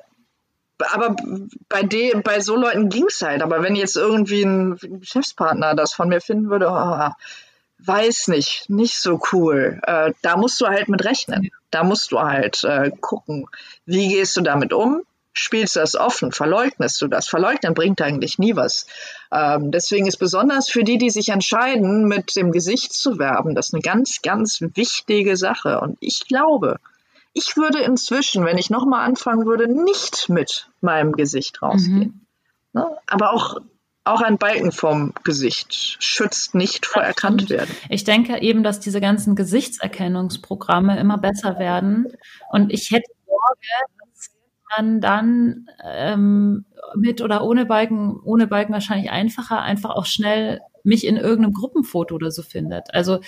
aber 0.93 1.17
bei, 1.69 1.83
de, 1.83 2.21
bei 2.21 2.41
so 2.41 2.57
Leuten 2.57 2.89
ging 2.89 3.07
es 3.09 3.21
halt. 3.23 3.43
Aber 3.43 3.63
wenn 3.63 3.75
jetzt 3.75 3.97
irgendwie 3.97 4.43
ein 4.43 4.77
Geschäftspartner 4.77 5.75
das 5.75 5.93
von 5.93 6.09
mir 6.09 6.21
finden 6.21 6.51
würde, 6.51 6.69
oh, 6.71 7.11
weiß 7.79 8.29
nicht, 8.29 8.69
nicht 8.69 8.99
so 8.99 9.21
cool. 9.33 9.81
Äh, 9.85 10.13
da 10.23 10.37
musst 10.37 10.61
du 10.61 10.67
halt 10.67 10.89
mit 10.89 11.05
rechnen. 11.05 11.51
Da 11.71 11.85
musst 11.85 12.13
du 12.13 12.21
halt 12.21 12.65
äh, 12.65 12.91
gucken, 13.01 13.47
wie 13.87 14.09
gehst 14.09 14.37
du 14.37 14.41
damit 14.41 14.73
um? 14.73 15.03
Spielst 15.33 15.77
du 15.77 15.81
das 15.81 15.95
offen? 15.95 16.33
Verleugnest 16.33 17.01
du 17.01 17.07
das? 17.07 17.29
Verleugnen 17.29 17.75
bringt 17.75 18.03
eigentlich 18.03 18.39
nie 18.39 18.57
was. 18.57 18.87
Ähm, 19.31 19.71
deswegen 19.71 20.07
ist 20.07 20.17
besonders 20.17 20.69
für 20.69 20.83
die, 20.83 20.99
die 20.99 21.11
sich 21.11 21.29
entscheiden, 21.29 22.09
mit 22.09 22.35
dem 22.35 22.51
Gesicht 22.51 22.93
zu 22.93 23.19
werben, 23.19 23.55
das 23.55 23.73
eine 23.73 23.83
ganz, 23.83 24.21
ganz 24.23 24.61
wichtige 24.61 25.37
Sache. 25.37 25.81
Und 25.81 25.97
ich 26.01 26.27
glaube, 26.27 26.81
ich 27.39 27.57
würde 27.57 27.81
inzwischen, 27.81 28.45
wenn 28.45 28.59
ich 28.59 28.69
nochmal 28.69 29.07
anfangen 29.07 29.47
würde, 29.47 29.69
nicht 29.69 30.29
mit 30.29 30.69
meinem 30.81 31.13
Gesicht 31.13 31.63
rausgehen. 31.63 32.27
Mhm. 32.73 32.81
Ne? 32.81 32.87
Aber 33.07 33.33
auch 33.33 33.61
auch 34.05 34.23
ein 34.23 34.39
Balken 34.39 34.73
vom 34.73 35.13
Gesicht 35.23 35.99
schützt 36.03 36.55
nicht 36.55 36.87
vor 36.87 37.03
erkannt 37.03 37.51
werden. 37.51 37.75
Ich 37.91 38.05
denke 38.05 38.41
eben, 38.41 38.63
dass 38.63 38.81
diese 38.81 39.03
ganzen 39.03 39.37
Gesichtserkennungsprogramme 39.37 40.99
immer 40.99 41.19
besser 41.19 41.59
werden. 41.59 42.07
Und 42.49 42.73
ich 42.73 42.91
hätte 42.91 43.11
Sorge, 43.27 44.08
man 44.77 45.01
dann 45.01 45.67
ähm, 45.85 46.65
mit 46.97 47.21
oder 47.21 47.45
ohne 47.45 47.67
Balken, 47.67 48.21
ohne 48.25 48.47
Balken 48.47 48.73
wahrscheinlich 48.73 49.11
einfacher, 49.11 49.61
einfach 49.63 49.91
auch 49.91 50.07
schnell 50.07 50.61
mich 50.85 51.07
in 51.07 51.17
irgendeinem 51.17 51.53
Gruppenfoto 51.53 52.15
oder 52.15 52.31
so 52.31 52.43
findet. 52.43 52.95
Also 52.95 53.21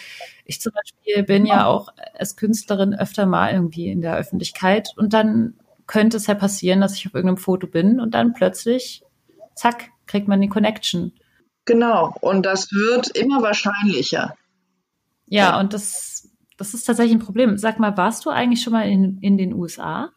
ich 0.44 0.60
zum 0.60 0.72
Beispiel 0.72 1.22
bin 1.24 1.46
ja 1.46 1.66
auch 1.66 1.88
als 2.18 2.36
Künstlerin 2.36 2.94
öfter 2.94 3.26
mal 3.26 3.52
irgendwie 3.52 3.88
in 3.88 4.00
der 4.00 4.16
Öffentlichkeit 4.16 4.88
und 4.96 5.12
dann 5.12 5.54
könnte 5.86 6.16
es 6.16 6.26
ja 6.26 6.34
passieren, 6.34 6.80
dass 6.80 6.94
ich 6.94 7.06
auf 7.06 7.14
irgendeinem 7.14 7.36
Foto 7.36 7.66
bin 7.66 8.00
und 8.00 8.14
dann 8.14 8.32
plötzlich, 8.32 9.02
zack, 9.54 9.90
kriegt 10.06 10.28
man 10.28 10.40
die 10.40 10.48
Connection. 10.48 11.12
Genau, 11.64 12.14
und 12.20 12.46
das 12.46 12.72
wird 12.72 13.08
immer 13.08 13.42
wahrscheinlicher. 13.42 14.34
Ja, 15.26 15.60
und 15.60 15.74
das, 15.74 16.28
das 16.56 16.74
ist 16.74 16.84
tatsächlich 16.84 17.16
ein 17.16 17.24
Problem. 17.24 17.58
Sag 17.58 17.78
mal, 17.78 17.96
warst 17.96 18.24
du 18.24 18.30
eigentlich 18.30 18.62
schon 18.62 18.72
mal 18.72 18.88
in, 18.88 19.18
in 19.20 19.36
den 19.36 19.52
USA 19.52 20.10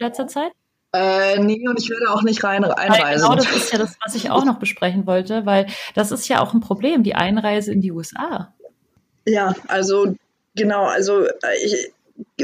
letzter 0.00 0.26
Zeit? 0.26 0.52
Äh, 0.92 1.38
nee, 1.38 1.68
und 1.68 1.78
ich 1.78 1.88
werde 1.88 2.10
auch 2.10 2.22
nicht 2.22 2.42
rein 2.42 2.64
einreisen. 2.64 3.22
Genau, 3.22 3.36
das 3.36 3.54
ist 3.54 3.72
ja 3.72 3.78
das, 3.78 3.96
was 4.04 4.14
ich 4.16 4.30
auch 4.30 4.44
noch 4.44 4.58
besprechen 4.58 5.06
wollte, 5.06 5.46
weil 5.46 5.66
das 5.94 6.10
ist 6.10 6.26
ja 6.28 6.40
auch 6.40 6.52
ein 6.52 6.60
Problem, 6.60 7.04
die 7.04 7.14
Einreise 7.14 7.72
in 7.72 7.80
die 7.80 7.92
USA. 7.92 8.52
Ja, 9.24 9.54
also 9.68 10.14
genau, 10.56 10.84
also 10.86 11.24
äh, 11.24 11.30
ich, 11.64 11.92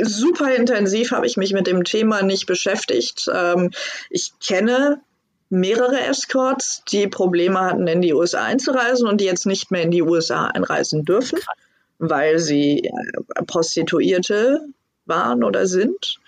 super 0.01 0.55
intensiv 0.55 1.11
habe 1.11 1.27
ich 1.27 1.37
mich 1.37 1.53
mit 1.53 1.67
dem 1.67 1.83
Thema 1.83 2.23
nicht 2.23 2.47
beschäftigt. 2.47 3.29
Ähm, 3.35 3.73
ich 4.11 4.33
kenne 4.39 5.01
mehrere 5.49 6.01
Escorts, 6.01 6.83
die 6.91 7.09
Probleme 7.09 7.61
hatten, 7.61 7.87
in 7.87 8.01
die 8.01 8.15
USA 8.15 8.45
einzureisen 8.45 9.09
und 9.09 9.21
die 9.21 9.27
jetzt 9.27 9.47
nicht 9.47 9.71
mehr 9.71 9.83
in 9.83 9.91
die 9.91 10.03
USA 10.03 10.47
einreisen 10.47 11.05
dürfen, 11.05 11.39
weil 11.99 12.39
sie 12.39 12.85
äh, 12.85 13.43
Prostituierte 13.45 14.61
waren 15.05 15.45
oder 15.45 15.67
sind. 15.67 16.19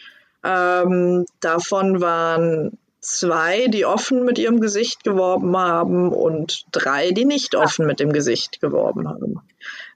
Ähm, 0.44 1.26
davon 1.40 2.00
waren 2.00 2.78
zwei, 3.00 3.68
die 3.68 3.84
offen 3.84 4.24
mit 4.24 4.38
ihrem 4.38 4.60
Gesicht 4.60 5.04
geworben 5.04 5.56
haben 5.56 6.12
und 6.12 6.64
drei, 6.72 7.10
die 7.10 7.24
nicht 7.24 7.54
offen 7.54 7.86
mit 7.86 8.00
dem 8.00 8.12
Gesicht 8.12 8.60
geworben 8.60 9.08
haben. 9.08 9.40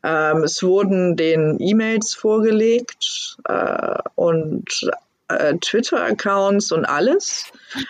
Ähm, 0.03 0.45
es 0.45 0.63
wurden 0.63 1.17
den 1.17 1.59
E-Mails 1.61 2.15
vorgelegt 2.15 3.37
äh, 3.45 3.99
und 4.15 4.91
äh, 5.29 5.55
Twitter-Accounts 5.59 6.73
und 6.73 6.85
alles. 6.85 7.47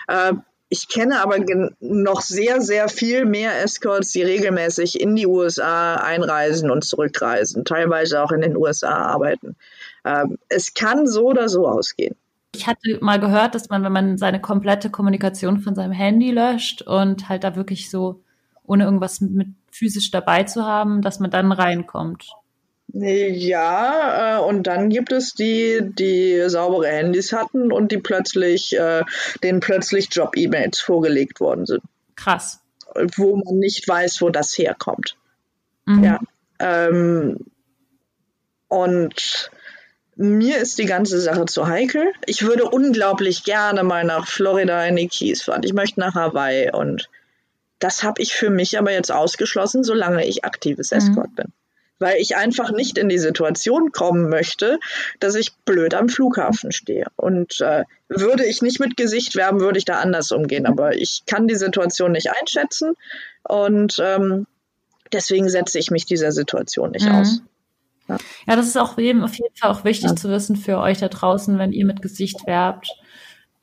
Äh, 0.07 0.33
ich 0.69 0.87
kenne 0.87 1.21
aber 1.21 1.37
noch 1.79 2.21
sehr, 2.21 2.59
sehr 2.59 2.89
viel 2.89 3.25
mehr 3.25 3.61
Escorts, 3.61 4.11
die 4.11 4.23
regelmäßig 4.23 4.99
in 4.99 5.15
die 5.15 5.27
USA 5.27 5.95
einreisen 5.95 6.71
und 6.71 6.83
zurückreisen, 6.83 7.63
teilweise 7.63 8.23
auch 8.23 8.31
in 8.31 8.41
den 8.41 8.57
USA 8.57 8.89
arbeiten. 8.89 9.55
Ähm, 10.03 10.39
es 10.49 10.73
kann 10.73 11.05
so 11.05 11.27
oder 11.27 11.47
so 11.47 11.67
ausgehen. 11.67 12.15
Ich 12.55 12.67
hatte 12.67 12.99
mal 13.01 13.19
gehört, 13.19 13.55
dass 13.55 13.69
man, 13.69 13.83
wenn 13.83 13.91
man 13.91 14.17
seine 14.17 14.39
komplette 14.39 14.89
Kommunikation 14.89 15.59
von 15.59 15.75
seinem 15.75 15.91
Handy 15.91 16.31
löscht 16.31 16.81
und 16.83 17.27
halt 17.29 17.43
da 17.43 17.55
wirklich 17.55 17.89
so, 17.89 18.21
ohne 18.63 18.83
irgendwas 18.83 19.21
mit 19.21 19.47
physisch 19.71 20.11
dabei 20.11 20.43
zu 20.43 20.63
haben, 20.63 21.01
dass 21.01 21.19
man 21.19 21.31
dann 21.31 21.51
reinkommt. 21.51 22.27
Ja, 22.93 24.37
äh, 24.37 24.43
und 24.43 24.67
dann 24.67 24.89
gibt 24.89 25.11
es 25.11 25.33
die, 25.33 25.79
die 25.81 26.47
saubere 26.47 26.87
Handys 26.87 27.33
hatten 27.33 27.71
und 27.71 27.91
die 27.91 27.97
plötzlich, 27.97 28.77
äh, 28.77 29.03
denen 29.41 29.61
plötzlich 29.61 30.09
Job-E-Mails 30.11 30.79
vorgelegt 30.79 31.39
worden 31.39 31.65
sind. 31.65 31.81
Krass. 32.15 32.59
Wo 33.15 33.37
man 33.37 33.57
nicht 33.57 33.87
weiß, 33.87 34.21
wo 34.21 34.29
das 34.29 34.55
herkommt. 34.57 35.15
Mhm. 35.85 36.03
Ja. 36.03 36.19
Ähm, 36.59 37.39
und 38.67 39.49
mir 40.15 40.57
ist 40.57 40.77
die 40.77 40.85
ganze 40.85 41.19
Sache 41.19 41.45
zu 41.45 41.67
heikel. 41.67 42.11
Ich 42.25 42.43
würde 42.43 42.65
unglaublich 42.65 43.43
gerne 43.43 43.83
mal 43.83 44.03
nach 44.03 44.27
Florida 44.27 44.85
in 44.85 44.95
die 44.95 45.07
Keys 45.07 45.43
fahren. 45.43 45.63
Ich 45.63 45.73
möchte 45.73 45.99
nach 45.99 46.15
Hawaii 46.15 46.71
und 46.71 47.09
das 47.79 48.03
habe 48.03 48.21
ich 48.21 48.33
für 48.33 48.49
mich 48.49 48.77
aber 48.77 48.91
jetzt 48.91 49.11
ausgeschlossen, 49.11 49.83
solange 49.83 50.25
ich 50.25 50.45
aktives 50.45 50.91
mhm. 50.91 50.97
Escort 50.97 51.29
mhm. 51.31 51.35
bin 51.35 51.53
weil 52.03 52.19
ich 52.19 52.35
einfach 52.35 52.71
nicht 52.71 52.97
in 52.97 53.09
die 53.09 53.17
Situation 53.17 53.91
kommen 53.91 54.29
möchte, 54.29 54.79
dass 55.19 55.35
ich 55.35 55.53
blöd 55.65 55.93
am 55.93 56.09
Flughafen 56.09 56.71
stehe. 56.71 57.07
Und 57.15 57.61
äh, 57.61 57.85
würde 58.09 58.45
ich 58.45 58.61
nicht 58.61 58.79
mit 58.79 58.97
Gesicht 58.97 59.35
werben, 59.35 59.61
würde 59.61 59.79
ich 59.79 59.85
da 59.85 59.99
anders 59.99 60.31
umgehen. 60.31 60.65
Aber 60.65 60.95
ich 60.95 61.23
kann 61.25 61.47
die 61.47 61.55
Situation 61.55 62.11
nicht 62.11 62.29
einschätzen 62.29 62.93
und 63.43 63.97
ähm, 63.99 64.45
deswegen 65.11 65.49
setze 65.49 65.79
ich 65.79 65.91
mich 65.91 66.05
dieser 66.05 66.31
Situation 66.31 66.91
nicht 66.91 67.07
mhm. 67.07 67.15
aus. 67.15 67.41
Ja. 68.07 68.17
ja. 68.47 68.55
das 68.55 68.67
ist 68.67 68.77
auch 68.77 68.97
eben 68.97 69.23
auf 69.23 69.35
jeden 69.35 69.55
Fall 69.55 69.71
auch 69.71 69.83
wichtig 69.83 70.09
ja. 70.09 70.15
zu 70.15 70.29
wissen 70.29 70.55
für 70.55 70.79
euch 70.79 70.99
da 70.99 71.07
draußen, 71.07 71.57
wenn 71.57 71.71
ihr 71.71 71.85
mit 71.85 72.01
Gesicht 72.01 72.45
werbt. 72.45 72.89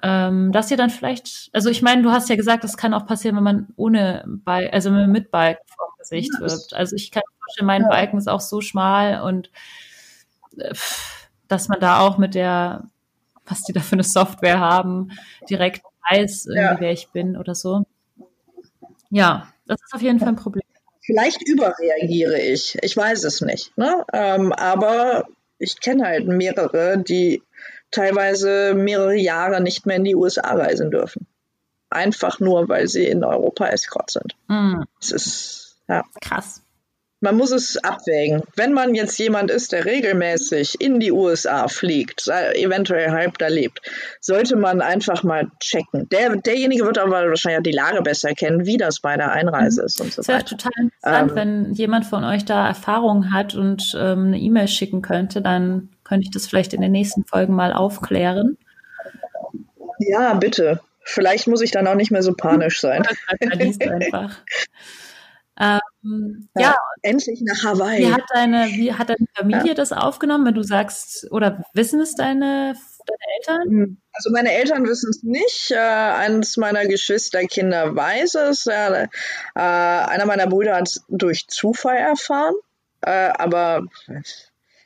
Ähm, 0.02 0.50
dass 0.50 0.70
ihr 0.70 0.78
dann 0.78 0.88
vielleicht, 0.88 1.50
also 1.52 1.68
ich 1.68 1.82
meine, 1.82 2.02
du 2.02 2.10
hast 2.10 2.30
ja 2.30 2.36
gesagt, 2.36 2.64
das 2.64 2.78
kann 2.78 2.94
auch 2.94 3.04
passieren, 3.04 3.36
wenn 3.36 3.44
man 3.44 3.68
ohne 3.76 4.24
Bike, 4.26 4.72
also 4.72 4.90
mit 4.90 5.30
Bike 5.30 5.58
vom 5.66 5.98
Gesicht 5.98 6.30
ja, 6.34 6.40
wirbt. 6.40 6.72
Also 6.72 6.96
ich 6.96 7.10
kann 7.10 7.22
vorstellen, 7.38 7.66
mein. 7.66 7.82
Balken 7.82 8.16
ist 8.16 8.28
auch 8.28 8.40
so 8.40 8.62
schmal 8.62 9.22
und 9.22 9.50
äh, 10.56 10.74
dass 11.48 11.68
man 11.68 11.80
da 11.80 12.00
auch 12.00 12.16
mit 12.16 12.34
der, 12.34 12.84
was 13.44 13.62
die 13.64 13.72
da 13.72 13.80
für 13.80 13.94
eine 13.94 14.04
Software 14.04 14.60
haben, 14.60 15.10
direkt 15.50 15.82
weiß, 16.08 16.46
wer 16.48 16.92
ich 16.92 17.08
bin 17.10 17.36
oder 17.36 17.54
so. 17.54 17.84
Ja, 19.10 19.48
das 19.66 19.80
ist 19.82 19.94
auf 19.94 20.02
jeden 20.02 20.18
Fall 20.18 20.28
ein 20.28 20.36
Problem. 20.36 20.59
Vielleicht 21.10 21.46
überreagiere 21.46 22.40
ich. 22.40 22.78
Ich 22.82 22.96
weiß 22.96 23.24
es 23.24 23.40
nicht. 23.40 23.76
Ne? 23.76 24.04
Ähm, 24.12 24.52
aber 24.52 25.24
ich 25.58 25.80
kenne 25.80 26.06
halt 26.06 26.26
mehrere, 26.26 26.98
die 26.98 27.42
teilweise 27.90 28.74
mehrere 28.74 29.16
Jahre 29.16 29.60
nicht 29.60 29.86
mehr 29.86 29.96
in 29.96 30.04
die 30.04 30.14
USA 30.14 30.54
reisen 30.54 30.90
dürfen. 30.90 31.26
Einfach 31.90 32.38
nur, 32.38 32.68
weil 32.68 32.86
sie 32.86 33.06
in 33.06 33.24
Europa 33.24 33.66
Escort 33.66 34.12
sind. 34.12 34.36
Mm. 34.46 34.82
Das 35.00 35.10
ist 35.10 35.80
ja. 35.88 36.04
krass 36.20 36.62
man 37.20 37.36
muss 37.36 37.50
es 37.52 37.76
abwägen. 37.76 38.42
Wenn 38.56 38.72
man 38.72 38.94
jetzt 38.94 39.18
jemand 39.18 39.50
ist, 39.50 39.72
der 39.72 39.84
regelmäßig 39.84 40.80
in 40.80 41.00
die 41.00 41.12
USA 41.12 41.68
fliegt, 41.68 42.28
eventuell 42.28 43.10
halb 43.10 43.38
da 43.38 43.48
lebt, 43.48 43.82
sollte 44.20 44.56
man 44.56 44.80
einfach 44.80 45.22
mal 45.22 45.50
checken. 45.60 46.08
Der, 46.08 46.36
derjenige 46.36 46.84
wird 46.84 46.98
aber 46.98 47.28
wahrscheinlich 47.28 47.62
die 47.64 47.76
Lage 47.76 48.02
besser 48.02 48.32
kennen, 48.32 48.64
wie 48.64 48.78
das 48.78 49.00
bei 49.00 49.16
der 49.16 49.32
Einreise 49.32 49.82
ist 49.82 50.00
und 50.00 50.12
so 50.12 50.22
weiter. 50.22 50.44
Das 50.44 50.52
wäre 50.52 50.58
total 50.58 50.72
interessant, 50.78 51.30
ähm, 51.30 51.36
wenn 51.36 51.72
jemand 51.74 52.06
von 52.06 52.24
euch 52.24 52.44
da 52.44 52.66
Erfahrungen 52.66 53.32
hat 53.32 53.54
und 53.54 53.94
ähm, 53.98 54.26
eine 54.28 54.38
E-Mail 54.38 54.68
schicken 54.68 55.02
könnte, 55.02 55.42
dann 55.42 55.90
könnte 56.04 56.24
ich 56.24 56.30
das 56.30 56.46
vielleicht 56.46 56.72
in 56.72 56.80
den 56.80 56.92
nächsten 56.92 57.24
Folgen 57.24 57.54
mal 57.54 57.72
aufklären. 57.72 58.56
Ja, 59.98 60.34
bitte. 60.34 60.80
Vielleicht 61.02 61.48
muss 61.48 61.60
ich 61.60 61.70
dann 61.70 61.86
auch 61.86 61.94
nicht 61.94 62.10
mehr 62.10 62.22
so 62.22 62.32
panisch 62.32 62.80
sein. 62.80 63.02
einfach. 63.40 64.36
Ähm, 65.60 66.48
ja, 66.56 66.62
ja, 66.62 66.76
endlich 67.02 67.42
nach 67.42 67.62
Hawaii. 67.62 67.98
Wie 67.98 68.12
hat 68.12 68.22
deine, 68.32 68.66
wie 68.68 68.94
hat 68.94 69.10
deine 69.10 69.26
Familie 69.36 69.68
ja. 69.68 69.74
das 69.74 69.92
aufgenommen, 69.92 70.46
wenn 70.46 70.54
du 70.54 70.62
sagst, 70.62 71.30
oder 71.30 71.62
wissen 71.74 72.00
es 72.00 72.14
deine, 72.14 72.74
deine 73.06 73.18
Eltern? 73.36 73.68
Hm, 73.68 73.96
also 74.12 74.30
meine 74.30 74.52
Eltern 74.52 74.86
wissen 74.86 75.10
es 75.10 75.22
nicht. 75.22 75.70
Äh, 75.70 75.76
eines 75.76 76.56
meiner 76.56 76.86
Geschwisterkinder 76.86 77.94
weiß 77.94 78.36
es. 78.36 78.66
Äh, 78.66 79.06
einer 79.54 80.24
meiner 80.24 80.46
Brüder 80.46 80.76
hat 80.76 80.88
es 80.88 81.04
durch 81.08 81.46
Zufall 81.48 81.98
erfahren. 81.98 82.54
Äh, 83.02 83.32
aber 83.36 83.82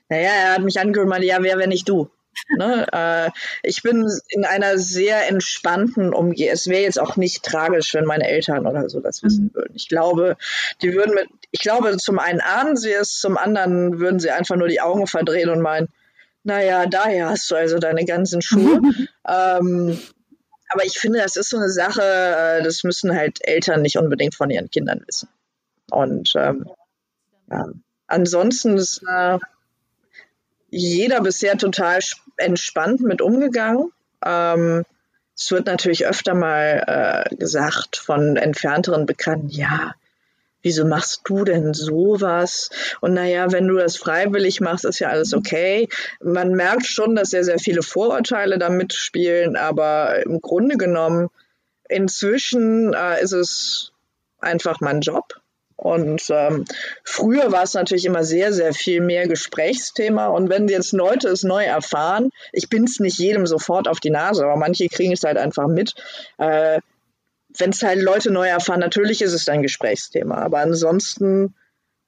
naja, 0.09 0.31
er 0.31 0.55
hat 0.55 0.63
mich 0.63 0.81
angehört 0.81 1.05
und 1.05 1.11
meinte, 1.11 1.29
ja, 1.29 1.41
wer, 1.41 1.57
wenn 1.57 1.69
nicht 1.69 1.89
du? 1.89 2.11
Ne? 2.57 2.87
Äh, 2.93 3.31
ich 3.63 3.83
bin 3.83 4.11
in 4.29 4.45
einer 4.45 4.79
sehr 4.79 5.29
entspannten 5.29 6.13
Umgebung. 6.13 6.53
Es 6.53 6.69
wäre 6.69 6.83
jetzt 6.83 7.01
auch 7.01 7.17
nicht 7.17 7.43
tragisch, 7.43 7.95
wenn 7.95 8.05
meine 8.05 8.29
Eltern 8.29 8.67
oder 8.67 8.89
so 8.89 9.01
das 9.01 9.23
wissen 9.23 9.47
mhm. 9.47 9.55
würden. 9.55 9.73
Ich 9.75 9.89
glaube, 9.89 10.37
die 10.83 10.95
würden 10.95 11.15
mit, 11.15 11.29
ich 11.51 11.61
glaube, 11.61 11.97
zum 11.97 12.19
einen 12.19 12.41
ahnen 12.41 12.77
sie 12.77 12.93
es, 12.93 13.19
zum 13.21 13.37
anderen 13.37 13.99
würden 13.99 14.21
sie 14.21 14.31
einfach 14.31 14.57
nur 14.57 14.69
die 14.69 14.81
Augen 14.81 15.07
verdrehen 15.07 15.51
und 15.51 15.61
meinen, 15.61 15.89
naja, 16.43 16.87
daher 16.87 17.31
hast 17.31 17.51
du 17.51 17.55
also 17.55 17.79
deine 17.79 18.05
ganzen 18.05 18.43
Schuhe. 18.43 18.81
ähm, 19.29 19.99
aber 20.71 20.85
ich 20.85 20.99
finde, 20.99 21.21
das 21.21 21.37
ist 21.37 21.51
so 21.51 21.57
eine 21.57 21.71
Sache, 21.71 22.03
äh, 22.03 22.63
das 22.63 22.85
müssen 22.85 23.15
halt 23.15 23.39
Eltern 23.47 23.83
nicht 23.83 23.97
unbedingt 23.97 24.35
von 24.35 24.51
ihren 24.51 24.71
Kindern 24.71 25.03
wissen. 25.07 25.29
Und 25.91 26.33
ähm, 26.37 26.69
ja. 27.51 27.69
ansonsten 28.09 28.77
ist 28.77 29.03
äh, 29.09 29.39
jeder 30.71 31.21
bisher 31.21 31.57
total 31.57 32.01
entspannt 32.37 33.01
mit 33.01 33.23
umgegangen. 33.23 33.91
Ähm, 34.25 34.85
es 35.37 35.51
wird 35.51 35.67
natürlich 35.67 36.07
öfter 36.07 36.35
mal 36.35 37.27
äh, 37.31 37.37
gesagt 37.37 37.97
von 37.97 38.37
entfernteren 38.37 39.07
Bekannten, 39.07 39.49
ja, 39.49 39.95
wieso 40.63 40.85
machst 40.85 41.23
du 41.25 41.45
denn 41.45 41.75
sowas? 41.75 42.71
Und 43.01 43.15
naja, 43.15 43.53
wenn 43.53 43.69
du 43.69 43.77
das 43.77 43.97
freiwillig 43.97 44.61
machst, 44.61 44.85
ist 44.85 44.99
ja 44.99 45.11
alles 45.11 45.35
okay. 45.35 45.89
Man 46.21 46.53
merkt 46.53 46.87
schon, 46.87 47.15
dass 47.15 47.31
sehr, 47.31 47.45
sehr 47.45 47.59
viele 47.59 47.83
Vorurteile 47.83 48.59
da 48.59 48.71
mitspielen, 48.71 49.57
aber 49.57 50.25
im 50.25 50.41
Grunde 50.41 50.77
genommen, 50.77 51.29
inzwischen 51.89 52.95
äh, 52.95 53.23
ist 53.23 53.33
es 53.33 53.93
einfach 54.41 54.81
mein 54.81 55.01
Job. 55.01 55.25
Und 55.77 56.23
ähm, 56.31 56.65
früher 57.03 57.51
war 57.53 57.65
es 57.65 57.75
natürlich 57.75 58.07
immer 58.07 58.25
sehr, 58.25 58.53
sehr 58.53 58.73
viel 58.73 59.01
mehr 59.01 59.27
Gesprächsthema. 59.27 60.29
Und 60.29 60.49
wenn 60.49 60.69
jetzt 60.69 60.93
Leute 60.93 61.29
es 61.29 61.43
neu 61.43 61.65
erfahren, 61.65 62.31
ich 62.53 62.69
bin 62.69 62.85
es 62.85 63.01
nicht 63.01 63.19
jedem 63.19 63.47
sofort 63.47 63.89
auf 63.89 64.01
die 64.01 64.11
Nase, 64.11 64.45
aber 64.45 64.57
manche 64.57 64.89
kriegen 64.89 65.13
es 65.13 65.25
halt 65.25 65.37
einfach 65.37 65.67
mit. 65.67 65.95
Äh, 66.39 66.81
wenn 67.57 67.71
es 67.71 67.83
halt 67.83 68.01
Leute 68.01 68.31
neu 68.31 68.49
erfahren, 68.49 68.81
natürlich 68.81 69.23
ist 69.23 69.33
es 69.33 69.49
ein 69.49 69.63
Gesprächsthema. 69.63 70.37
Aber 70.37 70.59
ansonsten 70.59 71.55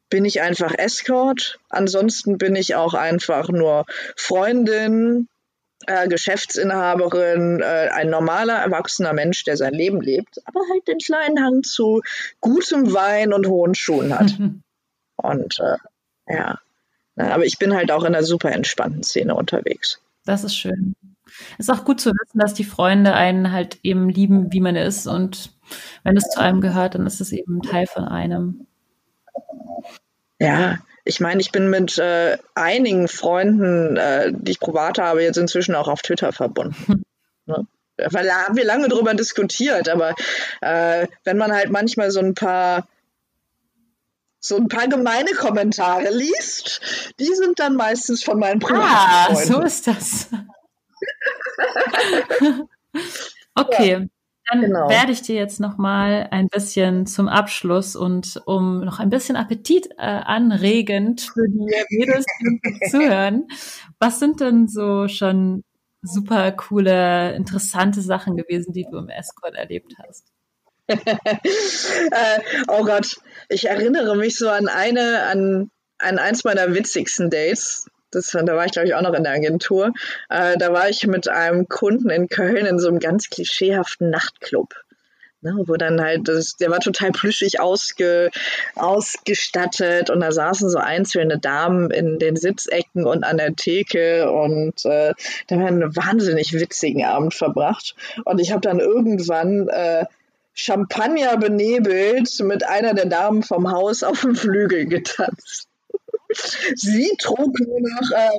bin 0.09 0.25
ich 0.25 0.41
einfach 0.41 0.75
Escort. 0.77 1.59
Ansonsten 1.69 2.39
bin 2.39 2.57
ich 2.57 2.75
auch 2.75 2.95
einfach 2.95 3.49
nur 3.49 3.85
Freundin, 4.17 5.29
äh, 5.87 6.09
Geschäftsinhaberin, 6.09 7.61
äh, 7.61 7.91
ein 7.93 8.11
normaler, 8.11 8.55
erwachsener 8.55 9.12
Mensch, 9.12 9.45
der 9.45 9.57
sein 9.57 9.74
Leben 9.74 10.01
lebt, 10.01 10.41
aber 10.47 10.61
halt 10.70 10.89
den 10.89 10.99
kleinen 10.99 11.43
Hang 11.43 11.62
zu 11.62 12.03
gutem 12.41 12.93
Wein 12.93 13.33
und 13.33 13.47
hohen 13.47 13.74
Schuhen 13.74 14.18
hat. 14.18 14.37
Und 15.18 15.59
äh, 15.61 15.79
ja, 16.29 16.59
aber 17.16 17.47
ich 17.47 17.59
bin 17.59 17.74
halt 17.74 17.91
auch 17.91 18.05
in 18.05 18.14
einer 18.14 18.22
super 18.22 18.53
entspannten 18.53 19.03
Szene 19.03 19.35
unterwegs. 19.35 19.99
Das 20.27 20.45
ist 20.45 20.55
schön. 20.55 20.95
Ist 21.59 21.70
auch 21.70 21.85
gut 21.85 22.01
zu 22.01 22.11
wissen, 22.11 22.39
dass 22.39 22.55
die 22.55 22.64
Freunde 22.64 23.14
einen 23.14 23.51
halt 23.51 23.79
eben 23.83 24.09
lieben, 24.09 24.53
wie 24.53 24.61
man 24.61 24.77
ist. 24.77 25.07
Und 25.07 25.53
wenn 26.05 26.16
es 26.16 26.29
zu 26.29 26.41
einem 26.41 26.61
gehört, 26.61 26.95
dann 26.95 27.07
ist 27.07 27.20
es 27.20 27.33
eben 27.33 27.62
Teil 27.62 27.87
von 27.87 28.05
einem. 28.05 28.66
Ja, 30.39 30.79
ich 31.07 31.21
meine, 31.21 31.41
ich 31.41 31.53
bin 31.53 31.71
mit 31.71 31.99
äh, 31.99 32.37
einigen 32.55 33.07
Freunden, 33.07 33.97
äh, 33.97 34.33
die 34.35 34.51
ich 34.51 34.61
privat 34.61 34.99
habe, 34.99 35.23
jetzt 35.23 35.37
inzwischen 35.37 35.77
auch 35.77 35.87
auf 35.87 36.03
Twitter 36.03 36.33
verbunden. 36.33 37.05
ne? 37.47 37.65
Weil 37.97 38.27
da 38.27 38.43
haben 38.43 38.57
wir 38.57 38.65
lange 38.65 38.89
drüber 38.89 39.15
diskutiert, 39.15 39.89
aber 39.89 40.17
äh, 40.61 41.07
wenn 41.25 41.39
man 41.39 41.53
halt 41.53 41.71
manchmal 41.71 42.11
so 42.11 42.21
ein 42.21 42.35
paar 42.35 42.89
so 44.39 44.57
ein 44.57 44.69
paar 44.69 44.89
gemeine 44.89 45.33
Kommentare 45.33 46.11
liest, 46.11 47.15
die 47.19 47.35
sind 47.35 47.59
dann 47.59 47.75
meistens 47.75 48.23
von 48.23 48.39
meinen 48.39 48.61
privaten 48.61 48.87
ah, 48.87 49.25
Freunden. 49.27 49.53
so 49.53 49.63
ist 49.63 49.87
das. 49.87 50.29
okay. 53.55 53.93
Ja. 53.93 54.01
Dann 54.49 54.61
genau. 54.61 54.89
werde 54.89 55.11
ich 55.13 55.23
dir 55.23 55.35
jetzt 55.35 55.59
noch 55.59 55.77
mal 55.77 56.29
ein 56.31 56.49
bisschen 56.49 57.07
zum 57.07 57.29
Abschluss 57.29 57.97
und 57.97 58.41
um 58.47 58.85
noch 58.85 59.01
ein 59.01 59.11
bisschen 59.11 59.35
Appetit 59.35 59.89
äh, 59.99 60.03
anregend 60.03 61.23
für 61.23 61.49
die 61.49 61.67
Mädels 61.91 62.25
zuhören. 62.91 63.49
Was 63.99 64.21
sind 64.21 64.41
denn 64.41 64.69
so 64.69 65.09
schon 65.09 65.65
super 66.01 66.53
coole, 66.53 67.35
interessante 67.35 68.01
Sachen 68.01 68.37
gewesen, 68.37 68.73
die 68.73 68.87
du 68.89 68.99
im 68.99 69.09
Escort 69.09 69.57
erlebt 69.57 69.95
hast? 69.99 70.33
äh, 70.89 72.41
oh 72.69 72.85
Gott, 72.85 73.17
ich 73.49 73.69
erinnere 73.69 74.17
mich 74.17 74.39
so 74.39 74.49
an 74.49 74.69
eine, 74.69 75.25
an, 75.25 75.71
an 75.99 76.19
eins 76.19 76.45
meiner 76.45 76.73
witzigsten 76.73 77.31
Dates. 77.31 77.87
Das, 78.11 78.31
da 78.31 78.47
war 78.47 78.65
ich, 78.65 78.73
glaube 78.73 78.89
ich, 78.89 78.95
auch 78.95 79.03
noch 79.03 79.15
in 79.15 79.25
der 79.25 79.33
Agentur. 79.33 79.93
Äh, 80.29 80.57
da 80.59 80.73
war 80.73 80.89
ich 80.89 81.07
mit 81.07 81.29
einem 81.29 81.69
Kunden 81.69 82.11
in 82.11 82.29
Köln 82.29 82.67
in 82.67 82.79
so 82.79 82.89
einem 82.89 82.99
ganz 82.99 83.29
klischeehaften 83.31 84.11
Nachtclub. 84.11 84.75
Ne, 85.43 85.53
wo 85.67 85.77
dann 85.77 86.01
halt, 86.01 86.29
das, 86.29 86.57
der 86.57 86.71
war 86.71 86.81
total 86.81 87.13
plüschig 87.13 87.61
ausge, 87.61 88.31
ausgestattet 88.75 90.09
und 90.09 90.21
da 90.21 90.33
saßen 90.33 90.71
so 90.71 90.79
einzelne 90.79 91.39
Damen 91.39 91.91
in 91.91 92.19
den 92.19 92.37
Sitzecken 92.37 93.07
und 93.07 93.23
an 93.23 93.37
der 93.37 93.55
Theke 93.55 94.33
und 94.33 94.85
äh, 94.87 95.13
da 95.47 95.55
haben 95.55 95.61
wir 95.61 95.67
einen 95.67 95.95
wahnsinnig 95.95 96.55
witzigen 96.55 97.05
Abend 97.05 97.35
verbracht. 97.35 97.95
Und 98.25 98.41
ich 98.41 98.51
habe 98.51 98.63
dann 98.63 98.81
irgendwann 98.81 99.69
äh, 99.69 100.07
Champagner 100.55 101.37
benebelt 101.37 102.41
mit 102.41 102.67
einer 102.67 102.95
der 102.95 103.07
Damen 103.07 103.43
vom 103.43 103.71
Haus 103.71 104.03
auf 104.03 104.23
dem 104.23 104.35
Flügel 104.35 104.87
getanzt. 104.87 105.69
Sie 106.74 107.11
trug 107.18 107.59
nur 107.61 107.81
noch, 107.81 108.11
äh, 108.11 108.39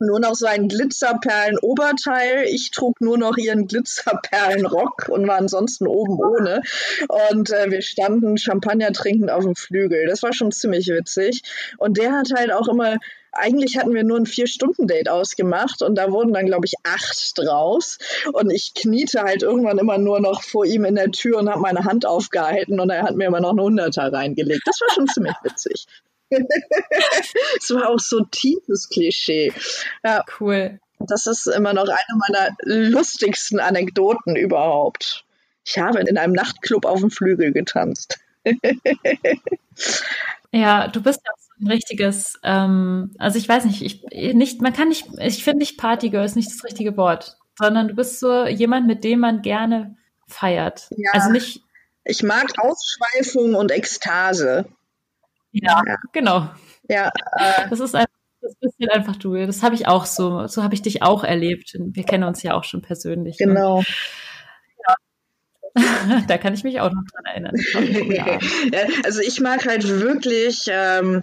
nur 0.00 0.20
noch 0.20 0.34
so 0.34 0.46
ein 0.46 0.68
Glitzerperlen-Oberteil. 0.68 2.44
Ich 2.48 2.70
trug 2.70 3.00
nur 3.00 3.18
noch 3.18 3.36
ihren 3.36 3.66
Glitzerperlen-Rock 3.66 5.08
und 5.08 5.26
war 5.26 5.38
ansonsten 5.38 5.86
oben 5.86 6.18
ohne. 6.18 6.62
Und 7.08 7.50
äh, 7.50 7.70
wir 7.70 7.82
standen 7.82 8.38
Champagner 8.38 8.92
trinkend 8.92 9.30
auf 9.30 9.44
dem 9.44 9.56
Flügel. 9.56 10.06
Das 10.06 10.22
war 10.22 10.32
schon 10.32 10.52
ziemlich 10.52 10.86
witzig. 10.88 11.42
Und 11.78 11.98
der 11.98 12.12
hat 12.12 12.30
halt 12.34 12.52
auch 12.52 12.68
immer 12.68 12.98
eigentlich 13.32 13.76
hatten 13.76 13.94
wir 13.94 14.04
nur 14.04 14.18
ein 14.18 14.26
Vier-Stunden-Date 14.26 15.08
ausgemacht 15.08 15.82
und 15.82 15.96
da 15.96 16.10
wurden 16.10 16.32
dann, 16.32 16.46
glaube 16.46 16.66
ich, 16.66 16.74
acht 16.82 17.32
draus. 17.36 17.98
Und 18.32 18.50
ich 18.50 18.74
kniete 18.74 19.22
halt 19.22 19.42
irgendwann 19.42 19.78
immer 19.78 19.98
nur 19.98 20.20
noch 20.20 20.42
vor 20.42 20.64
ihm 20.64 20.84
in 20.84 20.94
der 20.94 21.10
Tür 21.10 21.38
und 21.38 21.48
habe 21.48 21.60
meine 21.60 21.84
Hand 21.84 22.06
aufgehalten 22.06 22.80
und 22.80 22.90
er 22.90 23.02
hat 23.02 23.16
mir 23.16 23.26
immer 23.26 23.40
noch 23.40 23.52
eine 23.52 23.62
Hunderter 23.62 24.12
reingelegt. 24.12 24.62
Das 24.64 24.80
war 24.80 24.94
schon 24.94 25.08
ziemlich 25.08 25.34
witzig. 25.42 25.86
Es 27.58 27.70
war 27.70 27.88
auch 27.90 27.98
so 27.98 28.24
tiefes 28.24 28.88
Klischee. 28.88 29.52
Ja, 30.04 30.24
cool. 30.40 30.80
Das 31.00 31.26
ist 31.26 31.46
immer 31.46 31.72
noch 31.72 31.88
eine 31.88 32.18
meiner 32.28 32.56
lustigsten 32.62 33.60
Anekdoten 33.60 34.36
überhaupt. 34.36 35.24
Ich 35.64 35.78
habe 35.78 36.00
in 36.00 36.18
einem 36.18 36.32
Nachtclub 36.32 36.86
auf 36.86 37.00
dem 37.00 37.10
Flügel 37.10 37.52
getanzt. 37.52 38.18
ja, 40.52 40.88
du 40.88 41.02
bist 41.02 41.20
ja 41.24 41.32
so 41.36 41.64
ein 41.64 41.70
richtiges, 41.70 42.38
ähm, 42.42 43.14
also 43.18 43.38
ich 43.38 43.48
weiß 43.48 43.66
nicht, 43.66 43.82
ich 43.82 44.34
nicht, 44.34 44.62
man 44.62 44.72
kann 44.72 44.88
nicht, 44.88 45.06
ich 45.18 45.44
finde 45.44 45.58
nicht 45.58 45.78
Partygirl 45.78 46.24
ist 46.24 46.36
nicht 46.36 46.50
das 46.50 46.64
richtige 46.64 46.96
Wort. 46.96 47.36
sondern 47.58 47.88
du 47.88 47.94
bist 47.94 48.20
so 48.20 48.46
jemand, 48.46 48.86
mit 48.86 49.04
dem 49.04 49.20
man 49.20 49.42
gerne 49.42 49.96
feiert. 50.26 50.88
Ja. 50.96 51.10
Also 51.12 51.30
nicht, 51.30 51.62
Ich 52.04 52.22
mag 52.22 52.46
Ausschweifung 52.58 53.54
und 53.54 53.70
Ekstase. 53.70 54.66
Ja, 55.52 55.82
Ja. 55.86 55.96
genau. 56.12 56.48
Ja, 56.88 57.10
äh, 57.38 57.68
Das 57.68 57.80
ist 57.80 57.94
einfach, 57.94 58.08
das 58.40 58.54
bist 58.60 58.76
einfach 58.90 59.16
du. 59.16 59.34
Das 59.46 59.62
habe 59.62 59.74
ich 59.74 59.86
auch 59.86 60.06
so. 60.06 60.46
So 60.46 60.62
habe 60.62 60.74
ich 60.74 60.82
dich 60.82 61.02
auch 61.02 61.24
erlebt. 61.24 61.72
Wir 61.78 62.04
kennen 62.04 62.24
uns 62.24 62.42
ja 62.42 62.54
auch 62.54 62.64
schon 62.64 62.82
persönlich. 62.82 63.38
ne? 63.38 63.46
genau. 63.46 63.82
da 66.28 66.38
kann 66.38 66.54
ich 66.54 66.64
mich 66.64 66.80
auch 66.80 66.90
noch 66.90 67.02
dran 67.12 67.24
erinnern. 67.26 67.54
Ein. 67.74 68.10
Ja, 68.12 68.38
also 69.04 69.20
ich 69.20 69.40
mag 69.40 69.66
halt 69.66 69.86
wirklich 69.86 70.64
ähm, 70.68 71.20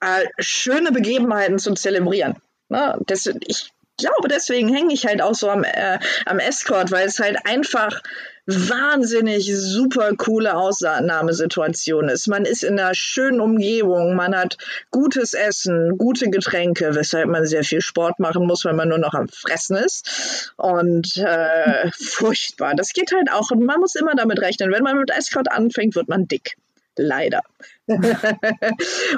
äh, 0.00 0.26
schöne 0.38 0.92
Begebenheiten 0.92 1.58
zu 1.58 1.74
zelebrieren. 1.74 2.36
Ne? 2.68 2.98
Das, 3.06 3.26
ich 3.26 3.72
glaube, 3.98 4.28
deswegen 4.28 4.72
hänge 4.74 4.94
ich 4.94 5.06
halt 5.06 5.20
auch 5.22 5.34
so 5.34 5.50
am, 5.50 5.64
äh, 5.64 5.98
am 6.26 6.38
Escort, 6.38 6.90
weil 6.90 7.06
es 7.06 7.18
halt 7.18 7.38
einfach 7.46 8.00
wahnsinnig 8.46 9.50
super 9.56 10.14
coole 10.16 10.54
Ausnahmesituation 10.56 12.08
ist. 12.08 12.28
Man 12.28 12.44
ist 12.44 12.62
in 12.62 12.78
einer 12.78 12.94
schönen 12.94 13.40
Umgebung, 13.40 14.14
man 14.14 14.36
hat 14.36 14.58
gutes 14.90 15.32
Essen, 15.32 15.96
gute 15.96 16.28
Getränke, 16.28 16.94
weshalb 16.94 17.28
man 17.28 17.46
sehr 17.46 17.64
viel 17.64 17.80
Sport 17.80 18.18
machen 18.20 18.46
muss, 18.46 18.64
weil 18.64 18.74
man 18.74 18.88
nur 18.88 18.98
noch 18.98 19.14
am 19.14 19.28
Fressen 19.28 19.76
ist. 19.76 20.52
Und 20.56 21.16
äh, 21.16 21.90
furchtbar. 21.98 22.74
Das 22.74 22.90
geht 22.90 23.12
halt 23.12 23.30
auch. 23.32 23.50
Und 23.50 23.64
man 23.64 23.80
muss 23.80 23.94
immer 23.94 24.14
damit 24.14 24.40
rechnen, 24.40 24.70
wenn 24.70 24.82
man 24.82 24.98
mit 24.98 25.10
Escort 25.10 25.50
anfängt, 25.50 25.94
wird 25.94 26.08
man 26.08 26.28
dick. 26.28 26.54
Leider. 26.96 27.40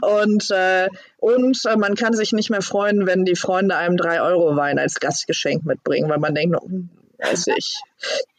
und 0.01 0.51
äh, 0.51 0.89
und 1.19 1.59
äh, 1.67 1.77
man 1.77 1.95
kann 1.95 2.15
sich 2.15 2.33
nicht 2.33 2.49
mehr 2.49 2.63
freuen, 2.63 3.07
wenn 3.07 3.27
die 3.27 3.37
Freunde 3.37 3.77
einem 3.77 3.97
3-Euro-Wein 3.97 4.79
als 4.79 4.99
Gastgeschenk 4.99 5.67
mitbringen, 5.67 6.09
weil 6.09 6.19
man 6.19 6.35
denkt, 6.35 6.57
oh, 6.59 6.69
weiß 7.19 7.49
ich. 7.57 7.79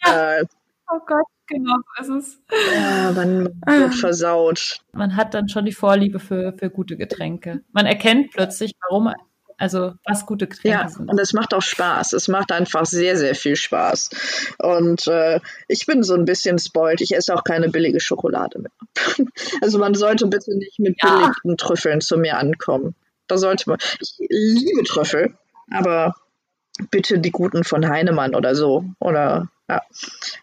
Äh, 0.02 0.46
Oh 0.90 1.00
Gott, 1.06 1.26
genau 1.48 1.76
so 1.98 2.16
ist 2.16 2.28
es. 2.28 2.42
ja, 2.76 3.12
man 3.12 3.46
wird 3.66 3.94
versaut. 3.96 4.80
Man 4.94 5.16
hat 5.16 5.34
dann 5.34 5.50
schon 5.50 5.66
die 5.66 5.72
Vorliebe 5.74 6.20
für, 6.20 6.54
für 6.58 6.70
gute 6.70 6.96
Getränke. 6.98 7.62
Man 7.74 7.86
erkennt 7.86 8.32
plötzlich, 8.32 8.74
warum, 8.88 9.12
also 9.58 9.94
was 10.06 10.26
gute 10.26 10.48
Getränke 10.48 10.78
Ja, 10.80 10.88
sind. 10.88 11.10
und 11.10 11.20
es 11.20 11.34
macht 11.34 11.54
auch 11.54 11.62
Spaß. 11.62 12.14
Es 12.14 12.28
macht 12.28 12.52
einfach 12.52 12.86
sehr, 12.86 13.18
sehr 13.18 13.36
viel 13.36 13.56
Spaß. 13.56 14.56
Und 14.60 15.08
äh, 15.08 15.40
ich 15.68 15.86
bin 15.86 16.04
so 16.04 16.14
ein 16.14 16.26
bisschen 16.26 16.58
spoilt. 16.60 17.02
Ich 17.02 17.14
esse 17.16 17.34
auch 17.36 17.44
keine 17.44 17.70
billige 17.70 18.00
Schokolade 18.00 18.60
mehr. 18.60 18.72
Also 19.62 19.80
man 19.80 19.94
sollte 19.94 20.28
bitte 20.28 20.56
nicht 20.58 20.80
mit 20.80 20.98
Ja. 21.04 21.32
billigen 21.44 21.58
Trüffeln 21.58 22.00
zu 22.02 22.18
mir 22.18 22.38
ankommen. 22.38 22.96
Da 23.28 23.38
sollte 23.38 23.70
man. 23.70 23.80
Ich 24.00 24.16
liebe 24.30 24.84
Trüffel, 24.84 25.34
aber 25.72 26.16
bitte 26.92 27.20
die 27.20 27.32
guten 27.32 27.64
von 27.66 27.90
Heinemann 27.90 28.36
oder 28.36 28.56
so. 28.56 28.86
Oder 29.00 29.50
ja. 29.70 29.82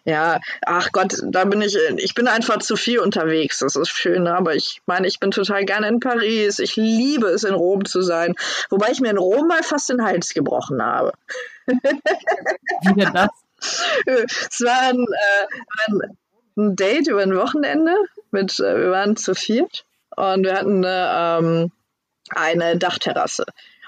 Ja, 0.03 0.39
ach 0.65 0.91
Gott, 0.91 1.15
da 1.23 1.45
bin 1.45 1.61
ich, 1.61 1.75
ich 1.97 2.13
bin 2.13 2.27
einfach 2.27 2.59
zu 2.59 2.75
viel 2.75 2.99
unterwegs. 2.99 3.59
Das 3.59 3.75
ist 3.75 3.89
schön, 3.89 4.23
ne? 4.23 4.35
aber 4.35 4.55
ich 4.55 4.81
meine, 4.85 5.07
ich 5.07 5.19
bin 5.19 5.31
total 5.31 5.65
gerne 5.65 5.87
in 5.87 5.99
Paris. 5.99 6.59
Ich 6.59 6.75
liebe 6.75 7.27
es, 7.27 7.43
in 7.43 7.53
Rom 7.53 7.85
zu 7.85 8.01
sein. 8.01 8.35
Wobei 8.69 8.91
ich 8.91 9.01
mir 9.01 9.09
in 9.09 9.17
Rom 9.17 9.47
mal 9.47 9.63
fast 9.63 9.89
den 9.89 10.03
Hals 10.03 10.33
gebrochen 10.33 10.81
habe. 10.83 11.13
Wie 11.65 12.93
denn 12.95 13.13
das? 13.13 13.29
Es 14.49 14.61
war 14.61 14.89
ein, 14.89 14.99
äh, 14.99 16.07
ein, 16.57 16.75
Date 16.75 17.07
über 17.07 17.23
ein 17.23 17.35
Wochenende. 17.35 17.95
Mit, 18.31 18.59
äh, 18.59 18.79
wir 18.79 18.91
waren 18.91 19.15
zu 19.15 19.33
viert 19.33 19.85
und 20.15 20.43
wir 20.43 20.53
hatten 20.53 20.85
eine, 20.85 21.39
ähm, 21.39 21.71
eine 22.29 22.77
Dachterrasse. 22.77 23.45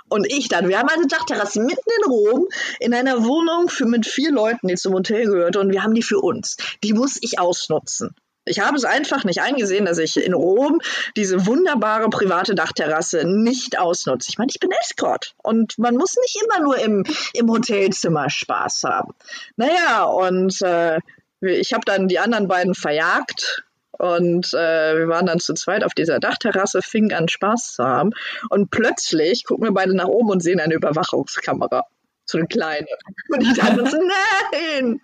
Und 0.09 0.31
ich 0.31 0.47
dann, 0.47 0.69
wir 0.69 0.79
haben 0.79 0.89
eine 0.89 1.07
Dachterrasse 1.07 1.59
mitten 1.61 1.89
in 1.97 2.11
Rom 2.11 2.47
in 2.79 2.93
einer 2.93 3.25
Wohnung 3.25 3.69
für 3.69 3.85
mit 3.85 4.05
vier 4.05 4.31
Leuten, 4.31 4.67
die 4.67 4.75
zum 4.75 4.93
Hotel 4.93 5.25
gehörte 5.25 5.59
und 5.59 5.71
wir 5.71 5.83
haben 5.83 5.93
die 5.93 6.03
für 6.03 6.19
uns. 6.19 6.57
Die 6.83 6.93
muss 6.93 7.17
ich 7.21 7.39
ausnutzen. 7.39 8.15
Ich 8.47 8.59
habe 8.59 8.77
es 8.77 8.85
einfach 8.85 9.23
nicht 9.25 9.41
eingesehen, 9.41 9.85
dass 9.85 9.97
ich 9.97 10.17
in 10.17 10.33
Rom 10.33 10.79
diese 11.15 11.45
wunderbare 11.45 12.09
private 12.09 12.55
Dachterrasse 12.55 13.23
nicht 13.25 13.77
ausnutze. 13.77 14.29
Ich 14.29 14.37
meine, 14.37 14.49
ich 14.49 14.59
bin 14.59 14.71
Escort 14.81 15.35
und 15.43 15.77
man 15.77 15.95
muss 15.95 16.15
nicht 16.15 16.41
immer 16.43 16.63
nur 16.63 16.77
im, 16.79 17.03
im 17.33 17.51
Hotelzimmer 17.51 18.29
Spaß 18.29 18.83
haben. 18.85 19.13
Naja, 19.57 20.03
und 20.03 20.61
äh, 20.61 20.99
ich 21.41 21.73
habe 21.73 21.83
dann 21.85 22.07
die 22.07 22.19
anderen 22.19 22.47
beiden 22.47 22.73
verjagt 22.73 23.66
und 23.99 24.53
äh, 24.53 24.97
wir 24.97 25.07
waren 25.07 25.25
dann 25.25 25.39
zu 25.39 25.53
zweit 25.53 25.83
auf 25.83 25.93
dieser 25.93 26.19
Dachterrasse, 26.19 26.81
fingen 26.81 27.13
an 27.13 27.27
Spaß 27.27 27.73
zu 27.73 27.83
haben. 27.83 28.11
Und 28.49 28.69
plötzlich 28.69 29.43
gucken 29.45 29.65
wir 29.65 29.73
beide 29.73 29.95
nach 29.95 30.07
oben 30.07 30.29
und 30.29 30.43
sehen 30.43 30.59
eine 30.59 30.75
Überwachungskamera. 30.75 31.83
So 32.29 32.37
eine 32.37 32.47
kleine. 32.47 32.87
Und 33.29 33.41
ich 33.41 33.53
dachte 33.53 33.89
so, 33.89 33.97
nein, 33.97 34.99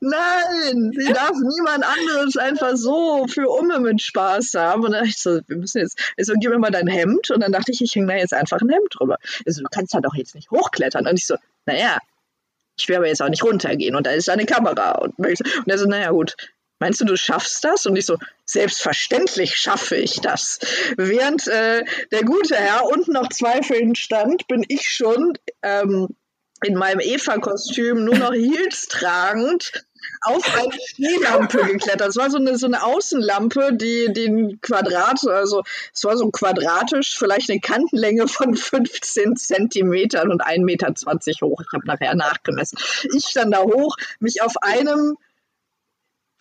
nein, 0.00 0.92
wie 0.96 1.12
darf 1.12 1.32
niemand 1.32 1.84
anderes 1.84 2.36
einfach 2.36 2.76
so 2.76 3.26
für 3.26 3.48
Umme 3.48 3.80
mit 3.80 4.00
Spaß 4.00 4.54
haben? 4.54 4.84
Und 4.84 4.92
dann 4.92 5.00
dachte 5.00 5.08
ich 5.08 5.20
so, 5.20 5.40
wir 5.48 5.56
müssen 5.56 5.78
jetzt, 5.78 5.98
ich 6.16 6.26
so, 6.26 6.34
gib 6.38 6.52
mir 6.52 6.60
mal 6.60 6.70
dein 6.70 6.86
Hemd. 6.86 7.28
Und 7.32 7.40
dann 7.42 7.50
dachte 7.50 7.72
ich, 7.72 7.80
ich 7.82 7.92
hänge 7.96 8.06
da 8.06 8.14
jetzt 8.14 8.32
einfach 8.32 8.60
ein 8.60 8.68
Hemd 8.68 8.86
drüber. 8.92 9.18
Also, 9.44 9.62
du 9.62 9.68
kannst 9.68 9.94
da 9.94 10.00
doch 10.00 10.14
jetzt 10.14 10.36
nicht 10.36 10.52
hochklettern. 10.52 11.08
Und 11.08 11.18
ich 11.18 11.26
so, 11.26 11.34
naja, 11.66 11.98
ich 12.78 12.88
will 12.88 12.96
aber 12.96 13.08
jetzt 13.08 13.20
auch 13.20 13.28
nicht 13.28 13.42
runtergehen. 13.42 13.96
Und 13.96 14.06
da 14.06 14.12
ist 14.12 14.30
eine 14.30 14.46
Kamera. 14.46 14.92
Und, 14.92 15.18
und 15.18 15.66
er 15.66 15.78
so, 15.78 15.86
naja, 15.86 16.10
gut, 16.10 16.36
Meinst 16.80 17.00
du, 17.00 17.04
du 17.04 17.16
schaffst 17.16 17.62
das? 17.62 17.86
Und 17.86 17.96
ich 17.96 18.06
so, 18.06 18.16
selbstverständlich 18.46 19.56
schaffe 19.56 19.96
ich 19.96 20.20
das. 20.20 20.58
Während 20.96 21.46
äh, 21.46 21.84
der 22.10 22.24
gute 22.24 22.56
Herr 22.56 22.86
unten 22.86 23.12
noch 23.12 23.28
zweifelnd 23.28 23.98
stand, 23.98 24.48
bin 24.48 24.64
ich 24.66 24.88
schon 24.88 25.38
ähm, 25.62 26.08
in 26.64 26.74
meinem 26.74 27.00
Eva-Kostüm 27.00 28.04
nur 28.04 28.16
noch 28.16 28.32
Heels 28.32 28.88
tragend 28.88 29.84
auf 30.22 30.56
eine 30.56 30.72
Schneelampe 30.72 31.64
geklettert. 31.64 32.08
Es 32.08 32.16
war 32.16 32.30
so 32.30 32.38
eine, 32.38 32.56
so 32.56 32.66
eine 32.66 32.82
Außenlampe, 32.82 33.74
die 33.74 34.12
den 34.12 34.60
Quadrat, 34.60 35.26
also 35.26 35.62
es 35.94 36.04
war 36.04 36.16
so 36.16 36.30
quadratisch, 36.30 37.16
vielleicht 37.18 37.50
eine 37.50 37.60
Kantenlänge 37.60 38.28
von 38.28 38.54
15 38.54 39.36
Zentimetern 39.36 40.30
und 40.30 40.42
1,20 40.42 40.64
Meter 40.64 40.94
hoch. 41.46 41.60
Ich 41.60 41.72
habe 41.72 41.86
nachher 41.86 42.14
nachgemessen. 42.14 42.78
Ich 43.14 43.26
stand 43.26 43.54
da 43.54 43.62
hoch, 43.62 43.96
mich 44.18 44.42
auf 44.42 44.54
einem 44.62 45.16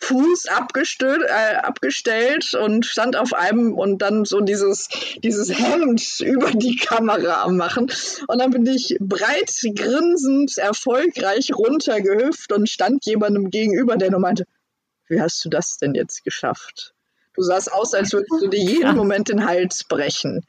Fuß 0.02 0.48
abgestellt, 0.48 1.24
äh, 1.28 1.56
abgestellt 1.56 2.54
und 2.54 2.86
stand 2.86 3.18
auf 3.18 3.34
einem 3.34 3.74
und 3.74 4.02
dann 4.02 4.26
so 4.26 4.40
dieses, 4.40 4.88
dieses 5.24 5.50
Hemd 5.50 6.22
über 6.22 6.52
die 6.52 6.78
Kamera 6.78 7.44
am 7.44 7.58
machen. 7.58 7.92
Und 8.28 8.40
dann 8.40 8.52
bin 8.52 8.66
ich 8.66 8.98
breit 9.00 9.52
grinsend, 9.76 10.58
erfolgreich 10.58 11.52
runtergehüpft 11.54 12.52
und 12.52 12.70
stand 12.70 13.06
jemandem 13.06 13.50
gegenüber, 13.50 13.98
der 13.98 14.12
nur 14.12 14.22
meinte, 14.22 14.46
wie 15.08 15.22
hast 15.22 15.44
du 15.44 15.50
das 15.50 15.78
denn 15.78 15.96
jetzt 15.96 16.24
geschafft? 16.24 16.94
Du 17.36 17.42
sahst 17.42 17.72
aus, 17.72 17.94
als 17.94 18.14
würdest 18.14 18.42
du 18.42 18.48
dir 18.48 18.60
jeden 18.60 18.96
Moment 18.96 19.30
den 19.30 19.46
Hals 19.46 19.84
brechen. 19.84 20.46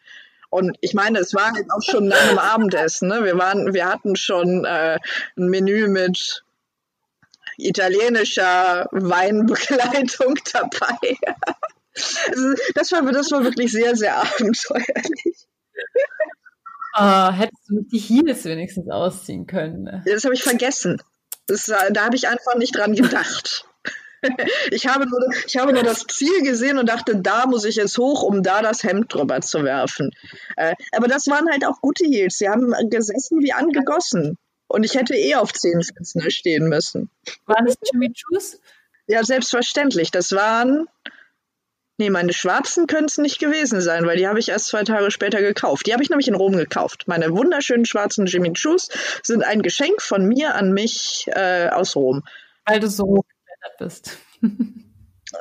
Und 0.48 0.76
ich 0.80 0.94
meine, 0.94 1.20
es 1.20 1.34
war 1.34 1.52
halt 1.52 1.70
auch 1.70 1.82
schon 1.82 2.08
nach 2.08 2.28
dem 2.28 2.38
Abendessen. 2.38 3.08
Ne? 3.08 3.24
Wir, 3.24 3.38
waren, 3.38 3.72
wir 3.72 3.86
hatten 3.86 4.16
schon 4.16 4.64
äh, 4.64 4.98
ein 5.36 5.48
Menü 5.48 5.86
mit 5.86 6.44
italienischer 7.66 8.88
Weinbegleitung 8.92 10.34
dabei. 10.52 11.16
Das, 12.74 12.92
war, 12.92 13.02
das 13.12 13.30
war 13.30 13.44
wirklich 13.44 13.72
sehr, 13.72 13.96
sehr 13.96 14.16
abenteuerlich. 14.16 15.46
Oh, 16.98 17.30
hättest 17.32 17.68
du 17.68 17.76
nicht 17.76 17.92
die 17.92 17.98
Heels 17.98 18.44
wenigstens 18.44 18.88
ausziehen 18.90 19.46
können. 19.46 19.84
ne? 19.84 20.02
Das 20.06 20.24
habe 20.24 20.34
ich 20.34 20.42
vergessen. 20.42 21.00
Das, 21.46 21.66
da 21.66 22.04
habe 22.04 22.16
ich 22.16 22.28
einfach 22.28 22.56
nicht 22.56 22.76
dran 22.76 22.94
gedacht. 22.94 23.66
Ich 24.70 24.86
habe, 24.86 25.08
nur, 25.08 25.18
ich 25.46 25.56
habe 25.56 25.72
nur 25.72 25.82
das 25.82 26.06
Ziel 26.06 26.42
gesehen 26.42 26.76
und 26.76 26.90
dachte, 26.90 27.16
da 27.16 27.46
muss 27.46 27.64
ich 27.64 27.76
jetzt 27.76 27.96
hoch, 27.96 28.22
um 28.22 28.42
da 28.42 28.60
das 28.60 28.84
Hemd 28.84 29.14
drüber 29.14 29.40
zu 29.40 29.64
werfen. 29.64 30.10
Äh, 30.56 30.74
aber 30.92 31.08
das 31.08 31.26
waren 31.28 31.50
halt 31.50 31.64
auch 31.64 31.80
gute 31.80 32.04
Heels. 32.04 32.36
Sie 32.36 32.46
haben 32.46 32.74
gesessen 32.90 33.40
wie 33.40 33.54
angegossen. 33.54 34.36
Und 34.70 34.84
ich 34.84 34.94
hätte 34.94 35.16
eh 35.16 35.34
auf 35.34 35.52
Zehenspitzen 35.52 36.30
stehen 36.30 36.68
müssen. 36.68 37.10
Waren 37.46 37.66
das 37.66 37.76
Jimmy 37.92 38.12
Choos? 38.12 38.60
Ja, 39.08 39.24
selbstverständlich. 39.24 40.12
Das 40.12 40.30
waren. 40.30 40.86
Nee, 41.98 42.08
meine 42.08 42.32
schwarzen 42.32 42.86
können 42.86 43.06
es 43.06 43.18
nicht 43.18 43.40
gewesen 43.40 43.80
sein, 43.80 44.06
weil 44.06 44.16
die 44.16 44.28
habe 44.28 44.38
ich 44.38 44.48
erst 44.48 44.68
zwei 44.68 44.84
Tage 44.84 45.10
später 45.10 45.42
gekauft. 45.42 45.86
Die 45.86 45.92
habe 45.92 46.04
ich 46.04 46.08
nämlich 46.08 46.28
in 46.28 46.36
Rom 46.36 46.56
gekauft. 46.56 47.08
Meine 47.08 47.32
wunderschönen 47.32 47.84
schwarzen 47.84 48.26
Jimmy 48.26 48.52
Choos 48.52 48.88
sind 49.24 49.44
ein 49.44 49.62
Geschenk 49.62 50.00
von 50.00 50.24
mir 50.24 50.54
an 50.54 50.72
mich 50.72 51.26
äh, 51.26 51.68
aus 51.68 51.96
Rom. 51.96 52.22
Weil 52.64 52.78
du 52.78 52.88
so 52.88 53.24
bist. 53.78 54.18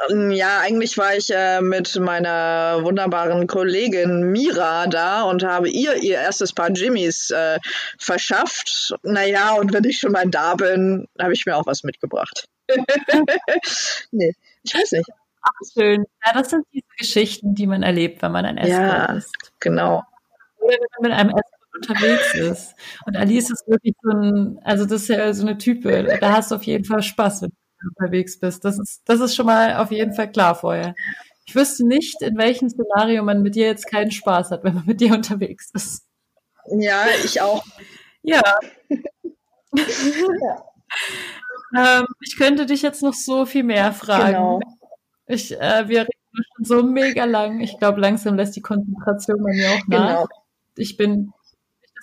Ähm, 0.10 0.32
Ja, 0.32 0.60
eigentlich 0.60 0.98
war 0.98 1.16
ich 1.16 1.30
äh, 1.32 1.62
mit 1.62 1.96
meiner 2.00 2.80
wunderbaren 2.84 3.48
Kollegin 3.48 4.32
Mira 4.32 4.88
da 4.88 5.24
und 5.24 5.44
habe 5.44 5.70
ihr 5.70 5.96
ihr 5.98 6.16
erstes 6.20 6.54
Paar 6.54 6.72
Jimmys 6.72 7.30
äh, 7.32 7.60
verschafft. 7.98 8.94
Naja, 9.04 9.54
und 9.54 9.74
wenn 9.74 9.84
ich 9.84 10.00
schon 10.00 10.12
mal 10.12 10.26
da 10.30 10.56
bin, 10.56 11.08
habe 11.20 11.34
ich 11.34 11.46
mir 11.46 11.56
auch 11.56 11.66
was 11.66 11.84
mitgebracht. 11.84 12.46
nee, 14.12 14.34
ich 14.64 14.74
weiß 14.76 14.92
nicht. 14.92 15.10
Schön. 15.74 16.06
Ja, 16.26 16.34
das 16.34 16.50
sind 16.50 16.66
diese 16.74 16.86
Geschichten, 16.98 17.56
die 17.56 17.66
man 17.66 17.82
erlebt, 17.84 18.22
wenn 18.22 18.32
man 18.32 18.46
ein 18.46 18.58
Escort 18.58 18.82
Ja. 18.82 19.06
ist. 19.14 19.34
Genau. 19.60 20.04
Oder 20.60 20.74
wenn 20.76 20.80
man 21.02 21.10
mit 21.10 21.20
einem 21.20 21.30
Escort 21.30 21.56
unterwegs 21.76 22.34
ist. 22.36 22.76
Und 23.06 23.16
Alice 23.16 23.50
ist 23.50 23.68
wirklich 23.68 23.96
so 24.02 24.10
ein, 24.12 24.60
also 24.64 24.86
das 24.86 25.04
ist 25.04 25.08
ja 25.10 25.34
so 25.34 25.48
eine 25.48 25.58
Type, 25.58 26.18
da 26.20 26.34
hast 26.34 26.52
du 26.52 26.56
auf 26.56 26.64
jeden 26.64 26.84
Fall 26.84 27.02
Spaß, 27.02 27.40
du 27.42 27.48
unterwegs 27.88 28.40
bist. 28.40 28.66
Das 28.66 28.80
ist, 28.80 29.02
das 29.06 29.20
ist 29.20 29.36
schon 29.36 29.46
mal 29.46 29.78
auf 29.78 29.92
jeden 29.92 30.14
Fall 30.14 30.32
klar 30.32 30.56
vorher. 30.56 30.96
Ich 31.46 31.56
wüsste 31.56 31.88
nicht, 31.88 32.22
in 32.22 32.38
welchem 32.38 32.70
Szenario 32.70 33.24
man 33.24 33.42
mit 33.42 33.56
dir 33.56 33.66
jetzt 33.66 33.88
keinen 33.88 34.12
Spaß 34.12 34.52
hat, 34.52 34.64
wenn 34.64 34.76
man 34.76 34.86
mit 34.86 35.02
dir 35.02 35.14
unterwegs 35.14 35.72
ist. 35.74 36.06
Ja, 36.72 37.06
ich 37.24 37.42
auch. 37.42 37.64
Ja. 38.22 38.42
ja. 39.76 40.66
Ähm, 41.76 42.06
ich 42.22 42.38
könnte 42.38 42.66
dich 42.66 42.82
jetzt 42.82 43.04
noch 43.04 43.14
so 43.14 43.46
viel 43.46 43.64
mehr 43.64 43.94
fragen. 43.94 44.28
Genau. 44.28 44.60
Ich, 45.28 45.52
äh, 45.60 45.88
wir 45.88 46.02
reden 46.02 46.46
schon 46.56 46.66
so 46.66 46.84
mega 46.84 47.26
lang. 47.26 47.60
Ich 47.62 47.78
glaube, 47.78 48.02
langsam 48.02 48.36
lässt 48.36 48.56
die 48.56 48.62
Konzentration 48.62 49.44
bei 49.44 49.52
mir 49.52 49.70
auch 49.72 49.88
nach. 49.88 50.08
Genau. 50.08 50.28
Ich 50.76 50.98
bin, 50.98 51.34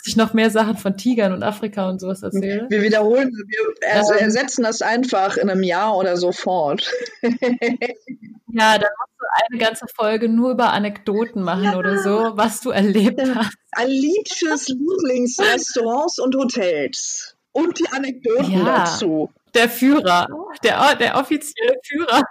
ich 0.06 0.16
noch 0.16 0.32
mehr 0.34 0.50
Sachen 0.50 0.76
von 0.76 0.96
Tigern 0.96 1.32
und 1.32 1.42
Afrika 1.42 1.88
und 1.88 2.00
sowas 2.00 2.22
erzähle. 2.22 2.66
Wir 2.68 2.82
wiederholen, 2.82 3.30
wir 3.30 3.94
also 3.94 4.12
ersetzen 4.14 4.62
das 4.62 4.82
einfach 4.82 5.36
in 5.36 5.50
einem 5.50 5.62
Jahr 5.62 5.96
oder 5.96 6.16
so 6.16 6.32
fort. 6.32 6.90
ja, 7.22 8.78
dann 8.78 8.90
musst 8.98 9.16
du 9.18 9.26
eine 9.50 9.58
ganze 9.58 9.86
Folge 9.94 10.28
nur 10.28 10.52
über 10.52 10.72
Anekdoten 10.72 11.42
machen 11.42 11.64
ja. 11.64 11.76
oder 11.76 11.98
so, 11.98 12.32
was 12.34 12.60
du 12.60 12.70
erlebt 12.70 13.20
hast. 13.34 13.56
Alicias 13.72 14.68
Lieblingsrestaurants 14.68 16.18
und 16.18 16.34
Hotels. 16.36 17.36
Und 17.52 17.78
die 17.78 17.88
Anekdoten 17.88 18.52
ja. 18.52 18.64
dazu. 18.64 19.30
Der 19.54 19.68
Führer, 19.70 20.26
der, 20.62 20.94
der 20.96 21.16
offizielle 21.16 21.78
Führer. 21.82 22.22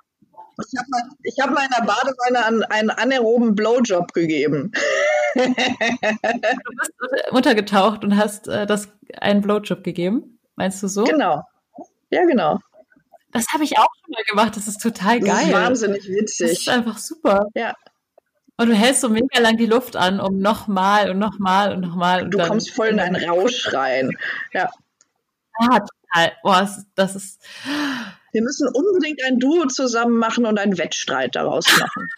Ich 0.57 1.37
habe 1.39 1.49
hab 1.49 1.53
meiner 1.53 1.85
Badewanne 1.85 2.45
einen, 2.45 2.63
einen 2.63 2.89
anaeroben 2.89 3.55
Blowjob 3.55 4.13
gegeben. 4.13 4.71
du 5.35 5.43
bist 5.53 7.31
untergetaucht 7.31 8.03
und 8.03 8.17
hast 8.17 8.47
äh, 8.47 8.65
das 8.65 8.89
einen 9.19 9.41
Blowjob 9.41 9.83
gegeben. 9.83 10.39
Meinst 10.55 10.81
du 10.81 10.87
so? 10.87 11.03
Genau. 11.03 11.43
Ja, 12.09 12.23
genau. 12.25 12.59
Das 13.31 13.47
habe 13.53 13.65
ich 13.65 13.77
auch 13.77 13.89
schon 14.01 14.11
mal 14.11 14.23
gemacht. 14.23 14.55
Das 14.55 14.67
ist 14.67 14.81
total 14.81 15.19
geil. 15.19 15.29
Das 15.29 15.43
ist 15.43 15.53
wahnsinnig 15.53 16.07
witzig. 16.07 16.49
Das 16.49 16.59
ist 16.59 16.69
einfach 16.69 16.97
super. 16.97 17.47
Ja. 17.53 17.73
Und 18.57 18.69
du 18.69 18.73
hältst 18.73 19.01
so 19.01 19.09
mega 19.09 19.39
lang 19.41 19.57
die 19.57 19.65
Luft 19.65 19.97
an, 19.97 20.21
um 20.21 20.39
nochmal 20.39 21.09
und 21.11 21.19
nochmal 21.19 21.73
und 21.73 21.81
nochmal. 21.81 22.29
Du 22.29 22.37
kommst 22.37 22.71
voll 22.71 22.87
in 22.87 22.99
einen 22.99 23.21
Rausch 23.29 23.73
rein. 23.73 24.17
Ja. 24.53 24.69
Ja, 25.59 25.79
total. 25.79 26.31
Boah, 26.43 26.69
das 26.95 27.15
ist. 27.15 27.45
Wir 28.35 28.41
müssen 28.41 28.67
unbedingt 28.67 29.23
ein 29.23 29.39
Duo 29.39 29.65
zusammen 29.67 30.17
machen 30.17 30.45
und 30.45 30.59
einen 30.59 30.77
Wettstreit 30.77 31.37
daraus 31.37 31.65
machen. 31.79 32.09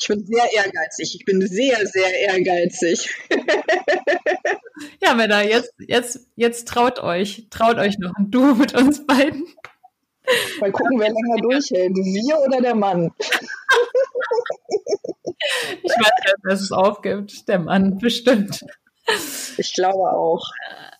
ich 0.00 0.08
bin 0.08 0.26
sehr 0.26 0.52
ehrgeizig. 0.52 1.14
Ich 1.14 1.24
bin 1.24 1.40
sehr, 1.46 1.86
sehr 1.86 2.12
ehrgeizig. 2.18 3.14
ja, 5.00 5.14
Männer, 5.14 5.44
jetzt, 5.44 5.72
jetzt, 5.78 6.26
jetzt 6.34 6.66
traut 6.66 6.98
euch. 6.98 7.46
Traut 7.50 7.76
euch 7.76 7.96
noch 8.00 8.12
ein 8.18 8.32
Duo 8.32 8.56
mit 8.56 8.74
uns 8.74 9.06
beiden. 9.06 9.46
Mal 10.58 10.72
gucken, 10.72 10.98
wer 10.98 11.10
länger 11.10 11.42
durchhält. 11.42 11.94
Wir 11.94 12.40
oder 12.40 12.60
der 12.60 12.74
Mann? 12.74 13.12
ich 15.84 15.92
weiß 15.92 16.10
ja, 16.26 16.32
dass 16.42 16.60
es 16.60 16.72
aufgibt. 16.72 17.46
Der 17.46 17.60
Mann, 17.60 17.98
bestimmt. 17.98 18.64
Ich 19.58 19.74
glaube 19.74 20.10
auch. 20.10 20.44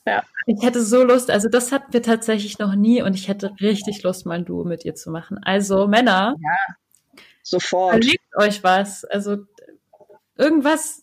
Ja. 0.07 0.23
Ich 0.47 0.63
hätte 0.63 0.83
so 0.83 1.05
Lust, 1.05 1.31
also 1.31 1.49
das 1.49 1.73
hatten 1.73 1.93
wir 1.93 2.03
tatsächlich 2.03 2.59
noch 2.59 2.75
nie 2.75 3.03
und 3.03 3.15
ich 3.15 3.29
hätte 3.29 3.53
richtig 3.61 4.03
Lust, 4.03 4.27
mal 4.27 4.39
ein 4.39 4.45
Duo 4.45 4.65
mit 4.65 4.85
ihr 4.85 4.95
zu 4.95 5.11
machen. 5.11 5.39
Also 5.43 5.87
Männer, 5.87 6.37
ja, 6.41 6.75
sofort. 7.43 7.97
Überlegt 7.97 8.37
euch 8.37 8.65
was. 8.65 9.05
Also 9.05 9.39
irgendwas, 10.37 11.03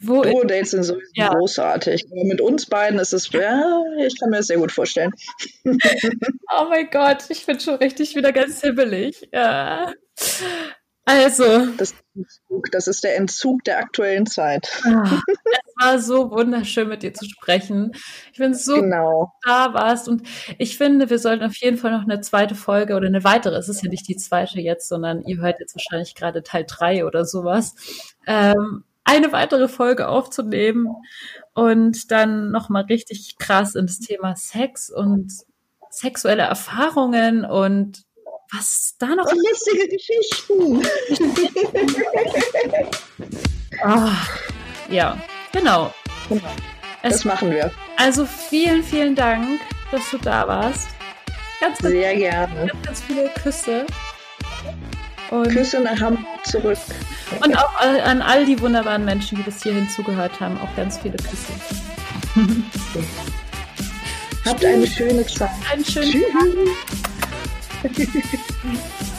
wo. 0.00 0.22
Duo-Dates 0.22 0.70
sind 0.70 0.84
sowieso 0.84 1.10
ja. 1.14 1.28
großartig. 1.28 2.06
Aber 2.10 2.24
mit 2.24 2.40
uns 2.40 2.66
beiden 2.66 2.98
ist 2.98 3.12
es, 3.12 3.30
ja, 3.32 3.82
ich 3.98 4.18
kann 4.18 4.30
mir 4.30 4.38
das 4.38 4.46
sehr 4.46 4.58
gut 4.58 4.72
vorstellen. 4.72 5.12
oh 5.64 6.66
mein 6.68 6.88
Gott, 6.90 7.24
ich 7.28 7.44
bin 7.46 7.60
schon 7.60 7.76
richtig 7.76 8.14
wieder 8.14 8.32
ganz 8.32 8.60
hibbelig. 8.60 9.28
Ja. 9.32 9.92
Also. 11.04 11.66
Das, 11.76 11.94
das, 12.72 12.88
ist 12.88 13.04
der 13.04 13.16
Entzug 13.16 13.64
der 13.64 13.78
aktuellen 13.78 14.26
Zeit. 14.26 14.68
Ah, 14.84 15.20
war 15.78 15.98
so 15.98 16.30
wunderschön, 16.30 16.88
mit 16.88 17.02
dir 17.02 17.14
zu 17.14 17.26
sprechen. 17.26 17.92
Ich 18.32 18.38
bin 18.38 18.54
so 18.54 18.76
genau. 18.76 19.32
da 19.44 19.74
warst. 19.74 20.08
Und 20.08 20.22
ich 20.58 20.76
finde, 20.76 21.10
wir 21.10 21.18
sollten 21.18 21.44
auf 21.44 21.56
jeden 21.56 21.76
Fall 21.76 21.92
noch 21.92 22.02
eine 22.02 22.20
zweite 22.20 22.54
Folge 22.54 22.94
oder 22.96 23.06
eine 23.06 23.24
weitere. 23.24 23.56
Es 23.56 23.68
ist 23.68 23.82
ja 23.82 23.90
nicht 23.90 24.08
die 24.08 24.16
zweite 24.16 24.60
jetzt, 24.60 24.88
sondern 24.88 25.22
ihr 25.24 25.38
hört 25.38 25.60
jetzt 25.60 25.76
wahrscheinlich 25.76 26.14
gerade 26.14 26.42
Teil 26.42 26.64
drei 26.66 27.04
oder 27.04 27.24
sowas. 27.24 27.74
Ähm, 28.26 28.84
eine 29.04 29.32
weitere 29.32 29.68
Folge 29.68 30.08
aufzunehmen 30.08 30.88
und 31.54 32.10
dann 32.10 32.50
nochmal 32.50 32.84
richtig 32.84 33.36
krass 33.38 33.74
ins 33.74 34.00
Thema 34.00 34.34
Sex 34.34 34.90
und 34.90 35.32
sexuelle 35.90 36.42
Erfahrungen 36.42 37.44
und 37.44 38.02
was 38.52 38.96
da 38.98 39.14
noch? 39.14 39.30
Und 39.30 39.38
lustige 39.48 39.88
Geschichten. 39.88 40.86
oh, 43.84 44.10
ja, 44.92 45.16
genau. 45.56 45.94
genau. 46.28 46.48
das 47.02 47.24
machen 47.24 47.50
wir. 47.50 47.70
Also 47.96 48.26
vielen, 48.26 48.82
vielen 48.82 49.14
Dank, 49.14 49.60
dass 49.90 50.10
du 50.10 50.18
da 50.18 50.46
warst. 50.46 50.88
Ganz, 51.60 51.78
ganz 51.78 51.92
Sehr 51.92 52.16
gerne. 52.16 52.66
Ganz, 52.66 52.82
ganz 52.82 53.02
viele 53.02 53.28
Küsse. 53.42 53.86
Und 55.30 55.48
Küsse 55.48 55.80
nach 55.80 56.00
Hamburg 56.00 56.46
zurück. 56.46 56.78
Und 57.42 57.56
auch 57.58 57.80
an 57.80 58.22
all 58.22 58.44
die 58.46 58.60
wunderbaren 58.60 59.04
Menschen, 59.04 59.38
die 59.38 59.42
bis 59.42 59.62
hierhin 59.62 59.88
zugehört 59.88 60.38
haben, 60.40 60.58
auch 60.60 60.76
ganz 60.76 60.98
viele 60.98 61.16
Küsse. 61.16 61.52
Habt 64.44 64.64
eine 64.64 64.86
schöne 64.86 65.26
Zeit. 65.26 65.50
Einen 65.72 65.84
schönen 65.84 66.12
Tschüss. 66.12 66.22
Tag. 67.82 67.90